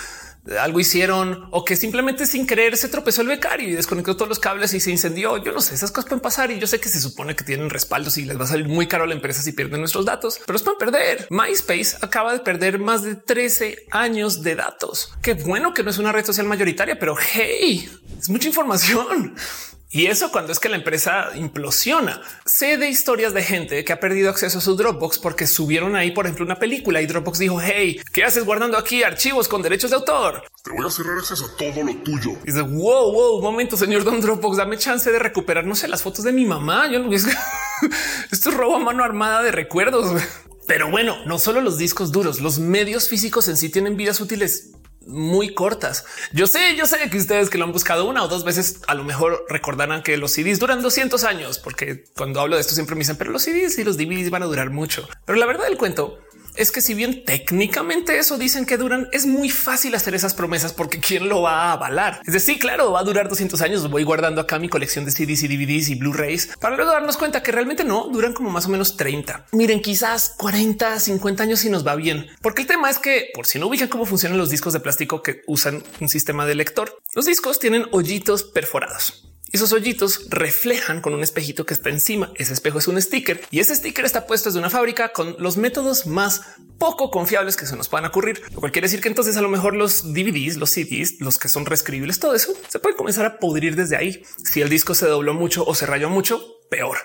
algo 0.59 0.79
hicieron 0.79 1.47
o 1.51 1.65
que 1.65 1.75
simplemente 1.75 2.25
sin 2.25 2.47
querer 2.47 2.77
se 2.77 2.89
tropezó 2.89 3.21
el 3.21 3.27
becario 3.27 3.67
y 3.67 3.73
desconectó 3.73 4.15
todos 4.15 4.29
los 4.29 4.39
cables 4.39 4.73
y 4.73 4.79
se 4.79 4.91
incendió. 4.91 5.37
Yo 5.37 5.51
no 5.51 5.61
sé, 5.61 5.75
esas 5.75 5.91
cosas 5.91 6.09
pueden 6.09 6.21
pasar 6.21 6.51
y 6.51 6.59
yo 6.59 6.67
sé 6.67 6.79
que 6.79 6.89
se 6.89 7.01
supone 7.01 7.35
que 7.35 7.43
tienen 7.43 7.69
respaldos 7.69 8.17
y 8.17 8.25
les 8.25 8.39
va 8.39 8.45
a 8.45 8.47
salir 8.47 8.67
muy 8.67 8.87
caro 8.87 9.03
a 9.03 9.07
la 9.07 9.13
empresa 9.13 9.41
si 9.41 9.51
pierden 9.51 9.81
nuestros 9.81 10.05
datos, 10.05 10.39
pero 10.45 10.53
los 10.53 10.63
pueden 10.63 10.79
perder. 10.79 11.27
MySpace 11.29 11.97
acaba 12.01 12.33
de 12.33 12.39
perder 12.39 12.79
más 12.79 13.03
de 13.03 13.15
13 13.15 13.87
años 13.91 14.43
de 14.43 14.55
datos. 14.55 15.11
Qué 15.21 15.33
bueno 15.33 15.73
que 15.73 15.83
no 15.83 15.89
es 15.89 15.97
una 15.97 16.11
red 16.11 16.25
social 16.25 16.47
mayoritaria, 16.47 16.97
pero 16.97 17.15
hey, 17.17 17.89
es 18.19 18.29
mucha 18.29 18.47
información. 18.47 19.35
Y 19.89 20.07
eso 20.07 20.31
cuando 20.31 20.51
es 20.51 20.59
que 20.59 20.67
la 20.67 20.75
empresa 20.75 21.29
implosiona. 21.35 22.21
Sé 22.45 22.77
de 22.77 22.89
historias 22.89 23.33
de 23.33 23.41
gente 23.41 23.85
que 23.85 23.93
ha 23.93 23.99
perdido 24.01 24.29
acceso 24.29 24.57
a 24.57 24.61
su 24.61 24.75
Dropbox 24.75 25.17
porque 25.17 25.47
subieron 25.47 25.95
ahí, 25.95 26.11
por 26.11 26.25
ejemplo, 26.25 26.43
una 26.43 26.59
película 26.59 27.01
y 27.01 27.05
Dropbox 27.05 27.39
dijo, 27.39 27.61
hey, 27.61 28.01
¿qué 28.11 28.25
haces 28.25 28.43
guardando 28.43 28.77
aquí 28.77 29.03
archivos 29.03 29.47
con 29.47 29.61
derechos 29.61 29.91
de 29.91 29.95
autor? 29.95 30.43
Te 30.61 30.71
voy 30.71 30.85
a 30.85 30.89
cerrar 30.89 31.17
acceso 31.17 31.45
a 31.45 31.55
todo 31.55 31.83
lo 31.83 31.95
tuyo. 31.97 32.31
Y 32.43 32.47
dice, 32.47 32.61
wow, 32.63 33.13
wow, 33.13 33.41
momento, 33.41 33.77
señor 33.77 34.03
Don 34.03 34.19
Dropbox, 34.19 34.57
dame 34.57 34.77
chance 34.77 35.09
de 35.09 35.19
recuperar, 35.19 35.65
no 35.65 35.75
sé, 35.75 35.87
las 35.87 36.01
fotos 36.01 36.25
de 36.25 36.33
mi 36.33 36.45
mamá. 36.45 36.91
Yo 36.91 36.99
no 36.99 37.09
esto 38.31 38.49
es 38.49 38.53
robo 38.53 38.75
a 38.75 38.79
mano 38.79 39.05
armada 39.05 39.41
de 39.41 39.51
recuerdos. 39.51 40.21
Pero 40.67 40.91
bueno, 40.91 41.15
no 41.25 41.39
solo 41.39 41.61
los 41.61 41.77
discos 41.77 42.11
duros, 42.11 42.41
los 42.41 42.59
medios 42.59 43.07
físicos 43.07 43.47
en 43.47 43.55
sí 43.55 43.69
tienen 43.69 43.95
vidas 43.95 44.19
útiles 44.19 44.71
muy 45.07 45.53
cortas. 45.53 46.05
Yo 46.33 46.47
sé, 46.47 46.75
yo 46.75 46.85
sé 46.85 47.09
que 47.09 47.17
ustedes 47.17 47.49
que 47.49 47.57
lo 47.57 47.65
han 47.65 47.71
buscado 47.71 48.05
una 48.05 48.23
o 48.23 48.27
dos 48.27 48.43
veces, 48.43 48.81
a 48.87 48.93
lo 48.93 49.03
mejor 49.03 49.45
recordarán 49.49 50.03
que 50.03 50.17
los 50.17 50.31
CDs 50.31 50.59
duran 50.59 50.81
200 50.81 51.23
años, 51.23 51.59
porque 51.59 52.05
cuando 52.15 52.41
hablo 52.41 52.55
de 52.55 52.61
esto 52.61 52.73
siempre 52.73 52.95
me 52.95 52.99
dicen, 52.99 53.17
pero 53.17 53.31
los 53.31 53.43
CDs 53.43 53.77
y 53.77 53.83
los 53.83 53.97
DVDs 53.97 54.29
van 54.29 54.43
a 54.43 54.47
durar 54.47 54.69
mucho. 54.69 55.07
Pero 55.25 55.39
la 55.39 55.45
verdad 55.45 55.65
del 55.65 55.77
cuento 55.77 56.19
es 56.57 56.71
que 56.71 56.81
si 56.81 56.93
bien 56.93 57.23
técnicamente 57.23 58.17
eso 58.17 58.37
dicen 58.37 58.65
que 58.65 58.77
duran, 58.77 59.07
es 59.11 59.25
muy 59.25 59.49
fácil 59.49 59.95
hacer 59.95 60.15
esas 60.15 60.33
promesas 60.33 60.73
porque 60.73 60.99
quién 60.99 61.29
lo 61.29 61.43
va 61.43 61.65
a 61.65 61.73
avalar. 61.73 62.21
Es 62.25 62.33
decir, 62.33 62.59
claro, 62.59 62.91
va 62.91 62.99
a 62.99 63.03
durar 63.03 63.29
200 63.29 63.61
años. 63.61 63.89
Voy 63.89 64.03
guardando 64.03 64.41
acá 64.41 64.59
mi 64.59 64.69
colección 64.69 65.05
de 65.05 65.11
CDs 65.11 65.43
y 65.43 65.47
DVDs 65.47 65.89
y 65.89 65.95
Blu-rays 65.95 66.49
para 66.59 66.75
luego 66.75 66.91
darnos 66.91 67.17
cuenta 67.17 67.43
que 67.43 67.51
realmente 67.51 67.83
no 67.83 68.07
duran 68.09 68.33
como 68.33 68.49
más 68.49 68.65
o 68.65 68.69
menos 68.69 68.97
30. 68.97 69.45
Miren, 69.51 69.81
quizás 69.81 70.33
40, 70.37 70.99
50 70.99 71.43
años 71.43 71.59
si 71.59 71.69
nos 71.69 71.85
va 71.85 71.95
bien, 71.95 72.27
porque 72.41 72.63
el 72.63 72.67
tema 72.67 72.89
es 72.89 72.99
que 72.99 73.29
por 73.33 73.45
si 73.45 73.59
no 73.59 73.67
ubican 73.67 73.87
cómo 73.87 74.05
funcionan 74.05 74.37
los 74.37 74.49
discos 74.49 74.73
de 74.73 74.79
plástico 74.79 75.21
que 75.21 75.41
usan 75.47 75.83
un 75.99 76.09
sistema 76.09 76.45
de 76.45 76.55
lector, 76.55 76.99
los 77.13 77.25
discos 77.25 77.59
tienen 77.59 77.85
hoyitos 77.91 78.43
perforados. 78.43 79.27
Esos 79.51 79.71
hoyitos 79.71 80.27
reflejan 80.29 81.01
con 81.01 81.13
un 81.13 81.23
espejito 81.23 81.65
que 81.65 81.73
está 81.73 81.89
encima. 81.89 82.31
Ese 82.35 82.53
espejo 82.53 82.79
es 82.79 82.87
un 82.87 83.01
sticker 83.01 83.41
y 83.49 83.59
ese 83.59 83.75
sticker 83.75 84.05
está 84.05 84.27
puesto 84.27 84.49
desde 84.49 84.59
una 84.59 84.69
fábrica 84.69 85.13
con 85.13 85.35
los 85.39 85.57
métodos 85.57 86.05
más 86.05 86.41
poco 86.77 87.11
confiables 87.11 87.55
que 87.55 87.65
se 87.65 87.75
nos 87.75 87.87
puedan 87.87 88.05
ocurrir. 88.05 88.41
Lo 88.53 88.59
cual 88.59 88.71
quiere 88.71 88.87
decir 88.87 89.01
que 89.01 89.07
entonces 89.07 89.37
a 89.37 89.41
lo 89.41 89.49
mejor 89.49 89.75
los 89.75 90.13
DVDs, 90.13 90.57
los 90.57 90.71
CDs, 90.71 91.21
los 91.21 91.37
que 91.37 91.47
son 91.47 91.65
reescribibles, 91.65 92.19
todo 92.19 92.35
eso 92.35 92.53
se 92.67 92.79
puede 92.79 92.95
comenzar 92.95 93.25
a 93.25 93.39
pudrir 93.39 93.75
desde 93.75 93.95
ahí. 93.95 94.21
Si 94.43 94.61
el 94.61 94.69
disco 94.69 94.93
se 94.93 95.07
dobló 95.07 95.33
mucho 95.33 95.63
o 95.65 95.73
se 95.75 95.85
rayó 95.85 96.09
mucho, 96.09 96.56
peor. 96.69 96.97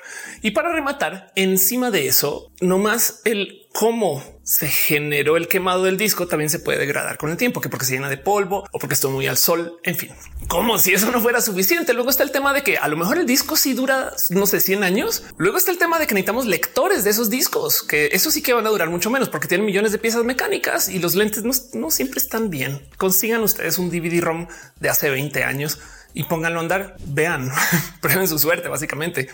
Y 0.42 0.52
para 0.52 0.72
rematar, 0.72 1.32
encima 1.36 1.90
de 1.90 2.06
eso, 2.06 2.52
no 2.60 2.78
más 2.78 3.20
el 3.24 3.62
cómo 3.72 4.22
se 4.42 4.68
generó 4.68 5.36
el 5.36 5.48
quemado 5.48 5.84
del 5.84 5.96
disco 5.96 6.26
también 6.26 6.50
se 6.50 6.58
puede 6.58 6.78
degradar 6.78 7.16
con 7.16 7.30
el 7.30 7.36
tiempo, 7.36 7.60
que 7.60 7.68
porque 7.68 7.86
se 7.86 7.92
llena 7.92 8.08
de 8.08 8.18
polvo 8.18 8.64
o 8.70 8.78
porque 8.78 8.94
estuvo 8.94 9.12
muy 9.12 9.26
al 9.26 9.36
sol. 9.36 9.78
En 9.84 9.96
fin, 9.96 10.10
como 10.48 10.78
si 10.78 10.92
eso 10.92 11.10
no 11.10 11.20
fuera 11.20 11.40
suficiente. 11.40 11.94
Luego 11.94 12.10
está 12.10 12.22
el 12.22 12.32
tema 12.32 12.52
de 12.52 12.62
que 12.62 12.76
a 12.76 12.88
lo 12.88 12.96
mejor 12.96 13.18
el 13.18 13.26
disco 13.26 13.56
sí 13.56 13.72
dura, 13.72 14.12
no 14.30 14.46
sé, 14.46 14.60
100 14.60 14.84
años. 14.84 15.22
Luego 15.36 15.58
está 15.58 15.70
el 15.70 15.78
tema 15.78 15.98
de 15.98 16.06
que 16.06 16.14
necesitamos 16.14 16.46
lectores 16.46 17.04
de 17.04 17.10
esos 17.10 17.30
discos, 17.30 17.82
que 17.82 18.10
eso 18.12 18.30
sí 18.30 18.42
que 18.42 18.52
van 18.52 18.66
a 18.66 18.70
durar 18.70 18.90
mucho 18.90 19.10
menos 19.10 19.28
porque 19.28 19.48
tienen 19.48 19.66
millones 19.66 19.92
de 19.92 19.98
piezas 19.98 20.24
mecánicas 20.24 20.88
y 20.88 20.98
los 20.98 21.14
lentes 21.14 21.44
no, 21.44 21.52
no 21.74 21.90
siempre 21.90 22.18
están 22.18 22.50
bien. 22.50 22.82
Consigan 22.98 23.42
ustedes 23.42 23.78
un 23.78 23.90
DVD 23.90 24.20
ROM 24.20 24.48
de 24.80 24.88
hace 24.88 25.08
20 25.08 25.44
años 25.44 25.78
y 26.14 26.24
pónganlo 26.24 26.58
a 26.58 26.62
andar. 26.62 26.96
Vean, 27.06 27.50
prueben 28.00 28.28
su 28.28 28.38
suerte, 28.38 28.68
básicamente. 28.68 29.28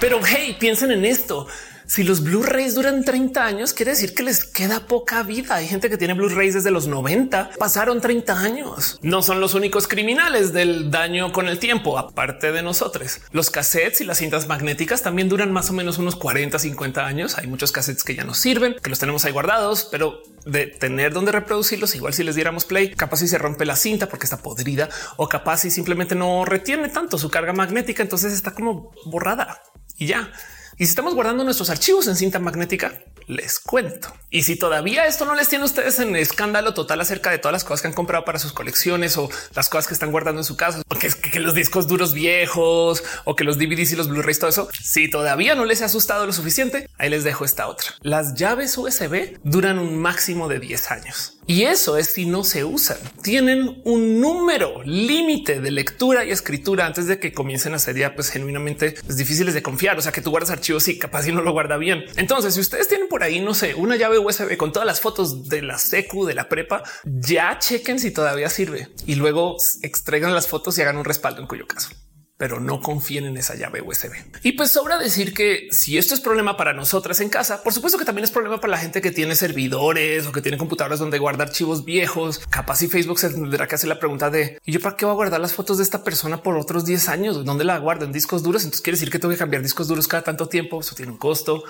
Pero 0.00 0.20
hey, 0.24 0.56
piensen 0.58 0.90
en 0.90 1.04
esto. 1.04 1.46
Si 1.94 2.02
los 2.02 2.24
Blu-rays 2.24 2.74
duran 2.74 3.04
30 3.04 3.44
años, 3.44 3.72
quiere 3.72 3.92
decir 3.92 4.14
que 4.14 4.24
les 4.24 4.44
queda 4.44 4.88
poca 4.88 5.22
vida. 5.22 5.54
Hay 5.54 5.68
gente 5.68 5.88
que 5.88 5.96
tiene 5.96 6.14
Blu-rays 6.14 6.54
desde 6.54 6.72
los 6.72 6.88
90, 6.88 7.50
pasaron 7.56 8.00
30 8.00 8.36
años. 8.36 8.98
No 9.02 9.22
son 9.22 9.40
los 9.40 9.54
únicos 9.54 9.86
criminales 9.86 10.52
del 10.52 10.90
daño 10.90 11.30
con 11.30 11.46
el 11.46 11.60
tiempo, 11.60 11.96
aparte 11.96 12.50
de 12.50 12.64
nosotros. 12.64 13.20
Los 13.30 13.48
cassettes 13.50 14.00
y 14.00 14.04
las 14.04 14.18
cintas 14.18 14.48
magnéticas 14.48 15.02
también 15.02 15.28
duran 15.28 15.52
más 15.52 15.70
o 15.70 15.72
menos 15.72 15.98
unos 15.98 16.16
40, 16.16 16.58
50 16.58 17.06
años. 17.06 17.38
Hay 17.38 17.46
muchos 17.46 17.70
cassettes 17.70 18.02
que 18.02 18.16
ya 18.16 18.24
no 18.24 18.34
sirven, 18.34 18.74
que 18.82 18.90
los 18.90 18.98
tenemos 18.98 19.24
ahí 19.24 19.30
guardados, 19.30 19.86
pero 19.88 20.20
de 20.44 20.66
tener 20.66 21.12
donde 21.12 21.30
reproducirlos, 21.30 21.94
igual 21.94 22.12
si 22.12 22.24
les 22.24 22.34
diéramos 22.34 22.64
play, 22.64 22.90
capaz 22.90 23.18
si 23.18 23.28
se 23.28 23.38
rompe 23.38 23.66
la 23.66 23.76
cinta 23.76 24.08
porque 24.08 24.24
está 24.24 24.38
podrida 24.38 24.88
o 25.16 25.28
capaz 25.28 25.58
si 25.58 25.70
simplemente 25.70 26.16
no 26.16 26.44
retiene 26.44 26.88
tanto 26.88 27.18
su 27.18 27.30
carga 27.30 27.52
magnética, 27.52 28.02
entonces 28.02 28.32
está 28.32 28.52
como 28.52 28.90
borrada 29.04 29.62
y 29.96 30.08
ya. 30.08 30.32
Y 30.76 30.86
si 30.86 30.90
estamos 30.90 31.14
guardando 31.14 31.44
nuestros 31.44 31.70
archivos 31.70 32.06
en 32.08 32.16
cinta 32.16 32.38
magnética, 32.38 33.00
les 33.26 33.58
cuento. 33.58 34.12
Y 34.30 34.42
si 34.42 34.56
todavía 34.56 35.06
esto 35.06 35.24
no 35.24 35.34
les 35.34 35.48
tiene 35.48 35.64
ustedes 35.64 35.98
en 36.00 36.16
escándalo 36.16 36.74
total 36.74 37.00
acerca 37.00 37.30
de 37.30 37.38
todas 37.38 37.52
las 37.52 37.64
cosas 37.64 37.82
que 37.82 37.88
han 37.88 37.94
comprado 37.94 38.24
para 38.24 38.38
sus 38.38 38.52
colecciones 38.52 39.16
o 39.16 39.30
las 39.54 39.68
cosas 39.68 39.86
que 39.86 39.94
están 39.94 40.10
guardando 40.10 40.40
en 40.40 40.44
su 40.44 40.56
casa, 40.56 40.82
o 40.88 40.98
que, 40.98 41.08
que 41.08 41.40
los 41.40 41.54
discos 41.54 41.86
duros 41.86 42.12
viejos 42.12 43.02
o 43.24 43.36
que 43.36 43.44
los 43.44 43.58
DVDs 43.58 43.92
y 43.92 43.96
los 43.96 44.08
Blu-rays, 44.08 44.38
todo 44.38 44.50
eso, 44.50 44.68
si 44.72 45.08
todavía 45.08 45.54
no 45.54 45.64
les 45.64 45.82
ha 45.82 45.86
asustado 45.86 46.26
lo 46.26 46.32
suficiente, 46.32 46.88
ahí 46.98 47.10
les 47.10 47.24
dejo 47.24 47.44
esta 47.44 47.68
otra. 47.68 47.88
Las 48.00 48.34
llaves 48.34 48.76
USB 48.76 49.38
duran 49.44 49.78
un 49.78 49.96
máximo 49.98 50.48
de 50.48 50.58
10 50.58 50.90
años. 50.90 51.38
Y 51.46 51.64
eso 51.64 51.98
es 51.98 52.08
si 52.08 52.26
no 52.26 52.42
se 52.42 52.64
usan. 52.64 52.96
Tienen 53.22 53.82
un 53.84 54.20
número 54.20 54.82
límite 54.84 55.60
de 55.60 55.70
lectura 55.70 56.24
y 56.24 56.30
escritura 56.30 56.86
antes 56.86 57.06
de 57.06 57.18
que 57.18 57.32
comiencen 57.32 57.74
a 57.74 57.78
ser 57.78 57.96
ya 57.96 58.14
pues 58.14 58.30
genuinamente 58.30 58.92
pues, 59.04 59.16
difíciles 59.16 59.54
de 59.54 59.62
confiar. 59.62 59.98
O 59.98 60.02
sea 60.02 60.12
que 60.12 60.22
tú 60.22 60.30
guardas 60.30 60.50
archivos 60.50 60.88
y 60.88 60.98
capaz 60.98 61.26
y 61.28 61.32
no 61.32 61.42
lo 61.42 61.52
guarda 61.52 61.76
bien. 61.76 62.04
Entonces, 62.16 62.54
si 62.54 62.60
ustedes 62.60 62.88
tienen 62.88 63.08
por 63.08 63.22
ahí, 63.22 63.40
no 63.40 63.54
sé, 63.54 63.74
una 63.74 63.96
llave 63.96 64.18
USB 64.18 64.56
con 64.56 64.72
todas 64.72 64.86
las 64.86 65.00
fotos 65.00 65.48
de 65.48 65.62
la 65.62 65.78
secu, 65.78 66.24
de 66.24 66.34
la 66.34 66.48
prepa, 66.48 66.82
ya 67.04 67.58
chequen 67.58 67.98
si 67.98 68.10
todavía 68.10 68.48
sirve 68.48 68.88
y 69.06 69.16
luego 69.16 69.56
extraigan 69.82 70.34
las 70.34 70.48
fotos 70.48 70.78
y 70.78 70.82
hagan 70.82 70.96
un 70.96 71.04
respaldo 71.04 71.40
en 71.40 71.46
cuyo 71.46 71.66
caso 71.66 71.90
pero 72.36 72.58
no 72.60 72.80
confíen 72.80 73.26
en 73.26 73.36
esa 73.36 73.54
llave 73.54 73.80
USB. 73.80 74.12
Y 74.42 74.52
pues 74.52 74.72
sobra 74.72 74.98
decir 74.98 75.32
que 75.32 75.68
si 75.70 75.98
esto 75.98 76.14
es 76.14 76.20
problema 76.20 76.56
para 76.56 76.72
nosotras 76.72 77.20
en 77.20 77.28
casa, 77.28 77.62
por 77.62 77.72
supuesto 77.72 77.98
que 77.98 78.04
también 78.04 78.24
es 78.24 78.30
problema 78.30 78.60
para 78.60 78.72
la 78.72 78.78
gente 78.78 79.00
que 79.00 79.12
tiene 79.12 79.36
servidores 79.36 80.26
o 80.26 80.32
que 80.32 80.42
tiene 80.42 80.58
computadoras 80.58 80.98
donde 80.98 81.18
guarda 81.18 81.44
archivos 81.44 81.84
viejos. 81.84 82.40
Capaz 82.50 82.82
y 82.82 82.88
Facebook 82.88 83.18
se 83.18 83.30
tendrá 83.30 83.68
que 83.68 83.76
hacer 83.76 83.88
la 83.88 84.00
pregunta 84.00 84.30
de 84.30 84.58
¿y 84.64 84.72
yo 84.72 84.80
para 84.80 84.96
qué 84.96 85.04
voy 85.04 85.12
a 85.12 85.16
guardar 85.16 85.40
las 85.40 85.54
fotos 85.54 85.78
de 85.78 85.84
esta 85.84 86.02
persona 86.02 86.42
por 86.42 86.56
otros 86.56 86.84
10 86.84 87.08
años? 87.08 87.44
¿Dónde 87.44 87.64
la 87.64 87.78
guardo? 87.78 88.04
En 88.04 88.12
discos 88.12 88.42
duros. 88.42 88.64
Entonces 88.64 88.82
quiere 88.82 88.96
decir 88.96 89.10
que 89.10 89.18
tengo 89.18 89.32
que 89.32 89.38
cambiar 89.38 89.62
discos 89.62 89.86
duros 89.86 90.08
cada 90.08 90.24
tanto 90.24 90.48
tiempo. 90.48 90.80
Eso 90.80 90.94
tiene 90.94 91.12
un 91.12 91.18
costo. 91.18 91.62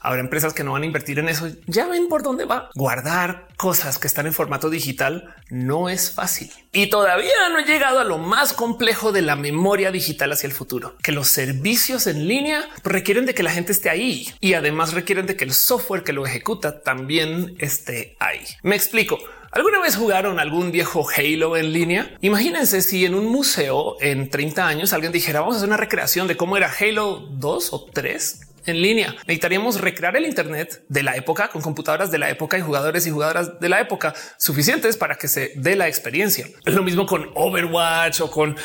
Habrá 0.00 0.20
empresas 0.20 0.54
que 0.54 0.64
no 0.64 0.72
van 0.72 0.82
a 0.82 0.86
invertir 0.86 1.18
en 1.18 1.28
eso. 1.28 1.48
Ya 1.66 1.86
ven 1.86 2.08
por 2.08 2.22
dónde 2.22 2.44
va. 2.44 2.70
Guardar 2.74 3.48
cosas 3.56 3.98
que 3.98 4.06
están 4.06 4.26
en 4.26 4.32
formato 4.32 4.70
digital 4.70 5.34
no 5.50 5.88
es 5.88 6.12
fácil. 6.12 6.50
Y 6.72 6.88
todavía 6.88 7.48
no 7.50 7.58
he 7.58 7.64
llegado 7.64 7.98
a 7.98 8.04
lo 8.04 8.18
más 8.18 8.52
complejo 8.52 9.12
de 9.12 9.22
la 9.22 9.36
memoria 9.36 9.90
digital 9.90 10.32
hacia 10.32 10.46
el 10.46 10.52
futuro, 10.52 10.96
que 11.02 11.12
los 11.12 11.28
servicios 11.28 12.06
en 12.06 12.28
línea 12.28 12.68
requieren 12.84 13.26
de 13.26 13.34
que 13.34 13.42
la 13.42 13.50
gente 13.50 13.72
esté 13.72 13.90
ahí 13.90 14.32
y 14.40 14.54
además 14.54 14.92
requieren 14.92 15.26
de 15.26 15.36
que 15.36 15.44
el 15.44 15.52
software 15.52 16.04
que 16.04 16.12
lo 16.12 16.26
ejecuta 16.26 16.82
también 16.82 17.56
esté 17.58 18.16
ahí. 18.20 18.44
Me 18.62 18.76
explico. 18.76 19.18
¿Alguna 19.50 19.80
vez 19.80 19.96
jugaron 19.96 20.38
algún 20.38 20.72
viejo 20.72 21.06
Halo 21.08 21.56
en 21.56 21.72
línea? 21.72 22.14
Imagínense 22.20 22.82
si 22.82 23.06
en 23.06 23.14
un 23.14 23.26
museo 23.26 23.96
en 24.00 24.28
30 24.28 24.66
años 24.66 24.92
alguien 24.92 25.10
dijera 25.10 25.40
vamos 25.40 25.54
a 25.54 25.58
hacer 25.58 25.68
una 25.68 25.78
recreación 25.78 26.28
de 26.28 26.36
cómo 26.36 26.58
era 26.58 26.70
Halo 26.78 27.26
2 27.30 27.72
o 27.72 27.86
3 27.86 28.47
en 28.68 28.82
línea. 28.82 29.14
Necesitaríamos 29.26 29.80
recrear 29.80 30.16
el 30.16 30.26
Internet 30.26 30.82
de 30.88 31.02
la 31.02 31.16
época 31.16 31.48
con 31.48 31.62
computadoras 31.62 32.10
de 32.10 32.18
la 32.18 32.30
época 32.30 32.58
y 32.58 32.60
jugadores 32.60 33.06
y 33.06 33.10
jugadoras 33.10 33.60
de 33.60 33.68
la 33.68 33.80
época 33.80 34.14
suficientes 34.36 34.96
para 34.96 35.16
que 35.16 35.28
se 35.28 35.52
dé 35.56 35.76
la 35.76 35.88
experiencia. 35.88 36.46
Es 36.64 36.74
lo 36.74 36.82
mismo 36.82 37.06
con 37.06 37.30
Overwatch 37.34 38.20
o 38.20 38.30
con 38.30 38.56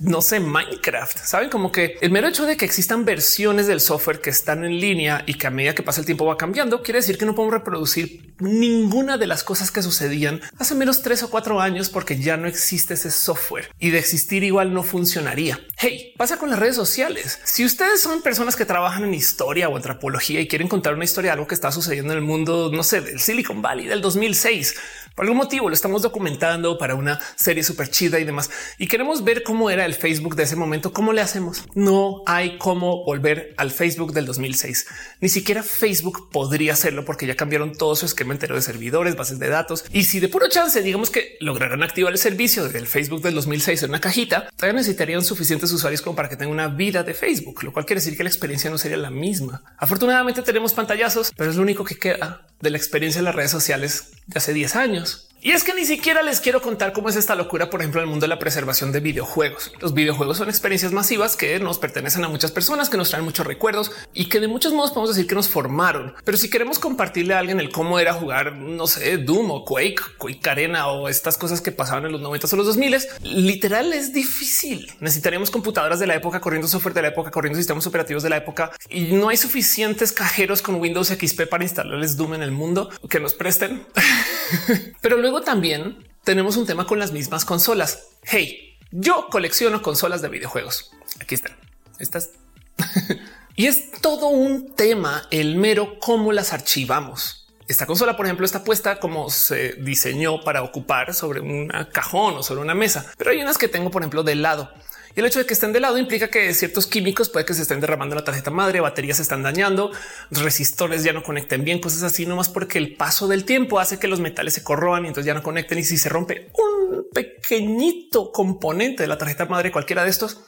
no 0.00 0.22
sé, 0.22 0.38
Minecraft. 0.40 1.18
Saben 1.18 1.50
como 1.50 1.72
que 1.72 1.96
el 2.00 2.10
mero 2.10 2.28
hecho 2.28 2.46
de 2.46 2.56
que 2.56 2.64
existan 2.64 3.04
versiones 3.04 3.66
del 3.66 3.80
software 3.80 4.20
que 4.20 4.30
están 4.30 4.64
en 4.64 4.78
línea 4.78 5.24
y 5.26 5.34
que 5.34 5.46
a 5.46 5.50
medida 5.50 5.74
que 5.74 5.82
pasa 5.82 6.00
el 6.00 6.06
tiempo 6.06 6.24
va 6.24 6.36
cambiando, 6.36 6.82
quiere 6.82 6.98
decir 6.98 7.18
que 7.18 7.26
no 7.26 7.34
podemos 7.34 7.54
reproducir 7.54 8.27
ninguna 8.40 9.18
de 9.18 9.26
las 9.26 9.44
cosas 9.44 9.70
que 9.70 9.82
sucedían 9.82 10.40
hace 10.58 10.74
menos 10.74 11.02
tres 11.02 11.22
o 11.22 11.30
cuatro 11.30 11.60
años 11.60 11.88
porque 11.88 12.18
ya 12.18 12.36
no 12.36 12.46
existe 12.46 12.94
ese 12.94 13.10
software 13.10 13.70
y 13.78 13.90
de 13.90 13.98
existir 13.98 14.44
igual 14.44 14.72
no 14.72 14.82
funcionaría. 14.82 15.60
Hey, 15.76 16.12
pasa 16.16 16.38
con 16.38 16.50
las 16.50 16.58
redes 16.58 16.76
sociales. 16.76 17.40
Si 17.44 17.64
ustedes 17.64 18.00
son 18.00 18.22
personas 18.22 18.56
que 18.56 18.64
trabajan 18.64 19.04
en 19.04 19.14
historia 19.14 19.68
o 19.68 19.76
antropología 19.76 20.40
y 20.40 20.48
quieren 20.48 20.68
contar 20.68 20.94
una 20.94 21.04
historia 21.04 21.30
de 21.30 21.34
algo 21.34 21.46
que 21.46 21.54
está 21.54 21.72
sucediendo 21.72 22.12
en 22.12 22.18
el 22.18 22.24
mundo, 22.24 22.70
no 22.72 22.82
sé, 22.82 23.00
del 23.00 23.20
Silicon 23.20 23.62
Valley 23.62 23.86
del 23.86 24.00
2006, 24.00 24.74
por 25.18 25.24
algún 25.24 25.38
motivo 25.38 25.68
lo 25.68 25.74
estamos 25.74 26.02
documentando 26.02 26.78
para 26.78 26.94
una 26.94 27.18
serie 27.34 27.64
súper 27.64 27.90
chida 27.90 28.20
y 28.20 28.24
demás 28.24 28.50
y 28.78 28.86
queremos 28.86 29.24
ver 29.24 29.42
cómo 29.42 29.68
era 29.68 29.84
el 29.84 29.94
Facebook 29.94 30.36
de 30.36 30.44
ese 30.44 30.54
momento, 30.54 30.92
¿cómo 30.92 31.12
le 31.12 31.20
hacemos? 31.20 31.64
No 31.74 32.22
hay 32.24 32.56
cómo 32.56 33.04
volver 33.04 33.52
al 33.56 33.72
Facebook 33.72 34.12
del 34.12 34.26
2006. 34.26 34.86
Ni 35.20 35.28
siquiera 35.28 35.64
Facebook 35.64 36.30
podría 36.30 36.74
hacerlo 36.74 37.04
porque 37.04 37.26
ya 37.26 37.34
cambiaron 37.34 37.72
todo 37.72 37.96
su 37.96 38.06
esquema 38.06 38.32
entero 38.32 38.54
de 38.54 38.62
servidores, 38.62 39.16
bases 39.16 39.40
de 39.40 39.48
datos. 39.48 39.84
Y 39.92 40.04
si 40.04 40.20
de 40.20 40.28
puro 40.28 40.48
chance, 40.48 40.82
digamos 40.82 41.10
que 41.10 41.36
lograran 41.40 41.82
activar 41.82 42.12
el 42.12 42.18
servicio 42.18 42.68
del 42.68 42.86
Facebook 42.86 43.22
del 43.22 43.34
2006 43.34 43.82
en 43.82 43.90
una 43.90 44.00
cajita, 44.00 44.48
todavía 44.54 44.78
necesitarían 44.78 45.24
suficientes 45.24 45.72
usuarios 45.72 46.00
como 46.00 46.14
para 46.14 46.28
que 46.28 46.36
tenga 46.36 46.52
una 46.52 46.68
vida 46.68 47.02
de 47.02 47.14
Facebook, 47.14 47.64
lo 47.64 47.72
cual 47.72 47.86
quiere 47.86 47.98
decir 47.98 48.16
que 48.16 48.22
la 48.22 48.30
experiencia 48.30 48.70
no 48.70 48.78
sería 48.78 48.98
la 48.98 49.10
misma. 49.10 49.64
Afortunadamente 49.78 50.42
tenemos 50.42 50.74
pantallazos, 50.74 51.32
pero 51.36 51.50
es 51.50 51.56
lo 51.56 51.62
único 51.62 51.82
que 51.82 51.96
queda 51.96 52.46
de 52.60 52.70
la 52.70 52.76
experiencia 52.76 53.18
en 53.18 53.24
las 53.24 53.34
redes 53.34 53.50
sociales 53.50 54.12
de 54.26 54.38
hace 54.38 54.52
10 54.52 54.76
años. 54.76 55.07
Y 55.40 55.52
es 55.52 55.62
que 55.62 55.72
ni 55.72 55.84
siquiera 55.84 56.22
les 56.22 56.40
quiero 56.40 56.60
contar 56.60 56.92
cómo 56.92 57.08
es 57.08 57.14
esta 57.14 57.36
locura, 57.36 57.70
por 57.70 57.80
ejemplo, 57.80 58.00
en 58.00 58.06
el 58.06 58.10
mundo 58.10 58.24
de 58.24 58.28
la 58.28 58.40
preservación 58.40 58.90
de 58.90 58.98
videojuegos. 58.98 59.70
Los 59.78 59.94
videojuegos 59.94 60.38
son 60.38 60.48
experiencias 60.48 60.90
masivas 60.90 61.36
que 61.36 61.60
nos 61.60 61.78
pertenecen 61.78 62.24
a 62.24 62.28
muchas 62.28 62.50
personas, 62.50 62.90
que 62.90 62.96
nos 62.96 63.10
traen 63.10 63.24
muchos 63.24 63.46
recuerdos 63.46 63.92
y 64.12 64.28
que 64.28 64.40
de 64.40 64.48
muchos 64.48 64.72
modos 64.72 64.90
podemos 64.90 65.14
decir 65.14 65.28
que 65.28 65.36
nos 65.36 65.48
formaron. 65.48 66.12
Pero 66.24 66.36
si 66.36 66.50
queremos 66.50 66.80
compartirle 66.80 67.34
a 67.34 67.38
alguien 67.38 67.60
el 67.60 67.70
cómo 67.70 68.00
era 68.00 68.14
jugar, 68.14 68.56
no 68.56 68.88
sé, 68.88 69.16
Doom 69.18 69.52
o 69.52 69.64
Quake, 69.64 70.00
Quake 70.18 70.50
Arena 70.50 70.88
o 70.88 71.08
estas 71.08 71.38
cosas 71.38 71.60
que 71.60 71.70
pasaban 71.70 72.06
en 72.06 72.12
los 72.12 72.20
90 72.20 72.48
o 72.50 72.56
los 72.56 72.66
2000, 72.66 72.98
literal 73.22 73.92
es 73.92 74.12
difícil. 74.12 74.92
Necesitaríamos 74.98 75.52
computadoras 75.52 76.00
de 76.00 76.08
la 76.08 76.16
época, 76.16 76.40
corriendo 76.40 76.66
software 76.66 76.94
de 76.94 77.02
la 77.02 77.08
época, 77.08 77.30
corriendo 77.30 77.56
sistemas 77.56 77.86
operativos 77.86 78.24
de 78.24 78.30
la 78.30 78.38
época 78.38 78.72
y 78.88 79.12
no 79.12 79.28
hay 79.28 79.36
suficientes 79.36 80.10
cajeros 80.10 80.62
con 80.62 80.80
Windows 80.80 81.08
XP 81.08 81.42
para 81.48 81.62
instalarles 81.62 82.16
Doom 82.16 82.34
en 82.34 82.42
el 82.42 82.50
mundo 82.50 82.90
que 83.08 83.20
nos 83.20 83.34
presten. 83.34 83.86
Pero 85.00 85.16
luego 85.16 85.27
también 85.42 86.08
tenemos 86.24 86.56
un 86.56 86.66
tema 86.66 86.86
con 86.86 86.98
las 86.98 87.12
mismas 87.12 87.44
consolas. 87.44 88.08
Hey, 88.22 88.76
yo 88.90 89.28
colecciono 89.30 89.82
consolas 89.82 90.22
de 90.22 90.28
videojuegos. 90.28 90.90
Aquí 91.20 91.34
están. 91.34 91.56
Estas. 91.98 92.30
y 93.56 93.66
es 93.66 93.92
todo 94.00 94.28
un 94.28 94.74
tema 94.74 95.26
el 95.30 95.56
mero 95.56 95.98
cómo 96.00 96.32
las 96.32 96.52
archivamos. 96.52 97.46
Esta 97.66 97.84
consola, 97.84 98.16
por 98.16 98.24
ejemplo, 98.24 98.46
está 98.46 98.64
puesta 98.64 98.98
como 98.98 99.28
se 99.28 99.74
diseñó 99.74 100.42
para 100.42 100.62
ocupar 100.62 101.12
sobre 101.12 101.40
un 101.40 101.68
cajón 101.92 102.38
o 102.38 102.42
sobre 102.42 102.62
una 102.62 102.74
mesa, 102.74 103.12
pero 103.18 103.30
hay 103.30 103.42
unas 103.42 103.58
que 103.58 103.68
tengo, 103.68 103.90
por 103.90 104.00
ejemplo, 104.00 104.22
de 104.22 104.36
lado 104.36 104.72
el 105.14 105.24
hecho 105.24 105.38
de 105.38 105.46
que 105.46 105.54
estén 105.54 105.72
de 105.72 105.80
lado 105.80 105.98
implica 105.98 106.28
que 106.28 106.52
ciertos 106.54 106.86
químicos 106.86 107.28
puede 107.28 107.44
que 107.44 107.54
se 107.54 107.62
estén 107.62 107.80
derramando 107.80 108.14
en 108.14 108.20
la 108.20 108.24
tarjeta 108.24 108.50
madre, 108.50 108.80
baterías 108.80 109.16
se 109.16 109.22
están 109.22 109.42
dañando, 109.42 109.90
resistores 110.30 111.02
ya 111.02 111.12
no 111.12 111.22
conecten 111.22 111.64
bien, 111.64 111.80
cosas 111.80 112.02
así, 112.02 112.26
nomás 112.26 112.48
porque 112.48 112.78
el 112.78 112.96
paso 112.96 113.28
del 113.28 113.44
tiempo 113.44 113.80
hace 113.80 113.98
que 113.98 114.08
los 114.08 114.20
metales 114.20 114.54
se 114.54 114.62
corroan 114.62 115.04
y 115.04 115.08
entonces 115.08 115.26
ya 115.26 115.34
no 115.34 115.42
conecten. 115.42 115.78
Y 115.78 115.84
si 115.84 115.98
se 115.98 116.08
rompe 116.08 116.50
un 116.54 117.06
pequeñito 117.12 118.32
componente 118.32 119.02
de 119.02 119.08
la 119.08 119.18
tarjeta 119.18 119.46
madre, 119.46 119.72
cualquiera 119.72 120.04
de 120.04 120.10
estos, 120.10 120.40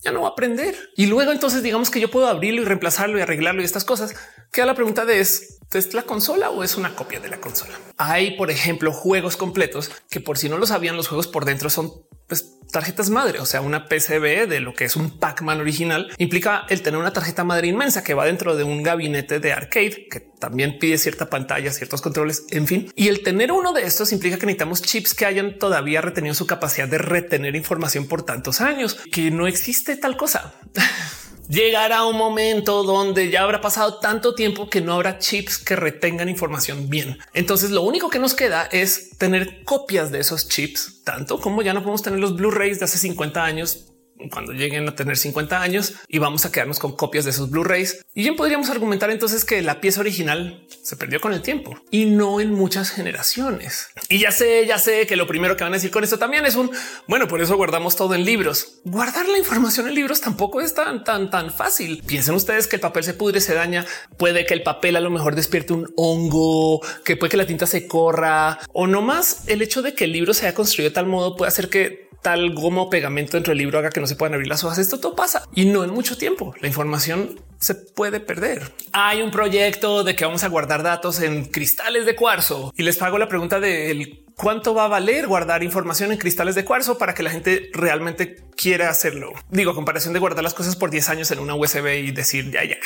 ya 0.00 0.12
no 0.12 0.22
va 0.22 0.28
a 0.28 0.30
aprender. 0.32 0.74
Y 0.96 1.06
luego 1.06 1.32
entonces 1.32 1.62
digamos 1.62 1.90
que 1.90 2.00
yo 2.00 2.10
puedo 2.10 2.28
abrirlo 2.28 2.62
y 2.62 2.64
reemplazarlo 2.64 3.18
y 3.18 3.22
arreglarlo 3.22 3.62
y 3.62 3.64
estas 3.64 3.84
cosas. 3.84 4.14
Queda 4.52 4.66
la 4.66 4.74
pregunta 4.74 5.04
de 5.04 5.20
es, 5.20 5.58
¿es 5.72 5.94
la 5.94 6.02
consola 6.02 6.50
o 6.50 6.62
es 6.64 6.76
una 6.76 6.94
copia 6.94 7.20
de 7.20 7.28
la 7.28 7.40
consola? 7.40 7.78
Hay, 7.96 8.36
por 8.36 8.50
ejemplo, 8.50 8.92
juegos 8.92 9.36
completos 9.36 9.90
que 10.10 10.20
por 10.20 10.38
si 10.38 10.48
no 10.48 10.58
lo 10.58 10.66
sabían, 10.66 10.96
los 10.96 11.08
juegos 11.08 11.26
por 11.26 11.44
dentro 11.44 11.68
son 11.70 11.92
pues, 12.28 12.58
tarjetas 12.70 13.08
madre, 13.10 13.40
o 13.40 13.46
sea, 13.46 13.62
una 13.62 13.88
PCB 13.88 14.46
de 14.46 14.60
lo 14.60 14.74
que 14.74 14.84
es 14.84 14.96
un 14.96 15.18
Pac-Man 15.18 15.60
original 15.60 16.12
implica 16.18 16.66
el 16.68 16.82
tener 16.82 17.00
una 17.00 17.12
tarjeta 17.12 17.42
madre 17.42 17.68
inmensa 17.68 18.04
que 18.04 18.14
va 18.14 18.26
dentro 18.26 18.56
de 18.56 18.64
un 18.64 18.82
gabinete 18.82 19.40
de 19.40 19.52
arcade 19.52 20.06
que 20.10 20.20
también 20.20 20.78
pide 20.78 20.98
cierta 20.98 21.30
pantalla, 21.30 21.72
ciertos 21.72 22.02
controles, 22.02 22.44
en 22.50 22.66
fin. 22.66 22.92
Y 22.94 23.08
el 23.08 23.22
tener 23.22 23.50
uno 23.50 23.72
de 23.72 23.82
estos 23.82 24.12
implica 24.12 24.38
que 24.38 24.46
necesitamos 24.46 24.82
chips 24.82 25.14
que 25.14 25.26
hayan 25.26 25.58
todavía 25.58 26.00
retenido 26.00 26.34
su 26.34 26.46
capacidad 26.46 26.86
de 26.86 26.98
retener 26.98 27.56
información 27.56 28.06
por 28.06 28.22
tantos 28.22 28.60
años, 28.60 28.98
que 29.10 29.30
no 29.30 29.46
existe 29.46 29.96
tal 29.96 30.16
cosa. 30.16 30.54
llegará 31.48 32.04
un 32.04 32.16
momento 32.16 32.82
donde 32.82 33.30
ya 33.30 33.42
habrá 33.42 33.60
pasado 33.60 33.98
tanto 33.98 34.34
tiempo 34.34 34.68
que 34.68 34.80
no 34.80 34.94
habrá 34.94 35.18
chips 35.18 35.58
que 35.58 35.76
retengan 35.76 36.28
información 36.28 36.88
bien. 36.88 37.18
Entonces 37.32 37.70
lo 37.70 37.82
único 37.82 38.10
que 38.10 38.18
nos 38.18 38.34
queda 38.34 38.68
es 38.70 39.16
tener 39.18 39.64
copias 39.64 40.10
de 40.10 40.20
esos 40.20 40.48
chips, 40.48 41.02
tanto 41.04 41.40
como 41.40 41.62
ya 41.62 41.74
no 41.74 41.80
podemos 41.80 42.02
tener 42.02 42.20
los 42.20 42.36
Blu-rays 42.36 42.78
de 42.78 42.84
hace 42.84 42.98
50 42.98 43.42
años 43.42 43.87
cuando 44.30 44.52
lleguen 44.52 44.88
a 44.88 44.94
tener 44.94 45.16
50 45.16 45.60
años 45.60 45.94
y 46.08 46.18
vamos 46.18 46.44
a 46.44 46.52
quedarnos 46.52 46.78
con 46.78 46.96
copias 46.96 47.24
de 47.24 47.32
sus 47.32 47.50
Blu-rays. 47.50 48.04
Y 48.14 48.22
bien 48.22 48.36
podríamos 48.36 48.70
argumentar 48.70 49.10
entonces 49.10 49.44
que 49.44 49.62
la 49.62 49.80
pieza 49.80 50.00
original 50.00 50.66
se 50.82 50.96
perdió 50.96 51.20
con 51.20 51.32
el 51.32 51.42
tiempo 51.42 51.78
y 51.90 52.06
no 52.06 52.40
en 52.40 52.52
muchas 52.52 52.90
generaciones. 52.90 53.88
Y 54.08 54.18
ya 54.18 54.32
sé, 54.32 54.66
ya 54.66 54.78
sé 54.78 55.06
que 55.06 55.16
lo 55.16 55.26
primero 55.26 55.56
que 55.56 55.64
van 55.64 55.72
a 55.72 55.76
decir 55.76 55.90
con 55.90 56.04
esto 56.04 56.18
también 56.18 56.46
es 56.46 56.56
un 56.56 56.70
bueno, 57.06 57.28
por 57.28 57.40
eso 57.40 57.56
guardamos 57.56 57.96
todo 57.96 58.14
en 58.14 58.24
libros. 58.24 58.80
Guardar 58.84 59.28
la 59.28 59.38
información 59.38 59.88
en 59.88 59.94
libros 59.94 60.20
tampoco 60.20 60.60
es 60.60 60.74
tan, 60.74 61.04
tan, 61.04 61.30
tan 61.30 61.52
fácil. 61.52 62.02
Piensen 62.06 62.34
ustedes 62.34 62.66
que 62.66 62.76
el 62.76 62.80
papel 62.80 63.04
se 63.04 63.14
pudre, 63.14 63.40
se 63.40 63.54
daña. 63.54 63.86
Puede 64.16 64.46
que 64.46 64.54
el 64.54 64.62
papel 64.62 64.96
a 64.96 65.00
lo 65.00 65.10
mejor 65.10 65.34
despierte 65.34 65.72
un 65.72 65.92
hongo, 65.96 66.80
que 67.04 67.16
puede 67.16 67.30
que 67.30 67.36
la 67.36 67.46
tinta 67.46 67.66
se 67.66 67.86
corra 67.86 68.58
o 68.72 68.86
no 68.86 69.02
más 69.02 69.44
el 69.46 69.62
hecho 69.62 69.82
de 69.82 69.94
que 69.94 70.04
el 70.04 70.12
libro 70.12 70.34
se 70.34 70.46
haya 70.46 70.54
construido 70.54 70.90
de 70.90 70.94
tal 70.94 71.06
modo 71.06 71.36
puede 71.36 71.48
hacer 71.48 71.68
que 71.68 72.07
tal 72.22 72.54
goma 72.54 72.82
o 72.82 72.90
pegamento 72.90 73.36
dentro 73.36 73.52
del 73.52 73.58
libro 73.58 73.78
haga 73.78 73.90
que 73.90 74.00
no 74.00 74.06
se 74.06 74.16
puedan 74.16 74.34
abrir 74.34 74.48
las 74.48 74.64
hojas. 74.64 74.78
Esto 74.78 75.00
todo 75.00 75.14
pasa 75.14 75.44
y 75.54 75.66
no 75.66 75.84
en 75.84 75.90
mucho 75.90 76.16
tiempo. 76.16 76.54
La 76.60 76.68
información 76.68 77.40
se 77.58 77.74
puede 77.74 78.20
perder. 78.20 78.72
Hay 78.92 79.22
un 79.22 79.30
proyecto 79.30 80.04
de 80.04 80.14
que 80.16 80.24
vamos 80.24 80.44
a 80.44 80.48
guardar 80.48 80.82
datos 80.82 81.20
en 81.20 81.44
cristales 81.46 82.06
de 82.06 82.16
cuarzo 82.16 82.72
y 82.76 82.82
les 82.82 83.00
hago 83.02 83.18
la 83.18 83.28
pregunta 83.28 83.60
de 83.60 84.24
cuánto 84.36 84.74
va 84.74 84.84
a 84.84 84.88
valer 84.88 85.26
guardar 85.26 85.62
información 85.62 86.12
en 86.12 86.18
cristales 86.18 86.54
de 86.54 86.64
cuarzo 86.64 86.98
para 86.98 87.14
que 87.14 87.22
la 87.22 87.30
gente 87.30 87.70
realmente 87.72 88.36
quiera 88.56 88.88
hacerlo. 88.88 89.32
Digo, 89.50 89.74
comparación 89.74 90.14
de 90.14 90.20
guardar 90.20 90.44
las 90.44 90.54
cosas 90.54 90.76
por 90.76 90.90
10 90.90 91.08
años 91.10 91.30
en 91.30 91.40
una 91.40 91.54
USB 91.54 92.04
y 92.04 92.10
decir 92.12 92.50
ya, 92.50 92.64
ya 92.64 92.76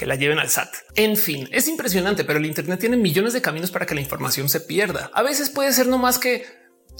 que 0.00 0.06
la 0.06 0.14
lleven 0.14 0.38
al 0.38 0.48
SAT. 0.48 0.74
En 0.94 1.14
fin, 1.14 1.46
es 1.52 1.68
impresionante, 1.68 2.24
pero 2.24 2.38
el 2.38 2.46
Internet 2.46 2.80
tiene 2.80 2.96
millones 2.96 3.34
de 3.34 3.42
caminos 3.42 3.70
para 3.70 3.84
que 3.84 3.94
la 3.94 4.00
información 4.00 4.48
se 4.48 4.62
pierda. 4.62 5.10
A 5.12 5.22
veces 5.22 5.50
puede 5.50 5.74
ser 5.74 5.88
no 5.88 5.98
más 5.98 6.18
que 6.18 6.46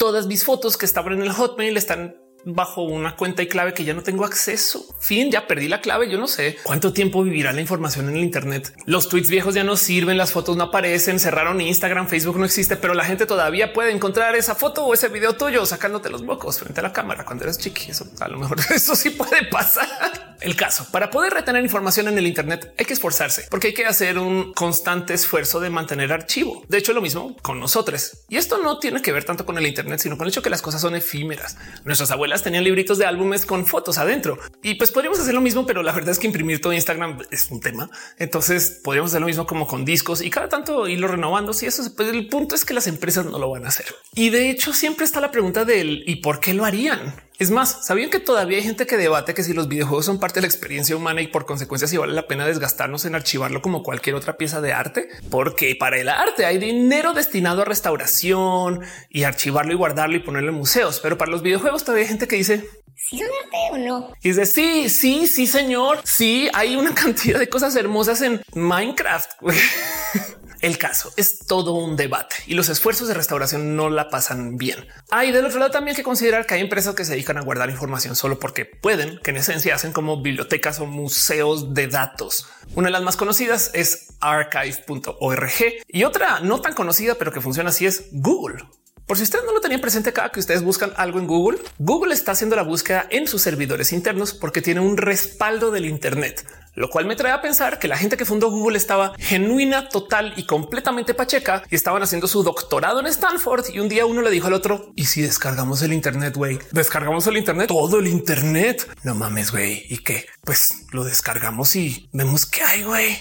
todas 0.00 0.26
mis 0.26 0.44
fotos 0.44 0.78
que 0.78 0.86
estaban 0.86 1.12
en 1.12 1.20
el 1.20 1.30
Hotmail 1.30 1.76
están 1.76 2.16
bajo 2.46 2.82
una 2.82 3.16
cuenta 3.16 3.42
y 3.42 3.48
clave 3.48 3.74
que 3.74 3.84
ya 3.84 3.92
no 3.92 4.02
tengo 4.02 4.24
acceso. 4.24 4.82
Fin, 4.98 5.30
ya 5.30 5.46
perdí 5.46 5.68
la 5.68 5.82
clave. 5.82 6.10
Yo 6.10 6.16
no 6.16 6.26
sé 6.26 6.56
cuánto 6.62 6.94
tiempo 6.94 7.22
vivirá 7.22 7.52
la 7.52 7.60
información 7.60 8.08
en 8.08 8.16
el 8.16 8.24
Internet. 8.24 8.72
Los 8.86 9.10
tweets 9.10 9.28
viejos 9.28 9.54
ya 9.54 9.62
no 9.62 9.76
sirven, 9.76 10.16
las 10.16 10.32
fotos 10.32 10.56
no 10.56 10.64
aparecen, 10.64 11.20
cerraron 11.20 11.60
Instagram, 11.60 12.08
Facebook 12.08 12.38
no 12.38 12.46
existe, 12.46 12.76
pero 12.76 12.94
la 12.94 13.04
gente 13.04 13.26
todavía 13.26 13.74
puede 13.74 13.92
encontrar 13.92 14.34
esa 14.36 14.54
foto 14.54 14.86
o 14.86 14.94
ese 14.94 15.08
video 15.08 15.36
tuyo 15.36 15.66
sacándote 15.66 16.08
los 16.08 16.22
mocos 16.22 16.58
frente 16.58 16.80
a 16.80 16.84
la 16.84 16.94
cámara 16.94 17.26
cuando 17.26 17.44
eres 17.44 17.58
chiqui. 17.58 17.90
Eso 17.90 18.06
a 18.20 18.28
lo 18.28 18.38
mejor 18.38 18.56
eso 18.74 18.96
sí 18.96 19.10
puede 19.10 19.44
pasar. 19.50 20.29
El 20.40 20.56
caso 20.56 20.86
para 20.90 21.10
poder 21.10 21.34
retener 21.34 21.62
información 21.62 22.08
en 22.08 22.16
el 22.16 22.26
Internet 22.26 22.72
hay 22.78 22.86
que 22.86 22.94
esforzarse 22.94 23.46
porque 23.50 23.68
hay 23.68 23.74
que 23.74 23.86
hacer 23.86 24.18
un 24.18 24.54
constante 24.54 25.12
esfuerzo 25.12 25.60
de 25.60 25.68
mantener 25.68 26.12
archivo. 26.12 26.64
De 26.68 26.78
hecho, 26.78 26.92
lo 26.92 27.02
mismo 27.02 27.36
con 27.42 27.60
nosotros. 27.60 28.24
Y 28.28 28.36
esto 28.36 28.58
no 28.58 28.78
tiene 28.78 29.02
que 29.02 29.12
ver 29.12 29.24
tanto 29.24 29.44
con 29.44 29.58
el 29.58 29.66
Internet, 29.66 30.00
sino 30.00 30.16
con 30.16 30.26
el 30.26 30.30
hecho 30.30 30.42
que 30.42 30.50
las 30.50 30.62
cosas 30.62 30.80
son 30.80 30.94
efímeras. 30.94 31.56
Nuestras 31.84 32.10
abuelas 32.10 32.42
tenían 32.42 32.64
libritos 32.64 32.96
de 32.98 33.06
álbumes 33.06 33.44
con 33.44 33.66
fotos 33.66 33.98
adentro 33.98 34.38
y 34.62 34.74
pues 34.74 34.90
podríamos 34.90 35.20
hacer 35.20 35.34
lo 35.34 35.40
mismo, 35.40 35.66
pero 35.66 35.82
la 35.82 35.92
verdad 35.92 36.10
es 36.10 36.18
que 36.18 36.26
imprimir 36.26 36.60
todo 36.60 36.72
Instagram 36.72 37.18
es 37.30 37.50
un 37.50 37.60
tema. 37.60 37.90
Entonces 38.18 38.80
podríamos 38.82 39.10
hacer 39.10 39.20
lo 39.20 39.26
mismo 39.26 39.46
como 39.46 39.66
con 39.66 39.84
discos 39.84 40.22
y 40.22 40.30
cada 40.30 40.48
tanto 40.48 40.88
irlo 40.88 41.08
renovando. 41.08 41.52
Si 41.52 41.66
eso 41.66 41.82
pues 41.94 42.08
el 42.08 42.28
punto 42.28 42.54
es 42.54 42.64
que 42.64 42.74
las 42.74 42.86
empresas 42.86 43.26
no 43.26 43.38
lo 43.38 43.50
van 43.50 43.66
a 43.66 43.68
hacer. 43.68 43.86
Y 44.14 44.30
de 44.30 44.50
hecho 44.50 44.72
siempre 44.72 45.04
está 45.04 45.20
la 45.20 45.30
pregunta 45.30 45.64
del 45.64 46.02
y 46.06 46.16
por 46.16 46.40
qué 46.40 46.54
lo 46.54 46.64
harían. 46.64 47.29
Es 47.40 47.50
más, 47.50 47.86
sabían 47.86 48.10
que 48.10 48.20
todavía 48.20 48.58
hay 48.58 48.62
gente 48.62 48.86
que 48.86 48.98
debate 48.98 49.32
que 49.32 49.42
si 49.42 49.54
los 49.54 49.66
videojuegos 49.66 50.04
son 50.04 50.20
parte 50.20 50.34
de 50.34 50.40
la 50.42 50.46
experiencia 50.46 50.94
humana 50.94 51.22
y 51.22 51.26
por 51.26 51.46
consecuencia 51.46 51.88
si 51.88 51.96
vale 51.96 52.12
la 52.12 52.28
pena 52.28 52.46
desgastarnos 52.46 53.06
en 53.06 53.14
archivarlo 53.14 53.62
como 53.62 53.82
cualquier 53.82 54.14
otra 54.14 54.36
pieza 54.36 54.60
de 54.60 54.74
arte, 54.74 55.08
porque 55.30 55.74
para 55.74 55.98
el 55.98 56.10
arte 56.10 56.44
hay 56.44 56.58
dinero 56.58 57.14
destinado 57.14 57.62
a 57.62 57.64
restauración 57.64 58.82
y 59.08 59.22
archivarlo 59.22 59.72
y 59.72 59.76
guardarlo 59.76 60.16
y 60.16 60.20
ponerlo 60.20 60.50
en 60.50 60.56
museos. 60.56 61.00
Pero 61.02 61.16
para 61.16 61.30
los 61.30 61.40
videojuegos 61.40 61.82
todavía 61.82 62.02
hay 62.02 62.08
gente 62.08 62.28
que 62.28 62.36
dice 62.36 62.68
si 62.94 63.18
son 63.18 63.28
arte 63.42 63.56
o 63.72 63.78
no. 63.78 64.12
Y 64.22 64.28
dice 64.28 64.44
sí, 64.44 64.90
sí, 64.90 65.26
sí, 65.26 65.46
señor. 65.46 66.00
Sí, 66.04 66.50
hay 66.52 66.76
una 66.76 66.94
cantidad 66.94 67.38
de 67.38 67.48
cosas 67.48 67.74
hermosas 67.74 68.20
en 68.20 68.42
Minecraft. 68.54 69.30
El 70.60 70.76
caso 70.76 71.10
es 71.16 71.46
todo 71.46 71.72
un 71.72 71.96
debate 71.96 72.36
y 72.46 72.52
los 72.52 72.68
esfuerzos 72.68 73.08
de 73.08 73.14
restauración 73.14 73.76
no 73.76 73.88
la 73.88 74.10
pasan 74.10 74.58
bien. 74.58 74.86
Hay 75.10 75.32
del 75.32 75.46
otro 75.46 75.58
lado 75.58 75.70
también 75.70 75.96
que 75.96 76.02
considerar 76.02 76.44
que 76.44 76.54
hay 76.54 76.60
empresas 76.60 76.94
que 76.94 77.06
se 77.06 77.12
dedican 77.12 77.38
a 77.38 77.42
guardar 77.42 77.70
información 77.70 78.14
solo 78.14 78.38
porque 78.38 78.66
pueden, 78.66 79.18
que 79.22 79.30
en 79.30 79.38
esencia 79.38 79.74
hacen 79.74 79.92
como 79.92 80.20
bibliotecas 80.20 80.78
o 80.80 80.86
museos 80.86 81.72
de 81.72 81.86
datos. 81.86 82.46
Una 82.74 82.88
de 82.88 82.92
las 82.92 83.02
más 83.02 83.16
conocidas 83.16 83.70
es 83.72 84.08
archive.org 84.20 85.50
y 85.88 86.04
otra 86.04 86.40
no 86.40 86.60
tan 86.60 86.74
conocida, 86.74 87.14
pero 87.14 87.32
que 87.32 87.40
funciona 87.40 87.70
así 87.70 87.86
es 87.86 88.08
Google. 88.12 88.62
Por 89.10 89.16
si 89.16 89.24
ustedes 89.24 89.44
no 89.44 89.52
lo 89.52 89.60
tenían 89.60 89.80
presente 89.80 90.12
cada 90.12 90.28
que 90.28 90.38
ustedes 90.38 90.62
buscan 90.62 90.92
algo 90.96 91.18
en 91.18 91.26
Google, 91.26 91.58
Google 91.78 92.14
está 92.14 92.30
haciendo 92.30 92.54
la 92.54 92.62
búsqueda 92.62 93.08
en 93.10 93.26
sus 93.26 93.42
servidores 93.42 93.92
internos 93.92 94.34
porque 94.34 94.62
tiene 94.62 94.78
un 94.78 94.96
respaldo 94.96 95.72
del 95.72 95.86
Internet, 95.86 96.46
lo 96.80 96.88
cual 96.88 97.04
me 97.04 97.14
trae 97.14 97.32
a 97.32 97.42
pensar 97.42 97.78
que 97.78 97.88
la 97.88 97.98
gente 97.98 98.16
que 98.16 98.24
fundó 98.24 98.50
Google 98.50 98.78
estaba 98.78 99.12
genuina, 99.18 99.90
total 99.90 100.32
y 100.38 100.46
completamente 100.46 101.12
pacheca 101.12 101.62
y 101.68 101.74
estaban 101.74 102.02
haciendo 102.02 102.26
su 102.26 102.42
doctorado 102.42 103.00
en 103.00 103.06
Stanford. 103.06 103.66
Y 103.74 103.80
un 103.80 103.90
día 103.90 104.06
uno 104.06 104.22
le 104.22 104.30
dijo 104.30 104.46
al 104.46 104.54
otro: 104.54 104.90
Y 104.96 105.04
si 105.04 105.20
descargamos 105.20 105.82
el 105.82 105.92
Internet, 105.92 106.34
güey, 106.34 106.58
descargamos 106.72 107.26
el 107.26 107.36
Internet, 107.36 107.68
todo 107.68 107.98
el 107.98 108.06
Internet. 108.06 108.90
No 109.02 109.14
mames, 109.14 109.50
güey. 109.50 109.84
Y 109.90 109.98
qué? 109.98 110.24
Pues 110.42 110.86
lo 110.92 111.04
descargamos 111.04 111.76
y 111.76 112.08
vemos 112.12 112.46
que 112.46 112.62
hay, 112.62 112.82
güey. 112.82 113.18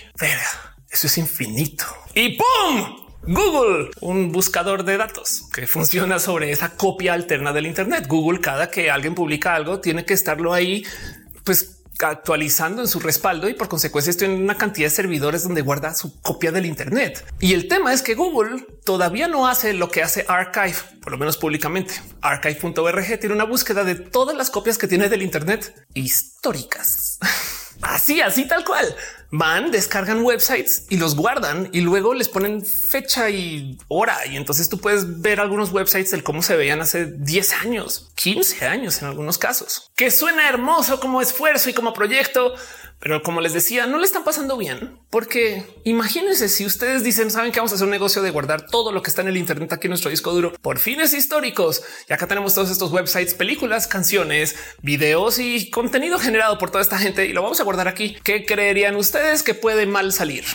Eso 0.90 1.08
es 1.08 1.18
infinito. 1.18 1.84
Y 2.16 2.38
¡pum! 2.38 3.10
Google, 3.24 3.92
un 4.00 4.32
buscador 4.32 4.86
de 4.86 4.96
datos 4.96 5.44
que 5.54 5.68
funciona 5.68 6.20
sobre 6.20 6.52
esa 6.52 6.78
copia 6.78 7.14
alterna 7.14 7.52
del 7.52 7.68
Internet. 7.68 8.08
Google, 8.08 8.40
cada 8.40 8.72
que 8.72 8.90
alguien 8.90 9.16
publica 9.16 9.54
algo, 9.54 9.82
tiene 9.82 10.06
que 10.06 10.14
estarlo 10.14 10.54
ahí, 10.54 10.86
pues 11.44 11.79
actualizando 12.02 12.82
en 12.82 12.88
su 12.88 13.00
respaldo 13.00 13.50
y 13.50 13.54
por 13.54 13.68
consecuencia 13.68 14.12
estoy 14.12 14.28
en 14.28 14.42
una 14.42 14.58
cantidad 14.58 14.88
de 14.88 14.96
servidores 14.96 15.44
donde 15.44 15.62
guarda 15.62 15.94
su 15.94 16.22
copia 16.22 16.52
del 16.52 16.66
Internet. 16.66 17.26
Y 17.40 17.54
el 17.54 17.68
tema 17.68 17.94
es 17.94 18.02
que 18.02 18.16
Google 18.16 18.66
todavía 18.86 19.28
no 19.28 19.48
hace 19.48 19.74
lo 19.74 19.90
que 19.90 20.04
hace 20.04 20.26
Archive, 20.28 20.78
por 21.02 21.12
lo 21.12 21.18
menos 21.18 21.38
públicamente. 21.38 21.96
Archive.org 22.22 23.20
tiene 23.20 23.36
una 23.36 23.44
búsqueda 23.44 23.84
de 23.84 23.96
todas 23.96 24.36
las 24.36 24.50
copias 24.50 24.78
que 24.78 24.88
tiene 24.88 25.10
del 25.10 25.22
Internet 25.22 25.88
históricas. 25.94 27.20
Así, 27.82 28.20
así 28.20 28.46
tal 28.46 28.66
cual. 28.66 28.94
Van, 29.32 29.72
descargan 29.72 30.24
websites 30.24 30.86
y 30.90 30.98
los 30.98 31.16
guardan 31.16 31.70
y 31.72 31.82
luego 31.82 32.14
les 32.14 32.30
ponen 32.30 32.66
fecha 32.66 33.30
y 33.30 33.78
hora. 33.88 34.26
Y 34.26 34.38
entonces 34.38 34.70
tú 34.70 34.80
puedes 34.80 35.22
ver 35.22 35.40
algunos 35.40 35.72
websites 35.72 36.12
del 36.12 36.24
cómo 36.24 36.42
se 36.42 36.56
veían 36.56 36.82
hace 36.82 37.06
10 37.06 37.54
años, 37.62 38.12
15 38.16 38.66
años 38.66 39.02
en 39.02 39.08
algunos 39.08 39.38
casos, 39.38 39.92
que 39.96 40.10
suena 40.10 40.50
hermoso 40.50 41.00
como 41.00 41.22
esfuerzo 41.22 41.70
y 41.70 41.74
como 41.74 41.94
proyecto, 41.94 42.56
pero 43.00 43.24
como 43.24 43.42
les 43.42 43.54
decía, 43.54 43.88
no 43.88 43.98
le 43.98 44.06
están 44.06 44.24
pasando 44.24 44.58
bien, 44.58 44.98
porque 45.10 45.64
imagínense 45.84 46.50
si 46.50 46.66
ustedes 46.66 47.04
dicen, 47.04 47.32
saben 47.32 47.52
que 47.52 47.60
vamos 47.60 47.72
a 47.72 47.76
hacer 47.76 47.86
un 47.86 47.92
negocio 47.92 48.22
de 48.22 48.32
guardar 48.32 48.68
todo 48.68 48.92
lo 48.92 49.02
que 49.02 49.10
está 49.10 49.22
en 49.22 49.30
el 49.30 49.38
Internet 49.38 49.72
aquí 49.72 49.88
en 49.88 49.92
nuestro 49.92 50.12
disco 50.12 50.32
duro 50.32 50.54
por 50.62 50.80
fines 50.80 51.14
históricos. 51.14 51.82
Y 52.10 52.14
acá 52.14 52.28
tenemos 52.28 52.54
todos 52.54 52.70
estos 52.70 52.92
websites, 52.92 53.34
películas, 53.34 53.88
canciones, 53.88 54.56
videos 54.82 55.40
y 55.40 55.70
contenido 55.70 56.20
generado 56.20 56.58
por 56.58 56.72
toda 56.72 56.82
esta 56.82 56.98
gente 56.98 57.26
y 57.26 57.34
lo 57.34 57.42
vamos 57.42 57.60
a 57.60 57.64
guardar 57.64 57.88
aquí. 57.88 58.18
¿Qué 58.24 58.46
creerían 58.46 58.96
ustedes 58.96 59.44
que 59.44 59.54
puede 59.54 59.86
mal 59.86 60.12
salir? 60.12 60.46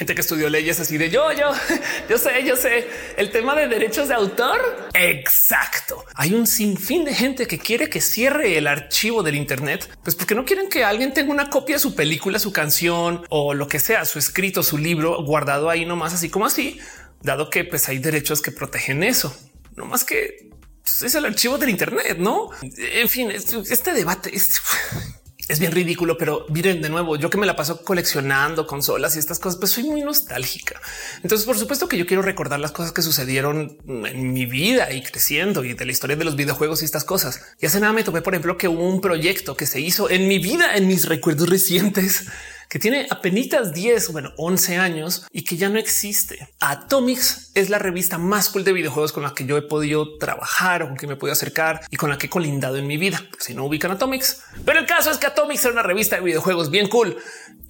Gente 0.00 0.14
que 0.14 0.22
estudió 0.22 0.48
leyes 0.48 0.80
así 0.80 0.96
de 0.96 1.10
yo, 1.10 1.30
yo, 1.32 1.52
yo 2.08 2.16
sé, 2.16 2.42
yo 2.42 2.56
sé 2.56 2.88
el 3.18 3.30
tema 3.30 3.54
de 3.54 3.68
derechos 3.68 4.08
de 4.08 4.14
autor. 4.14 4.88
Exacto. 4.94 6.06
Hay 6.14 6.32
un 6.32 6.46
sinfín 6.46 7.04
de 7.04 7.14
gente 7.14 7.46
que 7.46 7.58
quiere 7.58 7.90
que 7.90 8.00
cierre 8.00 8.56
el 8.56 8.66
archivo 8.66 9.22
del 9.22 9.34
Internet, 9.34 9.90
pues 10.02 10.16
porque 10.16 10.34
no 10.34 10.46
quieren 10.46 10.70
que 10.70 10.84
alguien 10.84 11.12
tenga 11.12 11.30
una 11.30 11.50
copia 11.50 11.76
de 11.76 11.80
su 11.80 11.94
película, 11.94 12.38
su 12.38 12.50
canción 12.50 13.26
o 13.28 13.52
lo 13.52 13.68
que 13.68 13.78
sea, 13.78 14.06
su 14.06 14.18
escrito, 14.18 14.62
su 14.62 14.78
libro 14.78 15.22
guardado 15.22 15.68
ahí 15.68 15.84
nomás, 15.84 16.14
así 16.14 16.30
como 16.30 16.46
así, 16.46 16.80
dado 17.20 17.50
que 17.50 17.64
pues 17.64 17.86
hay 17.90 17.98
derechos 17.98 18.40
que 18.40 18.52
protegen 18.52 19.02
eso. 19.02 19.36
No 19.76 19.84
más 19.84 20.04
que 20.04 20.48
pues, 20.82 21.02
es 21.02 21.14
el 21.14 21.26
archivo 21.26 21.58
del 21.58 21.68
Internet, 21.68 22.16
no? 22.18 22.48
En 22.62 23.08
fin, 23.10 23.30
este 23.30 23.92
debate 23.92 24.34
es 24.34 24.62
es 25.50 25.58
bien 25.58 25.72
ridículo, 25.72 26.16
pero 26.16 26.46
miren 26.48 26.80
de 26.80 26.88
nuevo, 26.88 27.16
yo 27.16 27.28
que 27.28 27.36
me 27.36 27.44
la 27.44 27.56
paso 27.56 27.82
coleccionando 27.82 28.68
consolas 28.68 29.16
y 29.16 29.18
estas 29.18 29.40
cosas, 29.40 29.58
pues 29.58 29.72
soy 29.72 29.82
muy 29.82 30.00
nostálgica. 30.00 30.80
Entonces, 31.24 31.44
por 31.44 31.58
supuesto 31.58 31.88
que 31.88 31.98
yo 31.98 32.06
quiero 32.06 32.22
recordar 32.22 32.60
las 32.60 32.70
cosas 32.70 32.92
que 32.92 33.02
sucedieron 33.02 33.76
en 33.88 34.32
mi 34.32 34.46
vida 34.46 34.92
y 34.92 35.02
creciendo 35.02 35.64
y 35.64 35.74
de 35.74 35.84
la 35.84 35.90
historia 35.90 36.14
de 36.14 36.24
los 36.24 36.36
videojuegos 36.36 36.82
y 36.82 36.84
estas 36.84 37.04
cosas. 37.04 37.42
Y 37.60 37.66
hace 37.66 37.80
nada 37.80 37.92
me 37.92 38.04
topé, 38.04 38.22
por 38.22 38.32
ejemplo, 38.32 38.56
que 38.56 38.68
un 38.68 39.00
proyecto 39.00 39.56
que 39.56 39.66
se 39.66 39.80
hizo 39.80 40.08
en 40.08 40.28
mi 40.28 40.38
vida, 40.38 40.76
en 40.76 40.86
mis 40.86 41.08
recuerdos 41.08 41.48
recientes 41.48 42.26
que 42.70 42.78
tiene 42.78 43.08
apenas 43.10 43.74
10, 43.74 44.12
bueno, 44.12 44.32
11 44.36 44.76
años 44.76 45.26
y 45.32 45.42
que 45.42 45.56
ya 45.56 45.68
no 45.68 45.78
existe. 45.78 46.48
Atomics 46.60 47.50
es 47.54 47.68
la 47.68 47.80
revista 47.80 48.16
más 48.16 48.48
cool 48.48 48.62
de 48.62 48.72
videojuegos 48.72 49.12
con 49.12 49.24
la 49.24 49.34
que 49.34 49.44
yo 49.44 49.56
he 49.56 49.62
podido 49.62 50.18
trabajar 50.18 50.82
o 50.82 50.86
con 50.86 50.96
que 50.96 51.08
me 51.08 51.14
he 51.14 51.16
podido 51.16 51.32
acercar 51.32 51.80
y 51.90 51.96
con 51.96 52.10
la 52.10 52.16
que 52.16 52.26
he 52.26 52.30
colindado 52.30 52.76
en 52.76 52.86
mi 52.86 52.96
vida. 52.96 53.22
Si 53.38 53.54
no 53.54 53.64
ubican 53.64 53.90
Atomics, 53.90 54.42
pero 54.64 54.78
el 54.78 54.86
caso 54.86 55.10
es 55.10 55.18
que 55.18 55.26
Atomics 55.26 55.64
era 55.64 55.72
una 55.72 55.82
revista 55.82 56.16
de 56.16 56.22
videojuegos 56.22 56.70
bien 56.70 56.88
cool 56.88 57.16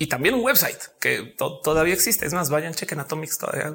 y 0.01 0.07
también 0.07 0.35
un 0.35 0.41
website 0.41 0.79
que 0.99 1.35
todavía 1.37 1.93
existe. 1.93 2.25
Es 2.25 2.33
más, 2.33 2.49
vayan, 2.49 2.73
chequen 2.73 3.01
Atomics 3.01 3.37
todavía. 3.37 3.75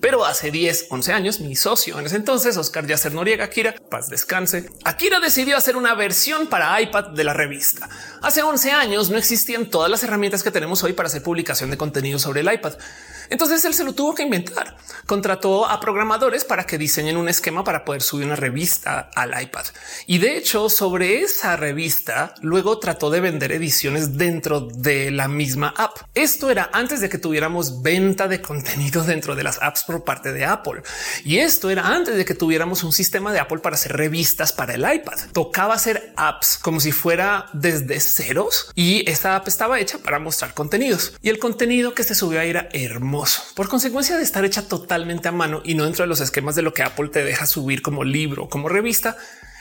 Pero 0.00 0.24
hace 0.24 0.50
10, 0.50 0.86
11 0.88 1.12
años, 1.12 1.40
mi 1.40 1.54
socio 1.54 1.98
en 1.98 2.06
ese 2.06 2.16
entonces, 2.16 2.56
Oscar 2.56 2.86
Yacer 2.86 3.12
Noriega, 3.12 3.44
Akira, 3.44 3.74
paz 3.90 4.08
descanse. 4.08 4.70
Akira 4.84 5.20
decidió 5.20 5.58
hacer 5.58 5.76
una 5.76 5.94
versión 5.94 6.46
para 6.46 6.80
iPad 6.80 7.08
de 7.08 7.24
la 7.24 7.34
revista. 7.34 7.90
Hace 8.22 8.42
11 8.42 8.70
años 8.70 9.10
no 9.10 9.18
existían 9.18 9.66
todas 9.66 9.90
las 9.90 10.02
herramientas 10.02 10.42
que 10.42 10.50
tenemos 10.50 10.82
hoy 10.82 10.94
para 10.94 11.08
hacer 11.08 11.22
publicación 11.22 11.68
de 11.68 11.76
contenido 11.76 12.18
sobre 12.18 12.40
el 12.40 12.50
iPad. 12.50 12.78
Entonces 13.30 13.64
él 13.64 13.74
se 13.74 13.84
lo 13.84 13.92
tuvo 13.92 14.14
que 14.14 14.22
inventar. 14.22 14.76
Contrató 15.06 15.68
a 15.68 15.80
programadores 15.80 16.44
para 16.44 16.64
que 16.64 16.78
diseñen 16.78 17.16
un 17.16 17.28
esquema 17.28 17.64
para 17.64 17.84
poder 17.84 18.02
subir 18.02 18.26
una 18.26 18.36
revista 18.36 19.10
al 19.14 19.40
iPad. 19.40 19.66
Y 20.06 20.18
de 20.18 20.36
hecho, 20.36 20.70
sobre 20.70 21.20
esa 21.20 21.56
revista, 21.56 22.34
luego 22.40 22.78
trató 22.78 23.10
de 23.10 23.20
vender 23.20 23.52
ediciones 23.52 24.16
dentro 24.16 24.60
de 24.60 25.10
la 25.18 25.28
misma 25.28 25.74
app. 25.76 25.98
Esto 26.14 26.48
era 26.48 26.70
antes 26.72 27.00
de 27.00 27.08
que 27.08 27.18
tuviéramos 27.18 27.82
venta 27.82 28.28
de 28.28 28.40
contenido 28.40 29.02
dentro 29.02 29.34
de 29.34 29.42
las 29.42 29.60
apps 29.60 29.82
por 29.82 30.04
parte 30.04 30.32
de 30.32 30.44
Apple. 30.44 30.82
Y 31.24 31.38
esto 31.38 31.70
era 31.70 31.88
antes 31.88 32.16
de 32.16 32.24
que 32.24 32.34
tuviéramos 32.34 32.84
un 32.84 32.92
sistema 32.92 33.32
de 33.32 33.40
Apple 33.40 33.58
para 33.58 33.74
hacer 33.74 33.96
revistas 33.96 34.52
para 34.52 34.74
el 34.74 34.80
iPad. 34.80 35.18
Tocaba 35.32 35.74
hacer 35.74 36.12
apps 36.16 36.56
como 36.56 36.78
si 36.78 36.92
fuera 36.92 37.46
desde 37.52 37.98
ceros 37.98 38.70
y 38.76 39.10
esta 39.10 39.34
app 39.34 39.48
estaba 39.48 39.80
hecha 39.80 39.98
para 39.98 40.20
mostrar 40.20 40.54
contenidos 40.54 41.14
y 41.20 41.30
el 41.30 41.40
contenido 41.40 41.94
que 41.94 42.04
se 42.04 42.14
subió 42.14 42.40
ahí 42.40 42.50
era 42.50 42.68
hermoso 42.72 43.42
por 43.56 43.68
consecuencia 43.68 44.16
de 44.16 44.22
estar 44.22 44.44
hecha 44.44 44.68
totalmente 44.68 45.26
a 45.26 45.32
mano 45.32 45.62
y 45.64 45.74
no 45.74 45.84
dentro 45.84 46.04
de 46.04 46.08
los 46.08 46.20
esquemas 46.20 46.54
de 46.54 46.62
lo 46.62 46.72
que 46.72 46.84
Apple 46.84 47.08
te 47.08 47.24
deja 47.24 47.46
subir 47.46 47.82
como 47.82 48.04
libro, 48.04 48.48
como 48.48 48.68
revista. 48.68 49.16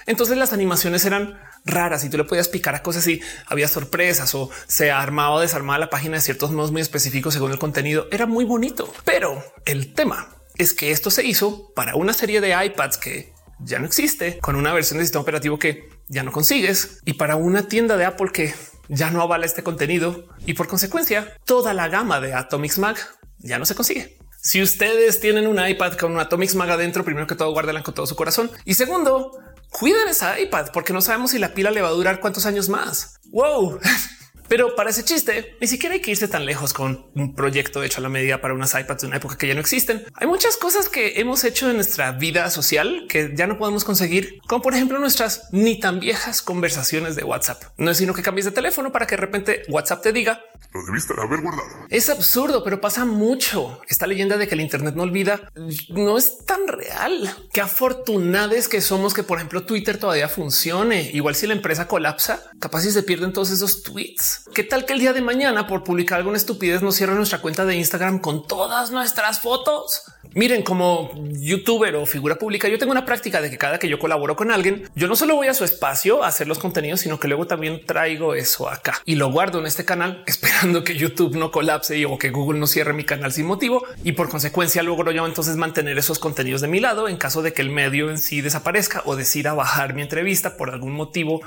Entonces 0.06 0.38
las 0.38 0.54
animaciones 0.54 1.04
eran 1.04 1.38
raras 1.67 2.03
y 2.03 2.10
tú 2.10 2.17
le 2.17 2.23
podías 2.23 2.47
picar 2.47 2.75
a 2.75 2.82
cosas 2.82 3.08
y 3.08 3.21
había 3.45 3.67
sorpresas 3.67 4.34
o 4.36 4.49
se 4.67 4.91
armaba 4.91 5.36
o 5.36 5.39
desarmaba 5.39 5.80
la 5.80 5.89
página 5.89 6.15
de 6.15 6.21
ciertos 6.21 6.51
modos 6.51 6.71
muy 6.71 6.82
específicos 6.82 7.34
según 7.34 7.51
el 7.51 7.60
contenido. 7.60 8.08
Era 8.12 8.25
muy 8.25 8.45
bonito, 8.45 8.91
pero 9.06 9.43
el 9.65 9.93
tema 9.93 10.30
es 10.58 10.73
que 10.73 10.91
esto 10.91 11.12
se 11.12 11.25
hizo 11.25 11.71
para 11.75 11.95
una 11.95 12.13
serie 12.13 12.41
de 12.41 12.56
iPads 12.65 12.97
que 12.97 13.34
ya 13.60 13.80
no 13.80 13.86
existe 13.86 14.39
con 14.39 14.56
una 14.56 14.73
versión 14.73 14.99
de 14.99 15.06
sistema 15.06 15.21
operativo 15.21 15.60
que 15.60 15.89
ya 16.08 16.23
no 16.23 16.32
consigues 16.32 17.01
y 17.06 17.13
para 17.13 17.36
una 17.36 17.67
tienda 17.67 17.97
de 17.97 18.06
Apple 18.06 18.32
que 18.32 18.53
ya 18.88 19.12
no 19.12 19.21
avala 19.21 19.45
este 19.45 19.63
contenido 19.63 20.30
y 20.45 20.53
por 20.53 20.67
consecuencia 20.67 21.34
toda 21.45 21.73
la 21.73 21.88
gama 21.89 22.19
de 22.19 22.34
Atomics 22.34 22.80
Mac 22.80 23.17
ya 23.39 23.60
no 23.60 23.65
se 23.65 23.75
consigue. 23.75 24.17
Si 24.41 24.62
ustedes 24.62 25.19
tienen 25.19 25.47
un 25.47 25.60
iPad 25.65 25.93
con 25.93 26.13
un 26.13 26.19
Atomics 26.19 26.56
Mag 26.56 26.69
adentro, 26.69 27.03
primero 27.03 27.27
que 27.27 27.36
todo 27.36 27.51
guárdenla 27.51 27.84
con 27.84 27.93
todo 27.93 28.06
su 28.06 28.15
corazón 28.15 28.49
y 28.65 28.75
segundo, 28.75 29.32
cuiden 29.80 30.08
esa 30.08 30.40
iPad 30.40 30.68
porque 30.74 30.94
no 30.94 31.02
sabemos 31.02 31.32
si 31.32 31.40
la 31.40 31.54
pila 31.54 31.72
le 31.72 31.82
va 31.82 31.90
a 31.90 31.92
durar 31.92 32.20
cuántos 32.20 32.46
años 32.46 32.70
más. 32.70 33.20
Wow. 33.26 33.80
Pero 34.47 34.75
para 34.75 34.89
ese 34.89 35.03
chiste, 35.03 35.55
ni 35.60 35.67
siquiera 35.67 35.95
hay 35.95 36.01
que 36.01 36.12
irse 36.12 36.27
tan 36.27 36.45
lejos 36.45 36.73
con 36.73 37.07
un 37.15 37.36
proyecto 37.36 37.83
hecho 37.83 37.99
a 37.99 38.03
la 38.03 38.10
medida 38.10 38.41
para 38.41 38.53
unas 38.53 38.73
iPads 38.73 39.01
de 39.01 39.07
una 39.07 39.17
época 39.17 39.38
que 39.38 39.47
ya 39.47 39.53
no 39.53 39.60
existen. 39.60 40.05
Hay 40.15 40.27
muchas 40.27 40.57
cosas 40.57 40.89
que 40.89 41.19
hemos 41.19 41.43
hecho 41.43 41.69
en 41.69 41.75
nuestra 41.75 42.12
vida 42.12 42.49
social 42.49 43.05
que 43.10 43.31
ya 43.36 43.47
no 43.47 43.57
podemos 43.57 43.83
conseguir, 43.83 44.39
como 44.47 44.62
por 44.62 44.73
ejemplo 44.73 44.99
nuestras 44.99 45.49
ni 45.51 45.79
tan 45.79 45.99
viejas 45.99 46.41
conversaciones 46.41 47.15
de 47.15 47.23
WhatsApp. 47.23 47.63
No 47.77 47.91
es 47.91 47.97
sino 47.97 48.13
que 48.13 48.21
cambies 48.21 48.45
de 48.45 48.51
teléfono 48.51 48.91
para 48.91 49.07
que 49.07 49.15
de 49.15 49.21
repente 49.21 49.63
WhatsApp 49.69 50.03
te 50.03 50.13
diga 50.13 50.43
lo 50.73 50.86
debiste 50.86 51.13
haber 51.17 51.41
guardado. 51.41 51.67
Es 51.89 52.10
absurdo, 52.10 52.63
pero 52.63 52.81
pasa 52.81 53.05
mucho. 53.05 53.79
Esta 53.88 54.05
leyenda 54.05 54.38
de 54.38 54.47
que 54.47 54.55
el 54.55 54.62
Internet 54.62 54.95
no 54.95 55.03
olvida 55.03 55.51
no 55.89 56.17
es 56.17 56.45
tan 56.45 56.67
real. 56.67 57.36
Qué 57.53 57.62
afortunados 57.62 58.67
que 58.67 58.81
somos 58.81 59.13
que, 59.13 59.23
por 59.23 59.38
ejemplo, 59.38 59.65
Twitter 59.65 59.97
todavía 59.97 60.27
funcione. 60.27 61.10
Igual 61.13 61.36
si 61.36 61.47
la 61.47 61.53
empresa 61.53 61.88
colapsa, 61.88 62.43
capaz 62.60 62.81
si 62.81 62.91
se 62.91 63.03
pierden 63.03 63.33
todos 63.33 63.51
esos 63.51 63.83
tweets. 63.83 64.37
¿Qué 64.54 64.63
tal 64.63 64.86
que 64.86 64.93
el 64.93 65.00
día 65.00 65.13
de 65.13 65.21
mañana, 65.21 65.67
por 65.67 65.84
publicar 65.84 66.17
alguna 66.17 66.38
estupidez, 66.38 66.82
nos 66.82 66.95
cierra 66.95 67.13
nuestra 67.13 67.41
cuenta 67.41 67.65
de 67.65 67.76
Instagram 67.76 68.19
con 68.19 68.47
todas 68.47 68.91
nuestras 68.91 69.39
fotos? 69.39 70.04
Miren, 70.34 70.62
como 70.62 71.12
youtuber 71.32 71.95
o 71.95 72.06
figura 72.06 72.36
pública, 72.36 72.67
yo 72.67 72.78
tengo 72.78 72.91
una 72.91 73.06
práctica 73.06 73.41
de 73.41 73.50
que 73.50 73.58
cada 73.58 73.80
que 73.80 73.89
yo 73.89 73.97
colaboro 73.97 74.36
con 74.36 74.52
alguien, 74.52 74.88
yo 74.93 75.08
no 75.08 75.15
solo 75.15 75.36
voy 75.36 75.47
a 75.47 75.54
su 75.54 75.63
espacio 75.63 76.23
a 76.23 76.28
hacer 76.28 76.47
los 76.47 76.60
contenidos, 76.60 77.00
sino 77.00 77.19
que 77.19 77.28
luego 77.28 77.47
también 77.47 77.86
traigo 77.86 78.36
eso 78.36 78.69
acá 78.69 79.02
y 79.06 79.15
lo 79.15 79.32
guardo 79.32 79.60
en 79.60 79.65
este 79.65 79.86
canal 79.86 80.23
esperando 80.28 80.84
que 80.84 80.95
YouTube 80.95 81.36
no 81.36 81.52
colapse 81.52 82.06
o 82.06 82.17
que 82.17 82.30
Google 82.30 82.60
no 82.60 82.67
cierre 82.67 82.93
mi 82.93 83.04
canal 83.04 83.32
sin 83.32 83.45
motivo. 83.45 83.84
Y 84.04 84.12
por 84.12 84.30
consecuencia 84.30 84.84
logro 84.84 85.12
yo 85.12 85.26
entonces 85.26 85.56
mantener 85.56 85.97
esos 85.97 86.19
contenidos 86.19 86.62
de 86.62 86.67
mi 86.67 86.80
lado 86.80 87.08
en 87.08 87.17
caso 87.17 87.41
de 87.41 87.54
que 87.54 87.62
el 87.62 87.69
medio 87.69 88.10
en 88.10 88.19
sí 88.19 88.41
desaparezca 88.41 89.02
o 89.06 89.15
decida 89.15 89.54
bajar 89.54 89.93
mi 89.93 90.04
entrevista 90.04 90.58
por 90.58 90.69
algún 90.69 90.93
motivo 90.93 91.41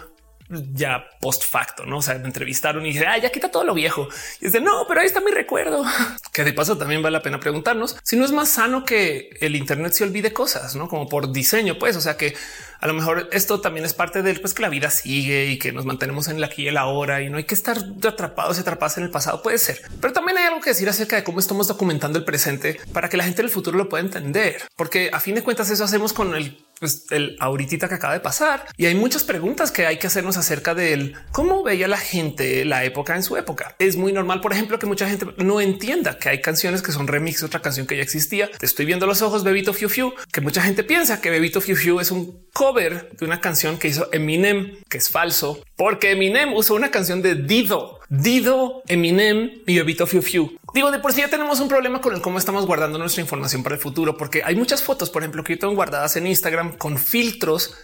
ya 0.73 1.05
post 1.21 1.45
facto, 1.45 1.87
no? 1.87 1.99
O 1.99 2.03
sea, 2.03 2.19
me 2.19 2.27
entrevistaron 2.27 2.85
y 2.85 2.93
dije, 2.93 3.07
ah, 3.07 3.19
ya 3.19 3.31
quita 3.31 3.51
todo 3.51 3.65
lo 3.65 3.75
viejo. 3.75 4.09
Y 4.41 4.47
es 4.47 4.53
de 4.53 4.61
no, 4.61 4.85
pero 4.89 5.01
ahí 5.01 5.07
está 5.07 5.21
mi 5.21 5.31
recuerdo. 5.31 5.85
Que 6.33 6.45
de 6.45 6.53
paso 6.53 6.79
también 6.79 7.03
vale 7.03 7.19
la 7.19 7.23
pena 7.23 7.41
preguntarnos 7.41 7.97
si 8.05 8.17
no 8.17 8.25
es 8.25 8.31
más 8.31 8.51
sano 8.51 8.85
que 8.85 9.31
el 9.41 9.57
Internet 9.57 9.93
se 9.93 10.05
olvide 10.05 10.33
cosas, 10.33 10.77
no 10.77 10.89
como 10.89 11.09
por 11.09 11.33
diseño, 11.33 11.77
pues. 11.77 11.97
O 11.97 12.01
sea 12.01 12.17
que 12.17 12.37
a 12.81 12.87
lo 12.87 12.95
mejor 12.95 13.29
esto 13.33 13.61
también 13.61 13.85
es 13.85 13.95
parte 13.95 14.23
del 14.23 14.41
pues 14.41 14.55
que 14.55 14.63
la 14.63 14.69
vida 14.69 14.91
sigue 14.91 15.47
y 15.47 15.59
que 15.59 15.73
nos 15.73 15.85
mantenemos 15.85 16.29
en 16.29 16.41
la 16.41 16.47
aquí 16.47 16.63
y 16.63 16.69
el 16.69 16.77
ahora 16.77 17.21
y 17.21 17.29
no 17.31 17.37
hay 17.37 17.45
que 17.45 17.55
estar 17.55 17.79
atrapados 18.07 18.59
y 18.59 18.61
atrapados 18.61 18.97
en 18.99 19.05
el 19.05 19.11
pasado. 19.11 19.43
Puede 19.43 19.59
ser, 19.59 19.83
pero 20.01 20.13
también 20.13 20.39
hay 20.39 20.45
algo 20.45 20.61
que 20.61 20.71
decir 20.71 20.89
acerca 20.89 21.17
de 21.17 21.25
cómo 21.25 21.41
estamos 21.41 21.69
documentando 21.69 22.19
el 22.19 22.25
presente 22.25 22.81
para 22.93 23.09
que 23.09 23.17
la 23.17 23.25
gente 23.25 23.43
del 23.43 23.51
futuro 23.51 23.77
lo 23.77 23.89
pueda 23.89 24.03
entender, 24.03 24.63
porque 24.77 25.11
a 25.13 25.21
fin 25.21 25.35
de 25.35 25.43
cuentas 25.43 25.69
eso 25.71 25.85
hacemos 25.85 26.13
con 26.13 26.35
el 26.35 26.57
pues, 26.81 27.05
el 27.11 27.37
ahorita 27.39 27.89
que 27.89 27.95
acaba 27.95 28.15
de 28.15 28.21
pasar. 28.21 28.67
Y 28.77 28.87
hay 28.87 28.95
muchas 28.95 29.23
preguntas 29.23 29.71
que 29.71 29.87
hay 29.87 29.99
que 29.99 30.09
hacernos 30.09 30.37
acerca 30.37 30.75
de 30.75 31.13
cómo 31.31 31.63
veía 31.63 31.87
la 31.87 31.99
gente 31.99 32.65
la 32.65 32.85
época 32.85 33.15
en 33.15 33.23
su 33.23 33.37
época. 33.37 33.77
Es 33.79 33.97
muy 33.97 34.13
normal, 34.13 34.41
por 34.41 34.53
ejemplo, 34.53 34.79
que 34.79 34.87
mucha 34.87 35.09
gente 35.09 35.27
no 35.37 35.61
entienda 35.61 36.19
que 36.19 36.31
hay 36.31 36.41
canciones 36.41 36.83
que 36.83 36.93
son 36.93 37.07
remix 37.07 37.41
de 37.41 37.47
otra 37.47 37.61
canción 37.61 37.87
que 37.87 37.97
ya 37.97 38.03
existía. 38.03 38.51
Te 38.51 38.67
estoy 38.67 38.87
viendo 38.87 39.07
los 39.07 39.23
ojos, 39.23 39.45
Bebito 39.45 39.73
Fiu 39.73 39.89
Fiu, 39.89 40.15
que 40.33 40.41
mucha 40.41 40.63
gente 40.63 40.83
piensa 40.83 41.21
que 41.21 41.31
Bebito 41.31 41.61
Fiu 41.61 41.77
Fiu 41.77 42.01
es 42.01 42.11
un 42.11 42.47
cover 42.53 43.11
de 43.13 43.25
una 43.25 43.41
canción 43.41 43.79
que 43.79 43.89
hizo 43.89 44.09
Eminem, 44.13 44.79
que 44.89 44.99
es 44.99 45.11
falso, 45.11 45.63
porque 45.77 46.13
Eminem 46.13 46.55
usó 46.55 46.75
una 46.75 46.91
canción 46.91 47.23
de 47.23 47.35
Dido, 47.35 48.01
Dido, 48.09 48.83
Eminem 48.89 49.63
y 49.67 49.77
Bebito 49.77 50.07
Fiu 50.07 50.23
Fiu. 50.23 50.59
Digo, 50.73 50.91
de 50.91 50.99
por 50.99 51.13
sí 51.13 51.21
ya 51.21 51.29
tenemos 51.29 51.61
un 51.61 51.69
problema 51.69 52.01
con 52.01 52.15
el 52.15 52.21
cómo 52.21 52.39
estamos 52.39 52.67
guardando 52.67 52.99
nuestra 52.99 53.23
información 53.23 53.63
para 53.63 53.75
el 53.75 53.81
futuro, 53.81 54.17
porque 54.17 54.43
hay 54.45 54.57
muchas 54.57 54.83
fotos, 54.83 55.11
por 55.11 55.23
ejemplo, 55.23 55.43
que 55.43 55.55
yo 55.55 55.59
tengo 55.59 55.75
guardadas 55.75 56.17
en 56.17 56.27
Instagram 56.27 56.77
con 56.77 56.99
filtros 56.99 57.75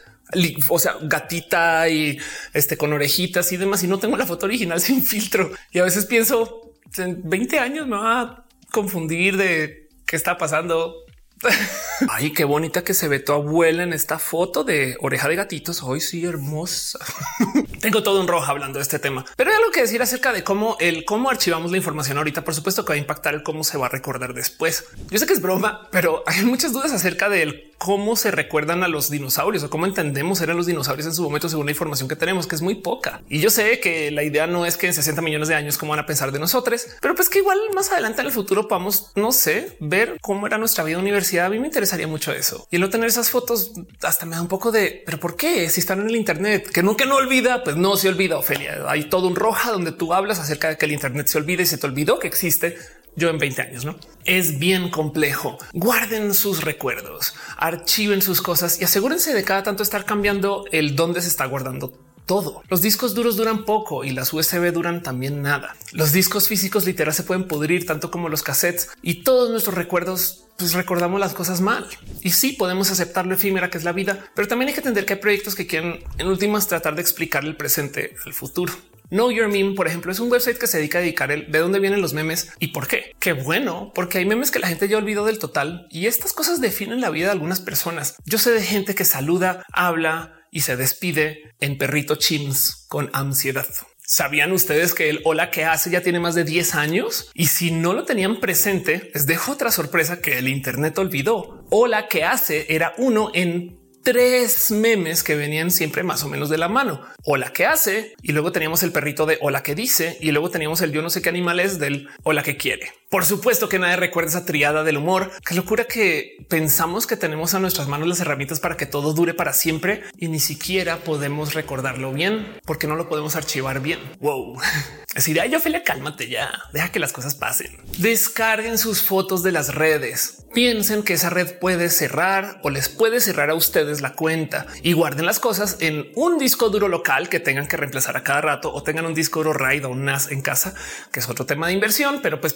o 0.69 0.79
sea, 0.79 0.97
gatita 1.03 1.89
y 1.89 2.19
este 2.53 2.77
con 2.77 2.93
orejitas 2.93 3.53
y 3.53 3.57
demás. 3.57 3.83
Y 3.83 3.89
no 3.89 3.99
tengo 3.99 4.17
la 4.17 4.27
foto 4.27 4.47
original 4.47 4.81
sin 4.83 5.03
filtro. 5.03 5.53
Y 5.71 5.79
a 5.79 5.85
veces 5.85 6.07
pienso 6.07 6.73
en 6.99 7.29
20 7.29 7.59
años 7.59 7.87
me 7.87 7.97
va 7.97 8.21
a 8.21 8.45
confundir 8.71 9.37
de 9.37 9.89
qué 10.07 10.17
está 10.17 10.39
pasando. 10.39 11.05
Ay, 12.09 12.33
qué 12.33 12.45
bonita 12.45 12.85
que 12.85 12.95
se 12.95 13.09
ve 13.09 13.21
tu 13.21 13.33
abuela 13.33 13.83
en 13.83 13.93
esta 13.93 14.19
foto 14.19 14.65
de 14.65 14.97
oreja 15.01 15.29
de 15.29 15.37
gatitos. 15.37 15.83
Hoy 15.83 16.01
sí, 16.01 16.25
hermosa. 16.25 16.99
Tengo 17.81 18.03
todo 18.03 18.21
un 18.21 18.29
rojo 18.29 18.51
hablando 18.51 18.79
de 18.79 18.83
este 18.83 18.99
tema, 18.99 19.25
pero 19.37 19.51
hay 19.51 19.57
algo 19.57 19.71
que 19.71 19.81
decir 19.81 20.03
acerca 20.03 20.33
de 20.33 20.45
cómo 20.45 20.77
el 20.81 21.05
cómo 21.05 21.31
archivamos 21.31 21.71
la 21.71 21.79
información 21.79 22.19
ahorita. 22.19 22.45
Por 22.45 22.55
supuesto 22.55 22.85
que 22.85 22.91
va 22.91 22.95
a 22.97 22.99
impactar 22.99 23.35
el 23.35 23.43
cómo 23.43 23.65
se 23.65 23.79
va 23.79 23.87
a 23.87 23.89
recordar 23.89 24.35
después. 24.35 24.85
Yo 25.11 25.19
sé 25.19 25.27
que 25.27 25.33
es 25.33 25.41
broma, 25.41 25.89
pero 25.91 26.23
hay 26.27 26.45
muchas 26.45 26.73
dudas 26.73 26.93
acerca 26.93 27.29
del 27.29 27.73
cómo 27.79 28.17
se 28.17 28.31
recuerdan 28.31 28.83
a 28.83 28.89
los 28.89 29.11
dinosaurios 29.11 29.63
o 29.65 29.71
cómo 29.71 29.87
entendemos 29.87 30.41
eran 30.41 30.57
los 30.57 30.67
dinosaurios 30.67 31.07
en 31.07 31.15
su 31.15 31.23
momento 31.23 31.49
según 31.49 31.67
la 31.67 31.73
información 31.73 32.09
que 32.09 32.17
tenemos, 32.17 32.47
que 32.47 32.57
es 32.57 32.63
muy 32.63 32.77
poca. 32.77 33.23
Y 33.29 33.41
yo 33.41 33.51
sé 33.51 33.81
que 33.81 34.11
la 34.11 34.23
idea 34.23 34.47
no 34.47 34.67
es 34.67 34.77
que 34.77 34.87
en 34.87 34.95
60 34.95 35.23
millones 35.23 35.49
de 35.49 35.55
años 35.55 35.79
cómo 35.79 35.91
van 35.91 36.01
a 36.01 36.07
pensar 36.07 36.33
de 36.33 36.39
nosotros, 36.39 36.87
pero 37.01 37.15
pues 37.15 37.29
que 37.29 37.39
igual 37.39 37.59
más 37.75 37.91
adelante 37.93 38.21
en 38.21 38.27
el 38.27 38.33
futuro 38.33 38.69
podamos, 38.69 39.13
no 39.15 39.33
sé, 39.33 39.77
ver 39.81 40.19
cómo 40.21 40.47
era 40.47 40.59
nuestra 40.59 40.85
vida 40.85 40.99
universidad. 40.99 41.47
A 41.47 41.51
mí 41.51 41.59
me 41.59 41.67
interesaría 41.87 42.09
mucho 42.09 42.33
eso. 42.33 42.67
Y 42.71 42.77
el 42.77 42.83
no 42.83 42.91
tener 42.91 43.07
esas 43.07 43.31
fotos 43.31 43.73
hasta 44.03 44.27
me 44.27 44.35
da 44.35 44.43
un 44.43 44.49
poco 44.49 44.73
de, 44.73 45.03
pero 45.07 45.21
¿por 45.21 45.37
qué? 45.37 45.71
Si 45.71 45.81
están 45.81 46.01
en 46.01 46.09
el 46.09 46.17
Internet, 46.17 46.69
que 46.71 46.83
nunca 46.83 47.05
no 47.05 47.17
olvida, 47.17 47.63
pues 47.63 47.77
no 47.77 47.97
se 47.97 48.09
olvida, 48.09 48.39
Ofelia. 48.39 48.85
Hay 48.89 49.05
todo 49.05 49.29
un 49.29 49.37
roja 49.37 49.71
donde 49.71 49.93
tú 49.93 50.13
hablas 50.13 50.41
acerca 50.41 50.69
de 50.69 50.77
que 50.77 50.87
el 50.87 50.93
Internet 50.93 51.29
se 51.29 51.39
olvida 51.39 51.63
y 51.63 51.67
se 51.67 51.79
te 51.79 51.87
olvidó 51.87 52.19
que 52.19 52.27
existe 52.27 52.77
yo 53.15 53.31
en 53.31 53.39
20 53.39 53.63
años, 53.63 53.85
no 53.85 53.97
es 54.27 54.59
bien 54.59 54.91
complejo. 54.91 55.57
Guarden 55.73 56.35
sus 56.35 56.63
recuerdos, 56.63 57.35
archiven 57.57 58.21
sus 58.21 58.43
cosas 58.43 58.81
y 58.81 58.85
asegúrense 58.85 59.33
de 59.33 59.45
cada 59.45 59.63
tanto 59.63 59.83
estar 59.83 60.05
cambiando 60.05 60.65
el 60.73 60.97
dónde 60.97 61.23
se 61.23 61.29
está 61.29 61.47
guardando 61.47 62.06
todo. 62.27 62.63
Los 62.69 62.83
discos 62.83 63.15
duros 63.15 63.37
duran 63.37 63.65
poco 63.65 64.05
y 64.05 64.11
las 64.11 64.33
USB 64.33 64.73
duran 64.73 65.03
también 65.03 65.43
nada. 65.43 65.77
Los 65.93 66.13
discos 66.13 66.49
físicos 66.49 66.85
literal 66.85 67.15
se 67.15 67.23
pueden 67.23 67.49
pudrir 67.49 67.87
tanto 67.87 68.11
como 68.11 68.29
los 68.29 68.43
cassettes 68.43 68.91
y 69.03 69.23
todos 69.23 69.51
nuestros 69.51 69.77
recuerdos 69.77 70.43
pues 70.59 70.73
recordamos 70.73 71.21
las 71.21 71.35
cosas 71.35 71.61
mal. 71.61 71.87
Y 72.23 72.31
sí 72.31 72.53
podemos 72.53 72.91
aceptar 72.91 73.27
lo 73.27 73.35
efímera 73.35 73.71
que 73.71 73.79
es 73.79 73.85
la 73.85 73.93
vida, 73.93 74.27
pero 74.35 74.49
también 74.49 74.69
hay 74.69 74.75
que 74.75 74.81
entender 74.81 75.07
que 75.07 75.15
hay 75.15 75.21
proyectos 75.21 75.55
que 75.55 75.67
quieren 75.67 76.01
en 76.19 76.27
últimas 76.27 76.67
tratar 76.67 76.95
de 76.95 77.03
explicar 77.03 77.45
el 77.45 77.57
presente 77.57 78.17
al 78.25 78.33
futuro. 78.33 78.73
Know 79.11 79.31
Your 79.31 79.49
Meme, 79.49 79.75
por 79.75 79.87
ejemplo, 79.87 80.11
es 80.11 80.19
un 80.19 80.33
website 80.33 80.59
que 80.59 80.67
se 80.67 80.79
dedica 80.79 80.99
a 80.99 81.01
dedicar 81.01 81.31
el 81.31 81.51
de 81.51 81.61
dónde 81.61 81.79
vienen 81.79 82.01
los 82.01 82.13
memes 82.13 82.51
y 82.59 82.69
por 82.69 82.89
qué. 82.89 83.15
Qué 83.21 83.35
bueno, 83.35 83.93
porque 83.95 84.19
hay 84.19 84.27
memes 84.27 84.51
que 84.51 84.59
la 84.59 84.67
gente 84.67 84.89
ya 84.89 84.99
olvidó 84.99 85.25
del 85.25 85.39
total 85.39 85.87
y 85.91 86.07
estas 86.07 86.33
cosas 86.33 86.61
definen 86.61 87.01
la 87.01 87.11
vida 87.11 87.27
de 87.27 87.33
algunas 87.33 87.61
personas. 87.61 88.17
Yo 88.25 88.39
sé 88.39 88.51
de 88.51 88.63
gente 88.63 88.97
que 88.97 89.05
saluda, 89.05 89.65
habla 89.73 90.36
y 90.57 90.61
se 90.61 90.75
despide 90.79 91.55
en 91.61 91.77
perrito 91.77 92.15
chims 92.15 92.87
con 92.89 93.11
ansiedad. 93.13 93.67
¿Sabían 93.99 94.53
ustedes 94.53 94.95
que 94.95 95.11
el 95.11 95.21
hola 95.25 95.51
que 95.51 95.67
hace 95.67 95.91
ya 95.91 96.01
tiene 96.01 96.19
más 96.19 96.35
de 96.35 96.45
10 96.45 96.77
años? 96.77 97.31
Y 97.35 97.49
si 97.49 97.71
no 97.71 97.93
lo 97.93 98.05
tenían 98.05 98.41
presente, 98.41 99.11
les 99.13 99.27
dejo 99.27 99.53
otra 99.53 99.71
sorpresa 99.71 100.23
que 100.23 100.39
el 100.39 100.49
Internet 100.49 100.97
olvidó. 100.97 101.67
Hola 101.69 102.09
que 102.09 102.25
hace 102.25 102.75
era 102.75 102.95
uno 102.97 103.31
en 103.35 103.79
tres 104.03 104.71
memes 104.71 105.23
que 105.23 105.35
venían 105.35 105.71
siempre 105.71 106.05
más 106.05 106.23
o 106.23 106.29
menos 106.29 106.49
de 106.49 106.57
la 106.57 106.69
mano. 106.69 107.03
Hola 107.25 107.53
que 107.53 107.67
hace 107.67 108.15
y 108.23 108.33
luego 108.33 108.51
teníamos 108.51 108.83
el 108.83 108.93
perrito 108.93 109.27
de 109.27 109.37
hola 109.43 109.63
que 109.63 109.75
dice 109.75 110.17
y 110.21 110.31
luego 110.31 110.49
teníamos 110.49 110.81
el 110.81 110.93
yo 110.93 111.03
no 111.03 111.11
sé 111.11 111.21
qué 111.21 111.29
animal 111.29 111.61
es 111.61 111.81
del 111.81 112.09
hola 112.23 112.45
que 112.45 112.57
quiere. 112.57 112.93
Por 113.09 113.25
supuesto 113.25 113.69
que 113.69 113.79
nadie 113.79 113.95
recuerda 113.95 114.31
esa 114.31 114.45
triada 114.45 114.83
del 114.83 114.97
humor. 114.97 115.31
Qué 115.47 115.55
locura 115.55 115.85
que 115.85 116.45
pensamos 116.49 117.07
que 117.07 117.17
tenemos 117.17 117.55
a 117.55 117.61
nuestras 117.61 117.87
manos 117.87 118.09
las 118.09 118.19
herramientas 118.19 118.59
para 118.59 118.77
que 118.77 118.85
todo 118.85 119.13
dure 119.13 119.33
para 119.33 119.53
siempre 119.53 120.03
y 120.19 120.27
ni 120.27 120.41
siquiera 120.41 120.99
podemos 120.99 121.55
recordarlo 121.55 122.13
bien 122.13 122.59
porque 122.65 122.89
no 122.89 122.97
lo 122.97 123.09
podemos 123.09 123.37
archivar 123.37 123.81
bien. 123.81 124.01
Wow. 124.19 124.59
Así 125.15 125.33
de 125.33 125.49
yo 125.49 125.59
Ophelia, 125.59 125.83
cálmate 125.83 126.29
ya, 126.29 126.51
deja 126.75 126.91
que 126.93 126.99
las 126.99 127.13
cosas 127.13 127.35
pasen. 127.35 127.79
Descarguen 127.97 128.77
sus 128.77 129.01
fotos 129.03 129.43
de 129.43 129.51
las 129.51 129.75
redes. 129.75 130.45
Piensen 130.53 131.03
que 131.03 131.15
esa 131.15 131.31
red 131.31 131.59
puede 131.59 131.89
cerrar 131.89 132.61
o 132.63 132.71
les 132.71 132.91
puede 132.91 133.21
cerrar 133.21 133.49
a 133.49 133.55
ustedes 133.55 134.03
la 134.03 134.13
cuenta 134.13 134.67
y 134.83 134.93
guarden 134.93 135.25
las 135.25 135.41
cosas 135.41 135.79
en 135.81 136.11
un 136.17 136.39
disco 136.39 136.69
duro 136.69 136.89
local 136.89 137.31
que 137.31 137.41
tengan 137.41 137.67
que 137.67 137.79
reemplazar 137.79 138.17
a 138.17 138.25
cada 138.25 138.43
rato 138.43 138.73
o 138.73 138.83
tengan 138.83 139.07
un 139.07 139.15
disco 139.15 139.41
duro 139.41 139.55
RAID 139.55 139.87
o 139.87 139.91
un 139.91 140.05
NAS 140.05 140.31
en 140.31 140.43
casa, 140.43 140.75
que 141.13 141.21
es 141.21 141.29
otro 141.31 141.47
tema 141.47 141.67
de 141.67 141.73
inversión, 141.73 142.21
pero 142.23 142.41
pues 142.41 142.53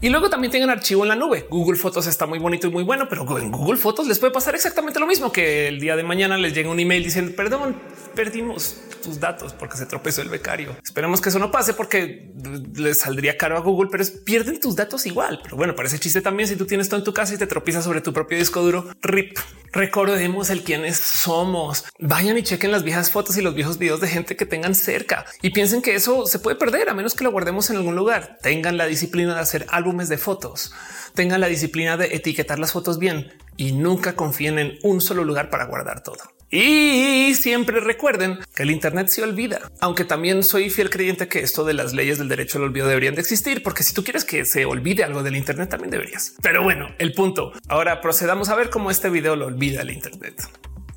Y 0.00 0.08
luego 0.10 0.30
también 0.30 0.50
tengan 0.50 0.70
archivo 0.70 1.02
en 1.02 1.08
la 1.08 1.16
nube. 1.16 1.46
Google 1.50 1.78
Fotos 1.78 2.06
está 2.06 2.26
muy 2.26 2.38
bonito 2.38 2.66
y 2.66 2.70
muy 2.70 2.84
bueno, 2.84 3.08
pero 3.08 3.22
en 3.38 3.50
Google 3.50 3.78
Fotos 3.78 4.06
les 4.06 4.18
puede 4.18 4.32
pasar 4.32 4.54
exactamente 4.54 5.00
lo 5.00 5.06
mismo 5.06 5.32
que 5.32 5.68
el 5.68 5.80
día 5.80 5.96
de 5.96 6.02
mañana 6.02 6.36
les 6.36 6.54
llega 6.54 6.70
un 6.70 6.80
email 6.80 7.04
diciendo 7.04 7.32
perdón, 7.36 7.76
perdimos 8.14 8.76
tus 9.02 9.18
datos 9.20 9.52
porque 9.52 9.76
se 9.76 9.86
tropezó 9.86 10.22
el 10.22 10.28
becario. 10.28 10.76
Esperemos 10.82 11.20
que 11.20 11.28
eso 11.28 11.38
no 11.38 11.50
pase 11.50 11.74
porque 11.74 12.30
les 12.74 13.00
saldría 13.00 13.36
caro 13.36 13.56
a 13.56 13.60
Google, 13.60 13.88
pero 13.90 14.04
pierden 14.24 14.60
tus 14.60 14.76
datos 14.76 15.06
igual. 15.06 15.40
Pero 15.42 15.56
bueno, 15.56 15.74
parece 15.74 15.98
chiste 15.98 16.20
también 16.20 16.48
si 16.48 16.56
tú 16.56 16.66
tienes 16.66 16.88
todo 16.88 16.98
en 16.98 17.04
tu 17.04 17.12
casa 17.12 17.34
y 17.34 17.38
te 17.38 17.46
tropiezas 17.46 17.84
sobre 17.84 18.00
tu 18.00 18.12
propio 18.12 18.38
disco 18.38 18.62
duro. 18.62 18.88
RIP. 19.02 19.38
Recordemos 19.72 20.50
el 20.50 20.64
quiénes 20.64 20.98
somos. 20.98 21.86
Vayan 21.98 22.36
y 22.36 22.42
chequen 22.42 22.70
las 22.72 22.82
viejas 22.82 23.10
fotos 23.10 23.38
y 23.38 23.40
los 23.40 23.54
viejos 23.54 23.78
videos 23.78 24.02
de 24.02 24.08
gente 24.08 24.36
que 24.36 24.44
tengan 24.44 24.74
cerca 24.74 25.24
y 25.40 25.48
piensen 25.48 25.80
que 25.80 25.94
eso 25.94 26.26
se 26.26 26.38
puede 26.38 26.56
perder 26.56 26.90
a 26.90 26.94
menos 26.94 27.14
que 27.14 27.24
lo 27.24 27.32
guardemos 27.32 27.70
en 27.70 27.76
algún 27.76 27.96
lugar. 27.96 28.36
Tengan 28.42 28.76
la 28.76 28.84
disciplina 28.84 29.34
de 29.34 29.40
hacer 29.40 29.64
álbumes 29.70 30.10
de 30.10 30.18
fotos. 30.18 30.74
Tengan 31.14 31.40
la 31.40 31.46
disciplina 31.46 31.96
de 31.96 32.14
etiquetar 32.14 32.58
las 32.58 32.72
fotos 32.72 32.98
bien 32.98 33.32
y 33.56 33.72
nunca 33.72 34.14
confíen 34.14 34.58
en 34.58 34.78
un 34.82 35.00
solo 35.00 35.24
lugar 35.24 35.48
para 35.48 35.64
guardar 35.64 36.02
todo. 36.02 36.20
Y 36.54 37.32
siempre 37.34 37.80
recuerden 37.80 38.38
que 38.54 38.64
el 38.64 38.70
Internet 38.70 39.08
se 39.08 39.22
olvida, 39.22 39.72
aunque 39.80 40.04
también 40.04 40.42
soy 40.42 40.68
fiel 40.68 40.90
creyente 40.90 41.26
que 41.26 41.40
esto 41.40 41.64
de 41.64 41.72
las 41.72 41.94
leyes 41.94 42.18
del 42.18 42.28
derecho 42.28 42.58
al 42.58 42.64
olvido 42.64 42.86
deberían 42.86 43.14
de 43.14 43.22
existir, 43.22 43.62
porque 43.62 43.82
si 43.82 43.94
tú 43.94 44.04
quieres 44.04 44.26
que 44.26 44.44
se 44.44 44.66
olvide 44.66 45.02
algo 45.02 45.22
del 45.22 45.34
Internet, 45.34 45.70
también 45.70 45.90
deberías. 45.90 46.34
Pero 46.42 46.62
bueno, 46.62 46.88
el 46.98 47.14
punto. 47.14 47.52
Ahora 47.68 48.02
procedamos 48.02 48.50
a 48.50 48.54
ver 48.54 48.68
cómo 48.68 48.90
este 48.90 49.08
video 49.08 49.34
lo 49.34 49.46
olvida 49.46 49.80
el 49.80 49.92
Internet. 49.92 50.42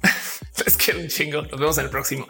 es 0.65 0.76
que 0.76 0.91
un 0.91 1.08
chingo. 1.08 1.44
Nos 1.44 1.58
vemos 1.58 1.78
en 1.78 1.86
el 1.86 1.89
próximo. 1.89 2.28